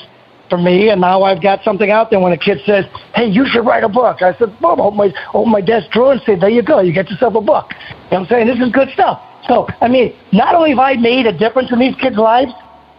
for 0.49 0.57
me. 0.57 0.89
And 0.89 1.03
now 1.03 1.22
I've 1.22 1.43
got 1.43 1.62
something 1.64 1.91
out 1.91 2.11
there. 2.11 2.18
When 2.18 2.32
a 2.32 2.39
kid 2.39 2.59
says, 2.64 2.87
"Hey, 3.14 3.26
you 3.26 3.47
should 3.47 3.66
write 3.66 3.84
a 3.84 3.89
book," 3.89 4.22
I 4.22 4.32
said, 4.39 4.59
"Boom, 4.61 4.80
open 4.80 4.84
oh, 4.87 4.91
my 4.91 5.12
open 5.34 5.53
my 5.53 5.61
desk 5.61 5.91
drawer 5.91 6.12
and 6.12 6.22
say, 6.22 6.39
there 6.39 6.49
you 6.49 6.62
go, 6.62 6.80
you 6.80 6.95
get 6.95 7.11
yourself 7.11 7.34
a 7.34 7.41
book." 7.41 7.66
You 7.70 7.76
know 7.76 8.01
what 8.09 8.18
I'm 8.20 8.26
saying? 8.26 8.47
This 8.47 8.66
is 8.66 8.72
good 8.72 8.89
stuff. 8.95 9.20
So, 9.49 9.68
I 9.80 9.88
mean, 9.88 10.14
not 10.32 10.55
only 10.55 10.70
have 10.70 10.78
I 10.78 10.94
made 10.94 11.26
a 11.26 11.36
difference 11.36 11.70
in 11.72 11.78
these 11.78 11.94
kids' 11.97 12.16
lives, 12.16 12.53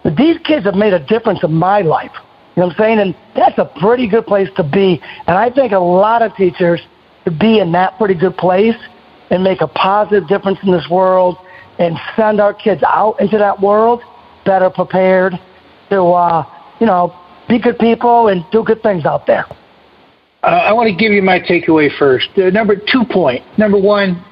but 0.03 0.15
these 0.15 0.37
kids 0.45 0.65
have 0.65 0.75
made 0.75 0.93
a 0.93 1.05
difference 1.05 1.43
in 1.43 1.53
my 1.53 1.81
life. 1.81 2.11
You 2.55 2.61
know 2.61 2.67
what 2.67 2.79
I'm 2.79 2.83
saying? 2.83 2.99
And 2.99 3.15
that's 3.35 3.57
a 3.57 3.65
pretty 3.79 4.07
good 4.07 4.25
place 4.25 4.49
to 4.55 4.63
be. 4.63 5.01
And 5.27 5.37
I 5.37 5.49
think 5.49 5.73
a 5.73 5.79
lot 5.79 6.21
of 6.21 6.35
teachers 6.35 6.81
to 7.25 7.31
be 7.31 7.59
in 7.59 7.71
that 7.73 7.97
pretty 7.97 8.15
good 8.15 8.37
place 8.37 8.75
and 9.29 9.43
make 9.43 9.61
a 9.61 9.67
positive 9.67 10.27
difference 10.27 10.59
in 10.63 10.71
this 10.71 10.87
world 10.89 11.37
and 11.77 11.97
send 12.15 12.39
our 12.39 12.53
kids 12.53 12.81
out 12.83 13.19
into 13.19 13.37
that 13.37 13.61
world 13.61 14.01
better 14.45 14.69
prepared 14.69 15.33
to, 15.89 16.01
uh, 16.01 16.43
you 16.79 16.87
know, 16.87 17.13
be 17.49 17.59
good 17.59 17.77
people 17.77 18.29
and 18.29 18.45
do 18.51 18.63
good 18.63 18.81
things 18.81 19.05
out 19.05 19.27
there. 19.27 19.45
Uh, 20.43 20.47
I 20.47 20.73
want 20.73 20.89
to 20.89 20.95
give 20.95 21.11
you 21.11 21.21
my 21.21 21.39
takeaway 21.39 21.89
first. 21.97 22.29
Uh, 22.37 22.49
number 22.49 22.75
two 22.75 23.03
point. 23.11 23.43
Number 23.57 23.77
one, 23.77 24.23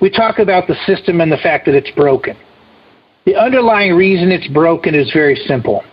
we 0.00 0.10
talk 0.10 0.38
about 0.38 0.66
the 0.66 0.76
system 0.86 1.20
and 1.20 1.30
the 1.30 1.38
fact 1.38 1.66
that 1.66 1.74
it's 1.74 1.90
broken. 1.92 2.36
The 3.26 3.36
underlying 3.36 3.94
reason 3.94 4.30
it's 4.30 4.48
broken 4.48 4.94
is 4.94 5.10
very 5.12 5.36
simple. 5.46 5.84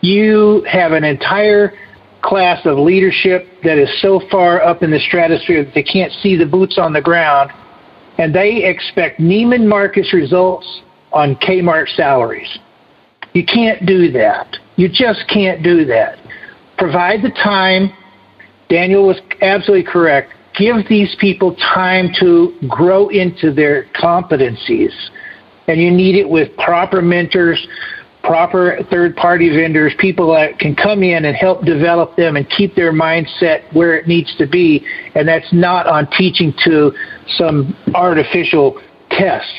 You 0.00 0.64
have 0.70 0.92
an 0.92 1.04
entire 1.04 1.72
class 2.22 2.64
of 2.66 2.78
leadership 2.78 3.46
that 3.64 3.78
is 3.78 3.88
so 4.00 4.20
far 4.30 4.62
up 4.62 4.82
in 4.82 4.90
the 4.90 5.00
stratosphere 5.00 5.64
that 5.64 5.74
they 5.74 5.82
can't 5.82 6.12
see 6.12 6.36
the 6.36 6.46
boots 6.46 6.78
on 6.78 6.92
the 6.92 7.02
ground, 7.02 7.50
and 8.18 8.34
they 8.34 8.64
expect 8.64 9.20
Neiman 9.20 9.66
Marcus 9.66 10.12
results 10.12 10.82
on 11.12 11.36
Kmart 11.36 11.88
salaries. 11.96 12.58
You 13.34 13.44
can't 13.44 13.86
do 13.86 14.10
that. 14.12 14.56
You 14.76 14.88
just 14.88 15.24
can't 15.32 15.62
do 15.62 15.84
that. 15.86 16.18
Provide 16.76 17.22
the 17.22 17.30
time. 17.30 17.92
Daniel 18.68 19.06
was 19.06 19.20
absolutely 19.42 19.90
correct. 19.90 20.32
Give 20.58 20.76
these 20.88 21.14
people 21.20 21.54
time 21.56 22.10
to 22.20 22.52
grow 22.68 23.08
into 23.08 23.52
their 23.52 23.84
competencies. 23.94 24.92
And 25.68 25.80
you 25.80 25.90
need 25.90 26.16
it 26.16 26.28
with 26.28 26.56
proper 26.56 27.00
mentors, 27.00 27.64
proper 28.24 28.78
third 28.90 29.14
party 29.14 29.50
vendors, 29.50 29.94
people 29.98 30.32
that 30.34 30.58
can 30.58 30.74
come 30.74 31.02
in 31.02 31.26
and 31.26 31.36
help 31.36 31.64
develop 31.64 32.16
them 32.16 32.36
and 32.36 32.48
keep 32.50 32.74
their 32.74 32.92
mindset 32.92 33.72
where 33.74 33.96
it 33.96 34.08
needs 34.08 34.34
to 34.38 34.46
be. 34.46 34.84
And 35.14 35.28
that's 35.28 35.52
not 35.52 35.86
on 35.86 36.08
teaching 36.10 36.52
to 36.64 36.92
some 37.36 37.76
artificial 37.94 38.80
test. 39.10 39.52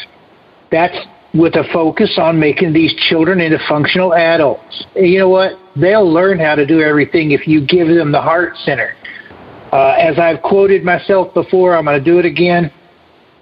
That's 0.72 0.98
with 1.34 1.56
a 1.56 1.64
focus 1.72 2.18
on 2.18 2.40
making 2.40 2.74
these 2.74 2.94
children 3.08 3.40
into 3.40 3.60
functional 3.68 4.14
adults. 4.16 4.86
And 4.96 5.08
you 5.08 5.20
know 5.20 5.30
what? 5.30 5.54
They'll 5.76 6.12
learn 6.12 6.40
how 6.40 6.56
to 6.56 6.66
do 6.66 6.82
everything 6.82 7.32
if 7.32 7.48
you 7.48 7.66
give 7.66 7.88
them 7.88 8.12
the 8.12 8.22
heart 8.22 8.58
center. 8.58 8.96
Uh, 9.72 9.96
as 10.00 10.18
I've 10.18 10.42
quoted 10.42 10.84
myself 10.84 11.34
before, 11.34 11.76
I'm 11.76 11.86
going 11.86 11.98
to 11.98 12.04
do 12.04 12.20
it 12.20 12.26
again. 12.26 12.72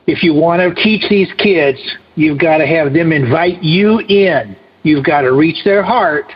If 0.07 0.23
you 0.23 0.34
want 0.34 0.61
to 0.61 0.84
teach 0.84 1.09
these 1.09 1.32
kids, 1.38 1.80
you've 2.15 2.39
got 2.39 2.57
to 2.57 2.67
have 2.67 2.93
them 2.93 3.11
invite 3.11 3.61
you 3.61 3.99
in 3.99 4.55
You've 4.88 5.03
got 5.03 5.21
to 5.21 5.34
reach 5.34 5.65
their 5.65 5.84
heart 5.84 6.32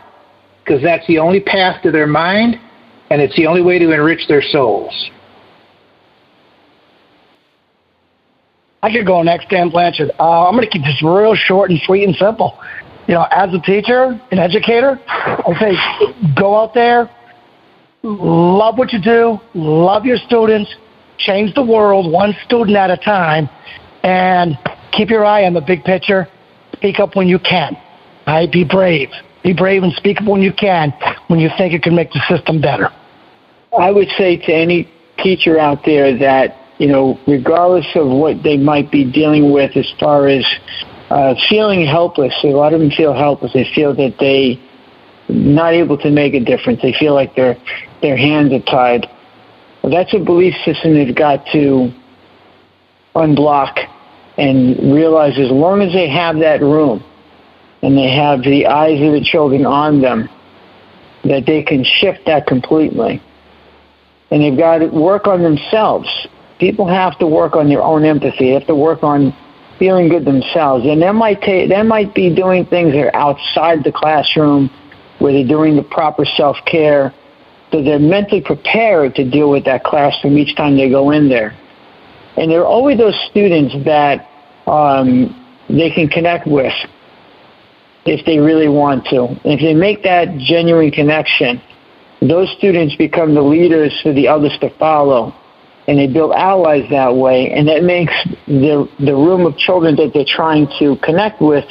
because 0.63 0.83
that's 0.83 1.07
the 1.07 1.19
only 1.19 1.39
path 1.39 1.81
to 1.83 1.91
their 1.91 2.05
mind 2.05 2.57
and 3.09 3.21
it's 3.21 3.35
the 3.37 3.47
only 3.47 3.61
way 3.61 3.79
to 3.79 3.91
enrich 3.91 4.27
their 4.27 4.41
souls. 4.41 4.93
I 8.83 8.91
could 8.91 9.05
go 9.05 9.21
next, 9.21 9.47
Dan 9.49 9.69
Blanchard. 9.69 10.11
Uh, 10.19 10.47
I'm 10.47 10.55
going 10.55 10.65
to 10.65 10.69
keep 10.69 10.81
this 10.81 11.01
real 11.01 11.33
short 11.33 11.69
and 11.69 11.79
sweet 11.85 12.03
and 12.03 12.15
simple. 12.17 12.59
You 13.07 13.13
know, 13.13 13.25
as 13.31 13.53
a 13.53 13.59
teacher, 13.61 14.19
an 14.31 14.39
educator, 14.39 14.99
I 15.07 15.53
say 15.57 16.33
go 16.35 16.59
out 16.59 16.73
there, 16.73 17.09
love 18.03 18.77
what 18.77 18.91
you 18.93 19.01
do, 19.01 19.39
love 19.53 20.05
your 20.05 20.17
students, 20.17 20.73
change 21.17 21.53
the 21.53 21.63
world 21.63 22.11
one 22.11 22.35
student 22.45 22.75
at 22.77 22.89
a 22.89 22.97
time, 22.97 23.49
and 24.03 24.57
keep 24.91 25.09
your 25.09 25.25
eye 25.25 25.45
on 25.45 25.53
the 25.53 25.61
big 25.61 25.83
picture. 25.83 26.27
Speak 26.73 26.99
up 26.99 27.15
when 27.15 27.27
you 27.27 27.39
can. 27.39 27.77
Right? 28.25 28.51
Be 28.51 28.63
brave. 28.63 29.09
Be 29.43 29.53
brave 29.53 29.83
and 29.83 29.93
speak 29.93 30.21
up 30.21 30.27
when 30.27 30.41
you 30.41 30.53
can, 30.53 30.93
when 31.27 31.39
you 31.39 31.49
think 31.57 31.73
it 31.73 31.83
can 31.83 31.95
make 31.95 32.11
the 32.11 32.21
system 32.29 32.61
better. 32.61 32.89
I 33.77 33.91
would 33.91 34.09
say 34.17 34.37
to 34.37 34.53
any 34.53 34.91
teacher 35.17 35.57
out 35.59 35.79
there 35.85 36.17
that, 36.17 36.57
you 36.77 36.87
know, 36.87 37.19
regardless 37.27 37.87
of 37.95 38.07
what 38.07 38.43
they 38.43 38.57
might 38.57 38.91
be 38.91 39.09
dealing 39.09 39.51
with 39.51 39.75
as 39.77 39.91
far 39.99 40.27
as 40.27 40.45
uh, 41.09 41.35
feeling 41.49 41.85
helpless, 41.85 42.33
a 42.43 42.47
lot 42.47 42.73
of 42.73 42.79
them 42.79 42.91
feel 42.91 43.13
helpless. 43.13 43.53
They 43.53 43.67
feel 43.73 43.95
that 43.95 44.15
they 44.19 44.59
not 45.32 45.73
able 45.73 45.97
to 45.97 46.09
make 46.09 46.34
a 46.34 46.39
difference. 46.39 46.82
They 46.82 46.93
feel 46.93 47.13
like 47.13 47.36
their 47.36 47.57
their 48.01 48.17
hands 48.17 48.51
are 48.53 48.59
tied. 48.59 49.07
Well, 49.82 49.91
that's 49.91 50.13
a 50.13 50.19
belief 50.19 50.53
system 50.63 50.93
they've 50.93 51.15
got 51.15 51.45
to 51.53 51.91
unblock 53.15 53.77
and 54.38 54.93
realize 54.93 55.38
as 55.38 55.51
long 55.51 55.82
as 55.82 55.91
they 55.93 56.09
have 56.09 56.39
that 56.39 56.61
room, 56.61 57.03
and 57.82 57.97
they 57.97 58.09
have 58.09 58.43
the 58.43 58.67
eyes 58.67 59.01
of 59.01 59.13
the 59.13 59.21
children 59.23 59.65
on 59.65 60.01
them, 60.01 60.29
that 61.23 61.45
they 61.45 61.63
can 61.63 61.84
shift 61.84 62.25
that 62.25 62.47
completely. 62.47 63.21
And 64.29 64.41
they've 64.41 64.57
got 64.57 64.79
to 64.79 64.88
work 64.88 65.27
on 65.27 65.43
themselves. 65.43 66.07
People 66.59 66.88
have 66.88 67.17
to 67.19 67.27
work 67.27 67.55
on 67.55 67.67
their 67.67 67.82
own 67.82 68.05
empathy. 68.05 68.45
They 68.45 68.53
have 68.53 68.67
to 68.67 68.75
work 68.75 69.03
on 69.03 69.36
feeling 69.77 70.09
good 70.09 70.25
themselves. 70.25 70.86
And 70.86 71.01
that 71.01 71.15
might 71.15 71.41
that 71.41 71.86
might 71.86 72.13
be 72.13 72.34
doing 72.34 72.65
things 72.65 72.93
that 72.93 73.07
are 73.07 73.15
outside 73.15 73.84
the 73.84 73.91
classroom, 73.91 74.69
where 75.22 75.32
they're 75.34 75.47
doing 75.47 75.76
the 75.76 75.84
proper 75.84 76.26
self-care, 76.26 77.13
so 77.72 77.84
they're 77.84 77.99
mentally 77.99 78.41
prepared 78.41 79.13
to 79.15 79.30
deal 79.30 79.49
with 79.51 79.63
that 79.65 79.84
classroom 79.84 80.38
each 80.38 80.55
time 80.57 80.76
they 80.76 80.89
go 80.89 81.11
in 81.11 81.30
there. 81.30 81.55
And 82.38 82.49
there 82.49 82.61
are 82.61 82.65
always 82.65 82.97
those 82.97 83.17
students 83.30 83.76
that 83.86 84.28
um, 84.65 85.38
they 85.69 85.91
can 85.91 86.07
connect 86.09 86.47
with 86.47 86.74
if 88.05 88.26
they 88.26 88.39
really 88.39 88.67
want 88.67 89.05
to. 89.05 89.39
If 89.45 89.61
they 89.61 89.76
make 89.76 90.01
that 90.03 90.38
genuine 90.39 90.89
connection, 90.89 91.61
those 92.19 92.49
students 92.57 92.95
become 92.95 93.36
the 93.36 93.41
leaders 93.41 93.97
for 94.01 94.13
the 94.13 94.28
others 94.28 94.57
to 94.61 94.69
follow. 94.78 95.36
And 95.88 95.99
they 95.99 96.07
build 96.07 96.34
allies 96.34 96.89
that 96.89 97.15
way. 97.15 97.51
And 97.51 97.67
that 97.67 97.84
makes 97.84 98.13
the, 98.47 98.89
the 98.99 99.13
room 99.13 99.45
of 99.45 99.55
children 99.57 99.95
that 99.97 100.11
they're 100.13 100.26
trying 100.28 100.67
to 100.80 100.95
connect 101.03 101.41
with, 101.41 101.65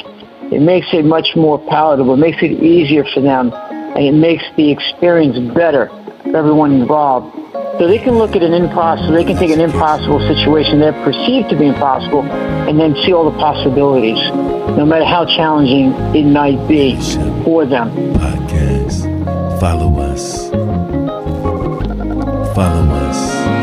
it 0.50 0.60
makes 0.60 0.88
it 0.92 1.04
much 1.04 1.28
more 1.36 1.58
palatable. 1.58 2.14
It 2.14 2.18
makes 2.18 2.42
it 2.42 2.50
easier 2.62 3.04
for 3.14 3.20
them. 3.20 3.52
And 3.52 4.04
it 4.04 4.14
makes 4.14 4.44
the 4.56 4.70
experience 4.70 5.38
better 5.54 5.88
for 6.22 6.36
everyone 6.36 6.72
involved. 6.72 7.36
So 7.78 7.86
they 7.86 7.98
can 7.98 8.18
look 8.18 8.36
at 8.36 8.42
an 8.42 8.52
impossible, 8.52 9.14
they 9.14 9.24
can 9.24 9.36
take 9.36 9.50
an 9.50 9.60
impossible 9.60 10.20
situation 10.20 10.80
they're 10.80 10.92
perceived 11.04 11.48
to 11.50 11.56
be 11.56 11.66
impossible 11.66 12.22
and 12.22 12.78
then 12.78 12.94
see 13.06 13.12
all 13.12 13.30
the 13.30 13.38
possibilities, 13.38 14.18
no 14.76 14.84
matter 14.84 15.04
how 15.04 15.24
challenging 15.24 15.92
it 16.14 16.26
might 16.26 16.68
be 16.68 16.96
for 17.42 17.64
them. 17.64 17.90
Podcast. 18.14 19.60
Follow 19.60 19.98
us. 19.98 20.50
Follow 22.54 22.94
us. 22.94 23.59